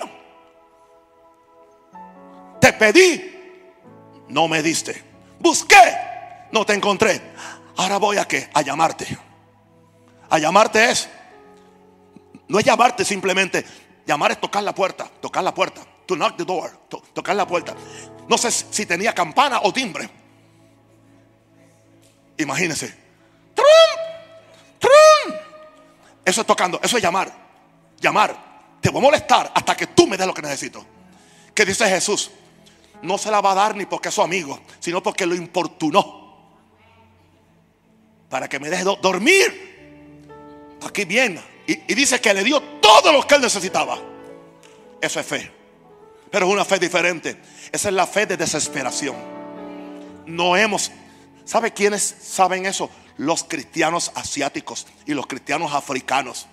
Te 2.61 2.73
pedí. 2.73 3.79
No 4.29 4.49
me 4.49 4.63
diste. 4.63 5.03
Busqué. 5.39 5.97
No 6.51 6.67
te 6.67 6.75
encontré. 6.75 7.21
Ahora 7.77 7.99
voy 7.99 8.19
a 8.19 8.27
qué? 8.27 8.51
A 8.53 8.63
llamarte. 8.63 9.07
A 10.29 10.39
llamarte 10.39 10.91
es. 10.91 11.09
No 12.51 12.59
es 12.59 12.65
llamarte 12.65 13.05
simplemente. 13.05 13.65
Llamar 14.05 14.33
es 14.33 14.41
tocar 14.41 14.65
la 14.65 14.75
puerta. 14.75 15.09
Tocar 15.21 15.45
la 15.45 15.55
puerta. 15.55 15.83
To 16.07 16.17
knock 16.17 16.37
the 16.37 16.45
door. 16.45 16.71
tocar 17.15 17.37
la 17.37 17.47
puerta. 17.47 17.77
No 18.29 18.37
sé 18.37 18.51
si 18.51 18.87
tenía 18.87 19.15
campana 19.15 19.61
o 19.63 19.73
timbre. 19.73 20.11
Imagínense. 22.37 22.93
Eso 26.25 26.41
es 26.41 26.47
tocando, 26.47 26.81
eso 26.83 26.97
es 26.97 27.03
llamar. 27.03 27.33
Llamar. 28.01 28.51
Te 28.81 28.91
voy 28.91 28.99
a 28.99 29.03
molestar 29.03 29.53
hasta 29.55 29.77
que 29.77 29.87
tú 29.89 30.09
me 30.09 30.17
des 30.17 30.27
lo 30.27 30.35
que 30.35 30.43
necesito. 30.43 30.85
¿Qué 31.55 31.65
dice 31.65 31.89
Jesús? 31.89 32.33
No 33.03 33.17
se 33.17 33.31
la 33.31 33.41
va 33.41 33.53
a 33.53 33.55
dar 33.55 33.77
ni 33.77 33.87
porque 33.87 34.09
es 34.09 34.15
su 34.15 34.23
amigo, 34.23 34.59
sino 34.81 35.03
porque 35.03 35.25
lo 35.25 35.37
importunó. 35.37 36.37
Para 38.29 38.49
que 38.49 38.59
me 38.59 38.71
deje 38.71 38.83
dormir. 38.83 40.79
Aquí 40.85 41.05
viene. 41.05 41.50
Y, 41.67 41.95
dice 41.95 42.21
que 42.21 42.35
le 42.35 42.45
dio 42.45 42.61
todo 42.81 43.13
lo 43.13 43.27
que 43.27 43.35
él 43.35 43.41
necesitaba. 43.41 43.99
Eso 45.01 45.21
es 45.21 45.27
fe. 45.27 45.53
Pero 46.31 46.47
es 46.47 46.53
una 46.53 46.65
fe 46.65 46.79
diferente. 46.79 47.41
Esa 47.73 47.89
es 47.89 47.95
la 47.95 48.07
fe 48.07 48.27
de 48.27 48.37
desesperación. 48.37 49.17
No 50.27 50.57
hemos 50.57 50.91
¿Sabe 51.51 51.73
quiénes 51.73 52.03
saben 52.23 52.65
eso? 52.65 52.89
Los 53.17 53.43
cristianos 53.43 54.13
asiáticos 54.15 54.87
y 55.05 55.15
los 55.15 55.27
cristianos 55.27 55.75
africanos. 55.75 56.47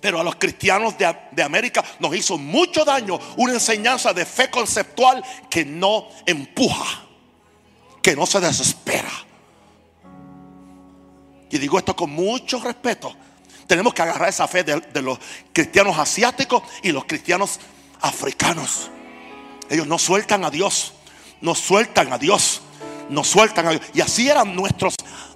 Pero 0.00 0.18
a 0.18 0.24
los 0.24 0.36
cristianos 0.36 0.94
de, 0.96 1.42
América 1.42 1.84
nos 1.98 2.16
hizo 2.16 2.38
mucho 2.38 2.86
daño 2.86 3.18
una 3.36 3.52
enseñanza 3.52 4.14
de 4.14 4.24
fe 4.24 4.50
conceptual 4.50 5.22
que 5.50 5.66
no 5.66 6.08
empuja, 6.24 7.04
que 8.00 8.16
no 8.16 8.24
se 8.24 8.40
desespera. 8.40 9.12
Y 11.50 11.58
digo 11.58 11.78
esto 11.78 11.94
con 11.94 12.08
mucho 12.12 12.58
respeto. 12.60 13.14
Tenemos 13.66 13.94
que 13.94 14.02
agarrar 14.02 14.28
esa 14.28 14.46
fe 14.46 14.64
de 14.64 15.02
los 15.02 15.18
cristianos 15.52 15.98
asiáticos 15.98 16.62
y 16.82 16.92
los 16.92 17.04
cristianos 17.04 17.58
africanos. 18.00 18.90
Ellos 19.68 19.86
no 19.86 19.98
sueltan 19.98 20.44
a 20.44 20.50
Dios, 20.50 20.92
no 21.40 21.54
sueltan 21.54 22.12
a 22.12 22.18
Dios 22.18 22.62
nos 23.08 23.28
sueltan. 23.28 23.80
Y 23.94 24.00
así 24.00 24.28
eran 24.28 24.54
nuestros 24.54 24.94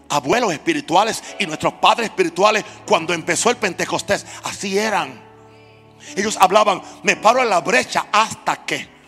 abuelos 0.08 0.52
espirituales 0.52 1.22
y 1.38 1.46
nuestros 1.46 1.74
padres 1.74 2.08
espirituales 2.08 2.64
cuando 2.86 3.12
empezó 3.12 3.50
el 3.50 3.56
Pentecostés. 3.56 4.26
Así 4.44 4.78
eran. 4.78 5.20
Ellos 6.16 6.36
hablaban, 6.40 6.80
me 7.02 7.16
paro 7.16 7.42
en 7.42 7.50
la 7.50 7.60
brecha 7.60 8.06
hasta 8.12 8.64
que. 8.64 9.00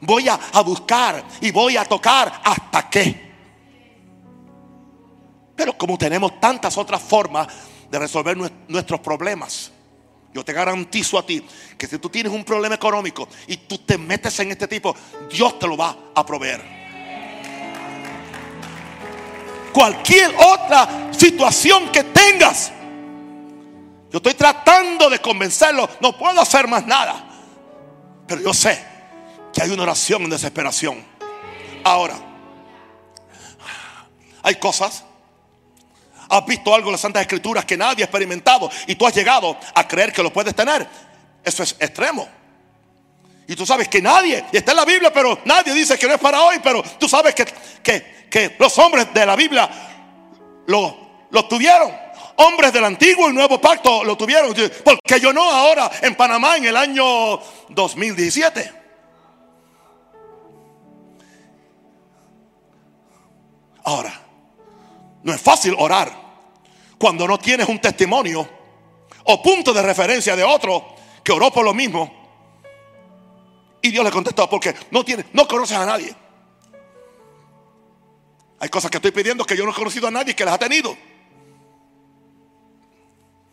Voy 0.00 0.28
a, 0.28 0.38
buscar 0.62 1.24
y 1.40 1.50
voy 1.50 1.76
a 1.76 1.84
tocar 1.84 2.40
hasta 2.44 2.88
que. 2.88 3.24
Pero 5.56 5.78
como 5.78 5.96
tenemos 5.96 6.38
tantas 6.40 6.76
otras 6.76 7.00
formas 7.00 7.46
de 7.94 8.00
resolver 8.00 8.36
nuestros 8.66 8.98
problemas, 8.98 9.70
yo 10.34 10.44
te 10.44 10.52
garantizo 10.52 11.16
a 11.16 11.24
ti 11.24 11.46
que 11.78 11.86
si 11.86 11.98
tú 11.98 12.08
tienes 12.08 12.32
un 12.32 12.44
problema 12.44 12.74
económico 12.74 13.28
y 13.46 13.56
tú 13.56 13.78
te 13.78 13.96
metes 13.96 14.36
en 14.40 14.50
este 14.50 14.66
tipo, 14.66 14.96
Dios 15.30 15.58
te 15.60 15.68
lo 15.68 15.76
va 15.76 15.96
a 16.12 16.26
proveer 16.26 16.74
cualquier 19.74 20.32
otra 20.36 21.10
situación 21.12 21.90
que 21.90 22.04
tengas. 22.04 22.72
Yo 24.10 24.18
estoy 24.18 24.34
tratando 24.34 25.10
de 25.10 25.18
convencerlo, 25.18 25.90
no 26.00 26.16
puedo 26.16 26.40
hacer 26.40 26.68
más 26.68 26.86
nada. 26.86 27.28
Pero 28.26 28.40
yo 28.40 28.54
sé 28.54 28.82
que 29.52 29.60
hay 29.60 29.70
una 29.70 29.82
oración 29.82 30.22
en 30.22 30.30
desesperación. 30.30 31.04
Ahora, 31.82 32.16
hay 34.42 34.54
cosas. 34.54 35.04
Has 36.28 36.46
visto 36.46 36.74
algo 36.74 36.88
en 36.88 36.92
las 36.92 37.00
Santas 37.00 37.22
Escrituras 37.22 37.64
que 37.64 37.76
nadie 37.76 38.02
ha 38.02 38.06
experimentado 38.06 38.70
y 38.86 38.94
tú 38.94 39.06
has 39.06 39.14
llegado 39.14 39.56
a 39.74 39.86
creer 39.86 40.12
que 40.12 40.22
lo 40.22 40.32
puedes 40.32 40.54
tener. 40.54 40.86
Eso 41.44 41.62
es 41.62 41.76
extremo. 41.78 42.28
Y 43.46 43.54
tú 43.54 43.66
sabes 43.66 43.88
que 43.88 44.00
nadie, 44.00 44.44
y 44.52 44.56
está 44.56 44.72
en 44.72 44.78
la 44.78 44.84
Biblia, 44.86 45.12
pero 45.12 45.38
nadie 45.44 45.74
dice 45.74 45.98
que 45.98 46.06
no 46.08 46.14
es 46.14 46.20
para 46.20 46.42
hoy, 46.42 46.56
pero 46.62 46.82
tú 46.98 47.08
sabes 47.08 47.34
que, 47.34 47.44
que 47.82 48.14
que 48.34 48.56
los 48.58 48.76
hombres 48.80 49.14
de 49.14 49.24
la 49.24 49.36
Biblia 49.36 49.70
lo, 50.66 51.28
lo 51.30 51.44
tuvieron. 51.46 51.88
Hombres 52.34 52.72
del 52.72 52.84
antiguo 52.84 53.30
y 53.30 53.32
nuevo 53.32 53.60
pacto 53.60 54.02
lo 54.02 54.16
tuvieron. 54.16 54.52
Porque 54.82 55.20
yo 55.20 55.32
no 55.32 55.48
ahora 55.48 55.88
en 56.02 56.16
Panamá 56.16 56.56
en 56.56 56.64
el 56.64 56.76
año 56.76 57.38
2017. 57.68 58.72
Ahora, 63.84 64.20
no 65.24 65.32
es 65.32 65.40
fácil 65.40 65.74
orar 65.78 66.12
cuando 66.98 67.26
no 67.26 67.38
tienes 67.38 67.68
un 67.68 67.80
testimonio 67.80 68.48
o 69.24 69.42
punto 69.42 69.72
de 69.72 69.82
referencia 69.82 70.36
de 70.36 70.44
otro 70.44 70.94
que 71.24 71.32
oró 71.32 71.50
por 71.50 71.64
lo 71.64 71.74
mismo. 71.74 72.22
Y 73.82 73.90
Dios 73.90 74.04
le 74.04 74.10
contestó 74.10 74.48
porque 74.48 74.74
no 74.90 75.04
tiene, 75.04 75.24
no 75.32 75.48
conoces 75.48 75.76
a 75.76 75.84
nadie. 75.84 76.14
Hay 78.60 78.68
cosas 78.68 78.90
que 78.90 78.98
estoy 78.98 79.10
pidiendo 79.10 79.44
que 79.44 79.56
yo 79.56 79.64
no 79.64 79.72
he 79.72 79.74
conocido 79.74 80.08
a 80.08 80.10
nadie 80.10 80.36
que 80.36 80.44
las 80.44 80.54
ha 80.54 80.58
tenido. 80.58 80.96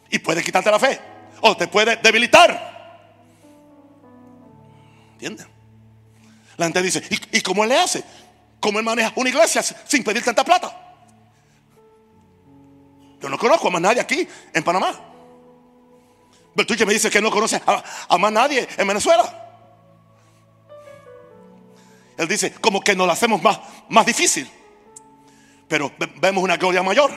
Y 0.09 0.19
puede 0.19 0.43
quitarte 0.43 0.69
la 0.69 0.79
fe. 0.79 0.99
O 1.41 1.55
te 1.55 1.67
puede 1.67 1.95
debilitar. 1.97 2.69
¿Entiendes? 5.13 5.47
La 6.57 6.65
gente 6.65 6.81
dice, 6.81 7.01
¿y, 7.31 7.41
cómo 7.41 7.65
le 7.65 7.77
hace? 7.77 8.03
cómo 8.59 8.77
él 8.77 8.85
maneja 8.85 9.11
una 9.15 9.29
iglesia 9.29 9.63
sin 9.63 10.03
pedir 10.03 10.23
tanta 10.23 10.45
plata. 10.45 10.80
Yo 13.21 13.29
no 13.29 13.37
conozco 13.37 13.67
a 13.67 13.71
más 13.71 13.81
nadie 13.81 14.01
aquí 14.01 14.27
en 14.53 14.63
Panamá. 14.63 14.99
Pero 16.55 16.67
tú 16.67 16.75
que 16.75 16.85
me 16.85 16.93
dices 16.93 17.11
que 17.11 17.21
no 17.21 17.31
conoces 17.31 17.61
a, 17.65 18.17
más 18.17 18.31
nadie 18.31 18.67
en 18.77 18.87
Venezuela. 18.87 19.37
Él 22.17 22.27
dice, 22.27 22.53
como 22.53 22.81
que 22.81 22.95
nos 22.95 23.07
lo 23.07 23.13
hacemos 23.13 23.41
más, 23.41 23.59
más 23.89 24.05
difícil. 24.05 24.49
Pero 25.67 25.91
vemos 26.17 26.43
una 26.43 26.57
gloria 26.57 26.83
mayor. 26.83 27.11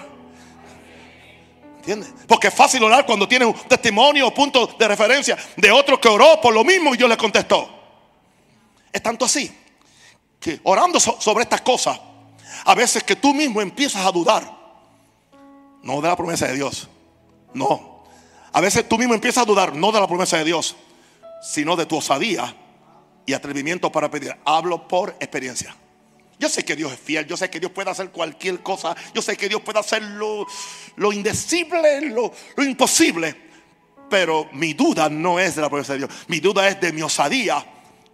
¿Entiendes? 1.79 2.13
Porque 2.27 2.49
es 2.49 2.55
fácil 2.55 2.83
orar 2.85 3.05
cuando 3.05 3.29
tienes 3.29 3.49
un 3.49 3.55
testimonio 3.69 4.29
o 4.29 4.35
punto 4.35 4.67
de 4.79 4.89
referencia 4.89 5.37
de 5.57 5.71
otro 5.71 6.01
que 6.01 6.09
oró 6.09 6.41
por 6.41 6.55
lo 6.55 6.65
mismo 6.65 6.95
y 6.95 6.97
Dios 6.97 7.09
le 7.09 7.17
contestó. 7.17 7.69
Es 8.93 9.03
tanto 9.03 9.25
así 9.25 9.53
que 10.39 10.61
orando 10.63 11.01
sobre 11.01 11.43
estas 11.43 11.63
cosas, 11.63 11.99
a 12.65 12.75
veces 12.75 13.03
que 13.03 13.17
tú 13.17 13.35
mismo 13.35 13.61
empiezas 13.61 14.07
a 14.07 14.13
dudar, 14.13 14.64
no 15.85 16.01
de 16.01 16.09
la 16.09 16.16
promesa 16.16 16.49
de 16.49 16.55
Dios, 16.55 16.89
no. 17.53 18.03
A 18.53 18.61
veces 18.61 18.89
tú 18.89 18.99
mismo 18.99 19.14
empiezas 19.14 19.43
a 19.43 19.47
dudar, 19.47 19.76
no 19.76 19.93
de 19.93 20.01
la 20.01 20.09
promesa 20.09 20.39
de 20.39 20.45
Dios, 20.45 20.76
sino 21.43 21.76
de 21.76 21.87
tu 21.87 21.97
osadía 21.97 22.57
y 23.26 23.32
atrevimiento 23.32 23.93
para 23.93 24.11
pedir. 24.11 24.35
Hablo 24.45 24.89
por 24.89 25.11
experiencia. 25.20 25.76
Yo 26.39 26.49
sé 26.49 26.64
que 26.64 26.74
Dios 26.74 26.93
es 26.93 26.99
fiel, 26.99 27.26
yo 27.26 27.37
sé 27.37 27.49
que 27.49 27.61
Dios 27.61 27.70
puede 27.70 27.91
hacer 27.91 28.11
cualquier 28.11 28.61
cosa, 28.61 28.97
yo 29.14 29.22
sé 29.22 29.37
que 29.37 29.49
Dios 29.49 29.61
puede 29.61 29.78
hacer 29.78 30.03
lo, 30.03 30.47
indecible, 31.12 32.01
lo, 32.11 32.32
lo, 32.57 32.64
imposible. 32.64 33.35
Pero 34.11 34.49
mi 34.53 34.74
duda 34.74 35.09
no 35.09 35.39
es 35.39 35.55
de 35.55 35.62
la 35.62 35.68
promesa 35.68 35.93
de 35.93 36.01
Dios, 36.01 36.11
mi 36.28 36.41
duda 36.41 36.68
es 36.68 36.80
de 36.80 36.93
mi 36.93 37.03
osadía 37.03 37.64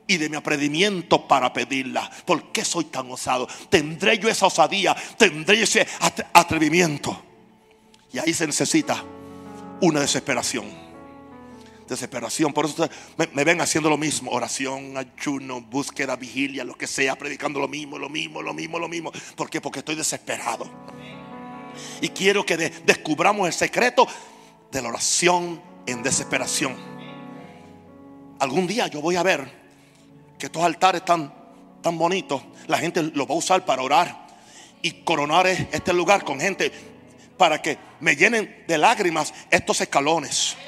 y 0.07 0.17
de 0.17 0.29
mi 0.29 0.37
atrevimiento 0.37 1.27
para 1.27 1.53
pedirla. 1.53 2.11
¿Por 2.25 2.51
qué 2.53 2.65
soy 2.65 2.87
tan 2.87 3.11
osado? 3.11 3.49
¿Tendré 3.69 4.19
yo 4.19 4.29
esa 4.29 4.47
osadía? 4.47 4.95
¿Tendré 5.17 5.63
ese 5.63 5.87
atrevimiento? 6.33 7.30
Y 8.13 8.19
ahí 8.19 8.35
se 8.35 8.47
necesita 8.47 9.05
una 9.81 10.01
desesperación 10.01 10.91
desesperación. 11.91 12.53
Por 12.53 12.65
eso 12.65 12.89
me, 13.17 13.45
ven 13.45 13.61
haciendo 13.61 13.91
lo 13.91 13.99
mismo. 13.99 14.31
Oración, 14.31 14.97
ayuno, 14.97 15.61
búsqueda, 15.61 16.17
vigilia, 16.17 16.65
lo 16.65 16.75
que 16.75 16.87
sea, 16.87 17.17
predicando 17.17 17.61
lo 17.61 17.69
mismo, 17.69 17.99
lo 17.99 18.09
mismo, 18.09 18.41
lo 18.41 18.55
mismo, 18.55 18.79
lo 18.79 18.89
mismo. 18.89 19.13
¿Por 19.37 19.51
qué? 19.51 19.61
Porque 19.61 19.81
estoy 19.81 19.97
desesperado. 19.97 20.71
Y 22.01 22.09
quiero 22.09 22.47
que 22.47 22.57
descubramos 22.57 23.47
el 23.47 23.53
secreto 23.53 24.07
de 24.71 24.81
la 24.81 24.89
oración 24.89 25.61
en 25.87 26.03
desesperación. 26.03 26.77
Algún 28.39 28.67
día 28.67 28.87
yo 28.87 29.03
voy 29.03 29.17
a 29.17 29.23
ver 29.23 29.61
que 30.39 30.47
estos 30.47 30.63
altares 30.63 31.05
tan, 31.05 31.35
tan 31.83 31.99
bonitos, 31.99 32.43
la 32.67 32.79
gente 32.79 33.03
los 33.03 33.29
va 33.29 33.35
a 33.35 33.39
usar 33.39 33.65
para 33.67 33.83
orar 33.83 34.29
y 34.81 34.93
coronar 35.03 35.47
este 35.47 35.93
lugar 35.93 36.25
con 36.25 36.41
gente 36.41 36.73
para 37.41 37.63
que 37.63 37.79
me 38.01 38.15
llenen 38.15 38.65
de 38.69 38.77
lágrimas 38.77 39.33
estos 39.51 39.81
escalones. 39.81 40.59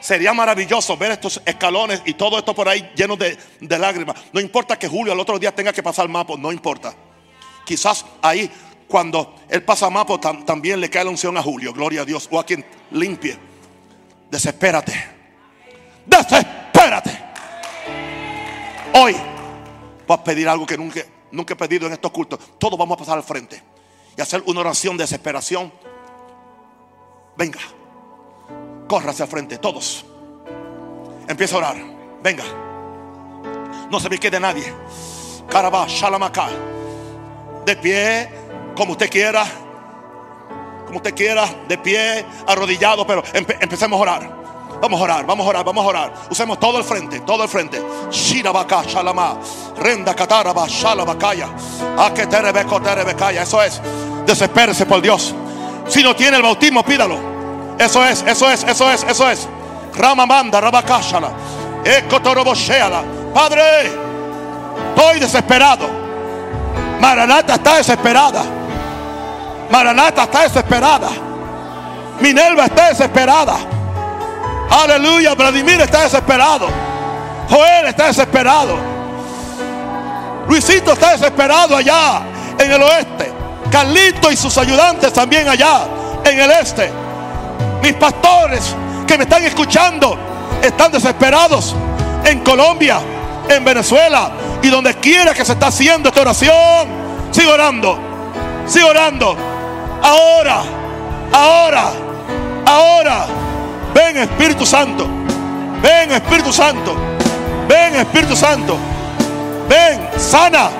Sería 0.00 0.34
maravilloso 0.34 0.96
ver 0.96 1.12
estos 1.12 1.40
escalones 1.46 2.02
y 2.04 2.14
todo 2.14 2.36
esto 2.36 2.52
por 2.52 2.68
ahí 2.68 2.90
lleno 2.96 3.14
de, 3.14 3.38
lágrimas. 3.60 4.16
No 4.32 4.40
importa 4.40 4.76
que 4.76 4.88
Julio 4.88 5.12
al 5.12 5.20
otro 5.20 5.38
día 5.38 5.54
tenga 5.54 5.72
que 5.72 5.84
pasar 5.84 6.08
mapo, 6.08 6.36
no 6.36 6.50
importa. 6.50 6.92
Quizás 7.64 8.04
ahí 8.22 8.50
cuando 8.88 9.36
él 9.48 9.62
pasa 9.62 9.88
mapo 9.88 10.18
también 10.18 10.80
le 10.80 10.90
cae 10.90 11.04
la 11.04 11.10
unción 11.10 11.36
a 11.36 11.42
Julio, 11.44 11.72
gloria 11.72 12.00
a 12.00 12.04
Dios, 12.04 12.26
o 12.32 12.40
a 12.40 12.44
quien 12.44 12.64
limpie. 12.90 13.38
Desespérate. 14.32 14.92
Desespérate. 16.06 17.24
Hoy 18.94 19.14
vas 20.08 20.18
a 20.18 20.24
pedir 20.24 20.48
algo 20.48 20.66
que 20.66 20.76
nunca, 20.76 21.02
nunca 21.30 21.54
he 21.54 21.56
pedido 21.56 21.86
en 21.86 21.92
estos 21.92 22.10
cultos. 22.10 22.40
Todos 22.58 22.76
vamos 22.76 22.96
a 22.96 22.98
pasar 22.98 23.16
al 23.16 23.22
frente 23.22 23.62
y 24.16 24.20
hacer 24.20 24.42
una 24.46 24.58
oración 24.58 24.96
de 24.96 25.04
desesperación. 25.04 25.72
Venga 27.40 27.80
corra 28.90 29.12
hacia 29.12 29.24
frente, 29.28 29.58
todos. 29.58 30.04
Empieza 31.28 31.54
a 31.54 31.58
orar. 31.58 31.76
Venga. 32.20 32.42
No 33.88 34.00
se 34.00 34.10
me 34.10 34.18
quede 34.18 34.40
nadie. 34.40 34.74
Carabá, 35.48 35.86
shalamaka. 35.86 36.48
De 37.64 37.76
pie, 37.76 38.28
como 38.74 38.92
usted 38.92 39.08
quiera. 39.08 39.44
Como 40.86 40.96
usted 40.96 41.14
quiera, 41.14 41.46
de 41.68 41.78
pie, 41.78 42.26
arrodillado, 42.48 43.06
pero 43.06 43.22
empecemos 43.32 43.96
a 43.96 44.02
orar. 44.02 44.40
Vamos 44.82 45.00
a 45.00 45.04
orar, 45.04 45.24
vamos 45.24 45.46
a 45.46 45.50
orar, 45.50 45.64
vamos 45.64 45.84
a 45.84 45.88
orar. 45.88 46.14
Usemos 46.28 46.58
todo 46.58 46.78
el 46.78 46.84
frente, 46.84 47.20
todo 47.20 47.44
el 47.44 47.48
frente. 47.48 47.80
Shirabaka, 48.10 48.82
shalama. 48.82 49.38
Renda 49.76 50.16
kataraba, 50.16 50.66
shalabakaya. 50.66 51.48
Aketerebeko, 51.96 52.82
terebekaya. 52.82 53.42
Eso 53.42 53.62
es. 53.62 53.80
Desespérese 54.26 54.84
por 54.84 55.00
Dios. 55.00 55.32
Si 55.86 56.02
no 56.02 56.16
tiene 56.16 56.38
el 56.38 56.42
bautismo, 56.42 56.84
pídalo. 56.84 57.29
Eso 57.80 58.04
es, 58.04 58.22
eso 58.26 58.50
es, 58.50 58.62
eso 58.64 58.90
es, 58.90 59.02
eso 59.04 59.30
es. 59.30 59.48
Ramamanda, 59.96 60.60
Rabakashala. 60.60 61.30
Ekotoroboseala. 61.82 63.02
Padre, 63.32 63.62
estoy 64.90 65.18
desesperado. 65.18 65.88
Maranata 67.00 67.54
está 67.54 67.76
desesperada. 67.76 68.42
Maranata 69.70 70.24
está 70.24 70.42
desesperada. 70.42 71.08
Minerva 72.20 72.66
está 72.66 72.88
desesperada. 72.90 73.56
Aleluya. 74.82 75.34
Vladimir 75.34 75.80
está 75.80 76.02
desesperado. 76.02 76.68
Joel 77.48 77.86
está 77.86 78.08
desesperado. 78.08 78.76
Luisito 80.46 80.92
está 80.92 81.12
desesperado 81.12 81.78
allá 81.78 82.20
en 82.58 82.70
el 82.70 82.82
oeste. 82.82 83.32
Carlito 83.72 84.30
y 84.30 84.36
sus 84.36 84.58
ayudantes 84.58 85.14
también 85.14 85.48
allá 85.48 85.86
en 86.26 86.40
el 86.40 86.50
este. 86.50 86.99
Mis 87.82 87.94
pastores 87.94 88.74
que 89.06 89.16
me 89.16 89.24
están 89.24 89.44
escuchando 89.44 90.16
están 90.62 90.92
desesperados 90.92 91.74
en 92.24 92.40
Colombia, 92.40 93.00
en 93.48 93.64
Venezuela 93.64 94.30
y 94.62 94.68
donde 94.68 94.94
quiera 94.96 95.32
que 95.34 95.44
se 95.44 95.52
está 95.52 95.68
haciendo 95.68 96.08
esta 96.08 96.20
oración. 96.20 96.88
Sigo 97.30 97.52
orando, 97.52 97.98
sigo 98.66 98.88
orando. 98.88 99.36
Ahora, 100.02 100.62
ahora, 101.32 101.92
ahora. 102.66 103.26
Ven 103.94 104.16
Espíritu 104.18 104.64
Santo. 104.64 105.06
Ven 105.82 106.12
Espíritu 106.12 106.52
Santo. 106.52 106.96
Ven 107.68 107.96
Espíritu 107.96 108.36
Santo. 108.36 108.76
Ven, 109.68 110.08
sana. 110.18 110.70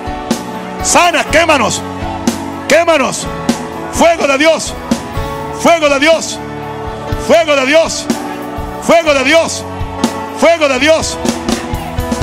Sana, 0.82 1.24
quémanos. 1.24 1.82
Quémanos. 2.68 3.26
Fuego 3.92 4.26
de 4.26 4.38
Dios. 4.38 4.74
Fuego 5.60 5.88
de 5.88 6.00
Dios. 6.00 6.38
Fuego 7.30 7.54
de 7.54 7.64
Dios. 7.64 8.06
Fuego 8.82 9.14
de 9.14 9.22
Dios. 9.22 9.64
Fuego 10.40 10.66
de 10.66 10.80
Dios. 10.80 11.16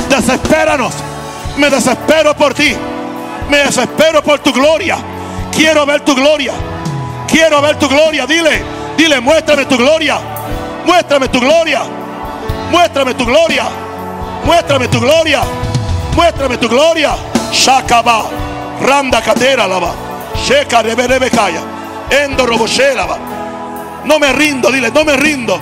Desespéranos. 0.10 0.94
Me 1.56 1.70
desespero 1.70 2.36
por 2.36 2.54
ti. 2.54 2.76
Me 3.50 3.60
desespero 3.60 4.22
por 4.22 4.40
tu 4.40 4.52
gloria. 4.52 4.98
Quiero 5.50 5.86
ver 5.86 6.02
tu 6.02 6.14
gloria. 6.14 6.52
Quiero 7.26 7.62
ver 7.62 7.80
tu 7.80 7.88
gloria. 7.88 8.28
Dile, 8.28 8.62
dile, 8.98 9.22
muéstrame 9.22 9.66
tu 9.66 9.78
gloria. 9.78 10.20
Muéstrame 10.86 11.30
tu 11.30 11.40
gloria. 11.40 11.84
Muéstrame 12.70 13.14
tu 13.14 13.26
gloria. 13.26 13.64
Muéstrame 14.44 14.90
tu 14.90 15.00
gloria. 15.00 15.42
Muéstrame 16.18 16.58
tu 16.58 16.68
gloria. 16.68 17.16
Shakaba. 17.54 18.26
Randa 18.86 19.22
cadera 19.22 19.68
lava. 19.68 19.94
Sheka 20.46 20.82
rebe 20.82 21.30
kaya. 21.30 21.62
Endo 22.12 22.46
lava. 22.46 23.37
No 24.08 24.20
me 24.20 24.32
rindo, 24.32 24.72
dile, 24.72 24.90
no 24.90 25.04
me 25.04 25.18
rindo. 25.18 25.60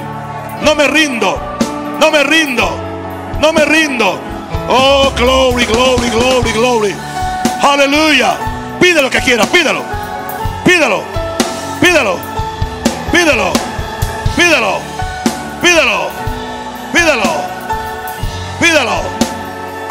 No 0.62 0.76
me 0.76 0.88
rindo. 0.88 1.58
No 2.00 2.12
me 2.12 2.24
rindo. 2.24 2.70
No 3.40 3.52
me 3.52 3.66
rindo. 3.66 4.20
Oh, 4.70 5.12
glory, 5.18 5.66
glory, 5.66 6.10
glory, 6.12 6.52
glory. 6.52 6.96
Aleluya. 7.64 8.38
Pide 8.80 9.02
lo 9.02 9.10
que 9.10 9.20
quieras, 9.22 9.48
pídelo. 9.48 9.82
Pídelo. 10.64 11.02
Pídelo. 11.82 12.18
Pídelo. 13.12 13.52
Pídelo. 14.36 14.80
Pídelo. 15.62 16.10
Pídelo. 16.94 17.42
Pídelo. 18.60 19.02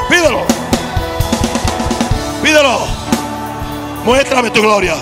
Pídelo. 0.09 0.47
Pídelo. 2.41 2.79
Muéstrame 4.05 4.51
tu 4.51 4.63
gloria. 4.63 4.95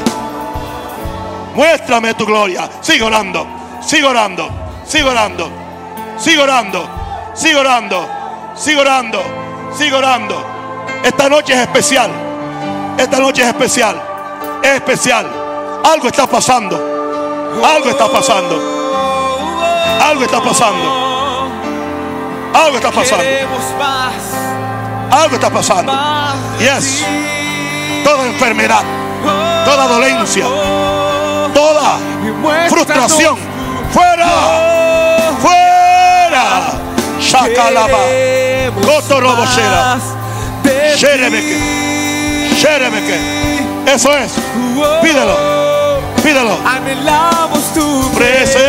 Muéstrame 1.55 2.15
tu 2.15 2.25
gloria. 2.25 2.69
Sigo 2.81 3.07
orando, 3.07 3.47
sigo 3.81 4.09
orando, 4.09 4.49
sigo 4.87 5.11
orando, 5.11 5.51
sigo 6.19 6.43
orando, 6.43 6.89
sigo 7.35 7.61
orando, 7.61 8.09
sigo 8.57 8.81
orando, 8.81 9.23
sigo 9.77 9.99
orando. 9.99 10.47
Esta 11.03 11.29
noche 11.29 11.53
es 11.53 11.61
especial. 11.61 12.11
Esta 12.99 13.19
noche 13.19 13.43
es 13.43 13.49
especial. 13.49 14.01
Es 14.63 14.71
especial. 14.71 15.27
Algo 15.85 16.09
está 16.09 16.27
pasando. 16.27 16.77
Algo 17.65 17.89
está 17.91 18.09
pasando. 18.09 18.61
Algo 20.01 20.25
está 20.25 20.41
pasando. 20.41 21.51
Algo 22.55 22.77
está 22.77 22.91
pasando. 22.91 23.25
Algo 25.11 25.35
está 25.35 25.51
pasando. 25.51 25.93
Yes. 26.59 27.05
toda 28.03 28.27
enfermedad, 28.27 28.83
toda 29.65 29.87
dolencia, 29.87 30.45
toda 31.55 31.99
frustración. 32.69 33.37
Fuera, 33.93 34.29
fuera. 35.41 36.73
Shakalaba, 37.21 37.99
Kotoroboshera, 38.85 39.99
Sherebeke, 40.97 41.59
Sherebeke. 42.57 43.17
Eso 43.87 44.11
es. 44.17 44.33
Pídelo, 45.03 45.37
pídelo. 46.23 46.57
Anhelamos 46.67 47.73
tu 47.75 48.11
Presencia. 48.13 48.63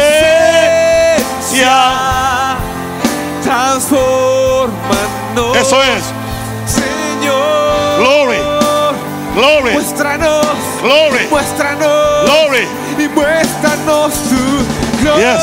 Transformanos. 3.44 5.56
Eso 5.58 5.82
es. 5.84 6.04
Señor. 6.68 8.00
Glory, 8.00 8.38
glory, 9.36 9.74
Muéstranos. 9.74 10.46
Glory, 10.84 11.28
Muéstranos. 11.30 12.26
glory. 12.26 12.68
Y 13.00 13.08
muéstranos 13.08 14.14
tu 14.30 15.02
gloria. 15.02 15.38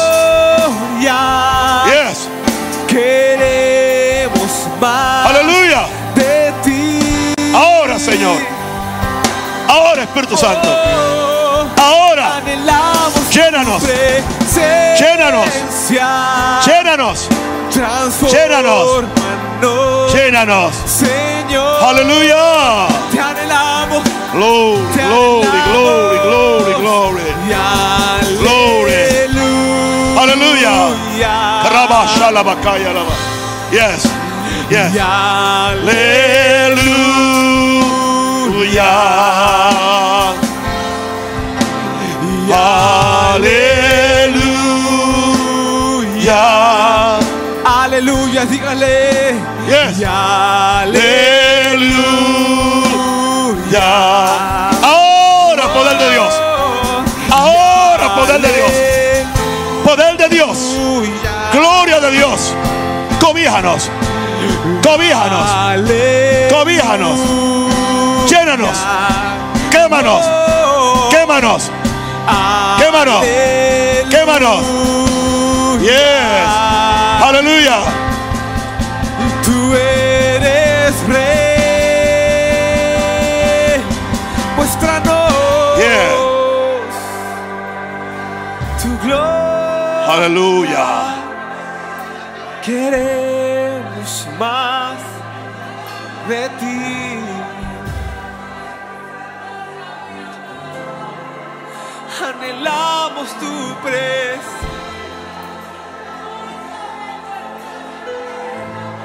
Yes. 1.90 2.28
Queremos 2.86 4.50
más 4.80 5.30
Aleluya. 5.30 5.82
de 6.14 6.52
ti. 6.64 7.34
Ahora, 7.54 7.98
Señor. 7.98 8.38
Ahora, 9.68 10.02
Espíritu 10.02 10.36
Santo. 10.36 10.68
Oh, 10.68 11.64
Ahora. 11.82 12.36
Anhelamos 12.36 13.30
Llénanos. 13.32 13.80
tu 13.82 13.86
presencia. 13.86 14.96
Llénanos. 16.66 17.28
Llénanos. 19.60 20.12
Transformanos. 20.12 20.12
Llénanos. 20.14 20.74
Señor. 20.86 21.84
Aleluya. 21.84 22.88
Te 23.12 23.20
anhelamos. 23.20 24.02
Glory, 24.32 24.82
Te 24.94 25.02
glory, 25.06 25.46
anhelamos. 25.46 25.72
glory, 25.72 26.18
glory, 26.18 26.74
glory. 26.80 27.22
Y 27.46 28.36
Glory. 28.38 28.92
aleluya. 30.18 30.70
Aleluya. 30.72 31.62
Rabba, 31.72 32.06
shalaba, 32.06 32.54
kaya, 32.60 32.92
laba. 32.92 33.14
Yes. 33.72 34.02
Yes. 34.70 34.94
Y 34.94 34.98
Aleluya. 34.98 36.10
Aleluya. 45.40 47.18
Aleluya, 47.64 48.44
dígale. 48.46 49.19
Aleluya. 49.80 51.00
Ahora, 54.82 55.72
poder 55.72 55.98
de 55.98 56.10
Dios. 56.10 56.34
Ahora, 57.30 58.14
poder 58.14 58.40
de 58.42 58.52
Dios. 58.52 58.72
Poder 59.84 60.16
de 60.18 60.28
Dios. 60.28 60.58
Gloria 61.52 61.98
de 62.00 62.10
Dios. 62.10 62.54
Cobíjanos. 63.20 63.90
Cobíjanos. 64.82 65.48
Cobíjanos. 66.50 67.20
Llénanos. 68.28 68.76
Quémanos. 69.70 70.26
Quémanos. 71.10 71.70
Quémanos. 72.78 73.24
Quémanos. 74.10 74.62
Yes. 75.80 76.50
Aleluya. 77.22 77.99
Tú 79.50 79.60
eres 79.74 80.94
rey. 81.08 81.18
Muéstranos 84.56 85.78
Yeah. 85.82 86.12
tu 88.80 88.90
gloria. 89.04 90.12
Aleluya. 90.14 90.86
Queremos 92.62 94.10
más 94.38 94.98
de 96.28 96.42
ti. 96.60 96.80
Anhelamos 102.28 103.28
tu 103.40 103.52
presencia. 103.82 104.59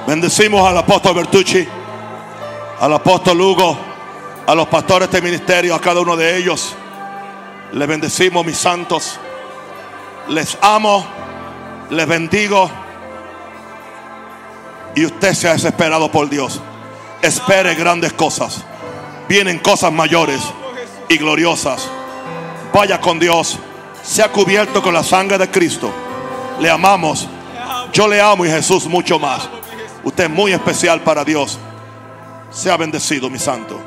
Bendecimos 0.07 0.67
al 0.67 0.77
apóstol 0.77 1.15
Bertucci, 1.15 1.67
al 2.79 2.93
apóstol 2.93 3.39
Lugo, 3.39 3.75
a 4.45 4.53
los 4.53 4.67
pastores 4.67 5.09
de 5.09 5.19
ministerio, 5.19 5.73
a 5.73 5.81
cada 5.81 5.99
uno 6.01 6.15
de 6.15 6.37
ellos. 6.37 6.75
Les 7.71 7.87
bendecimos, 7.87 8.45
mis 8.45 8.57
santos. 8.57 9.19
Les 10.27 10.59
amo, 10.61 11.03
les 11.89 12.07
bendigo. 12.07 12.69
Y 14.93 15.05
usted 15.05 15.33
se 15.33 15.49
ha 15.49 15.53
desesperado 15.53 16.11
por 16.11 16.29
Dios. 16.29 16.61
Espere 17.23 17.73
grandes 17.73 18.13
cosas. 18.13 18.63
Vienen 19.27 19.57
cosas 19.57 19.91
mayores 19.91 20.41
y 21.09 21.17
gloriosas. 21.17 21.89
Vaya 22.71 23.01
con 23.01 23.19
Dios. 23.19 23.57
Sea 24.03 24.31
cubierto 24.31 24.83
con 24.83 24.93
la 24.93 25.03
sangre 25.03 25.39
de 25.39 25.49
Cristo. 25.49 25.91
Le 26.59 26.69
amamos. 26.69 27.27
Yo 27.91 28.07
le 28.07 28.21
amo 28.21 28.45
y 28.45 28.49
Jesús 28.49 28.85
mucho 28.85 29.17
más. 29.17 29.49
Usted 30.05 30.25
es 30.25 30.29
muy 30.29 30.53
especial 30.53 31.01
para 31.01 31.25
Dios. 31.25 31.59
Sea 32.51 32.77
bendecido, 32.77 33.29
mi 33.29 33.39
santo. 33.39 33.81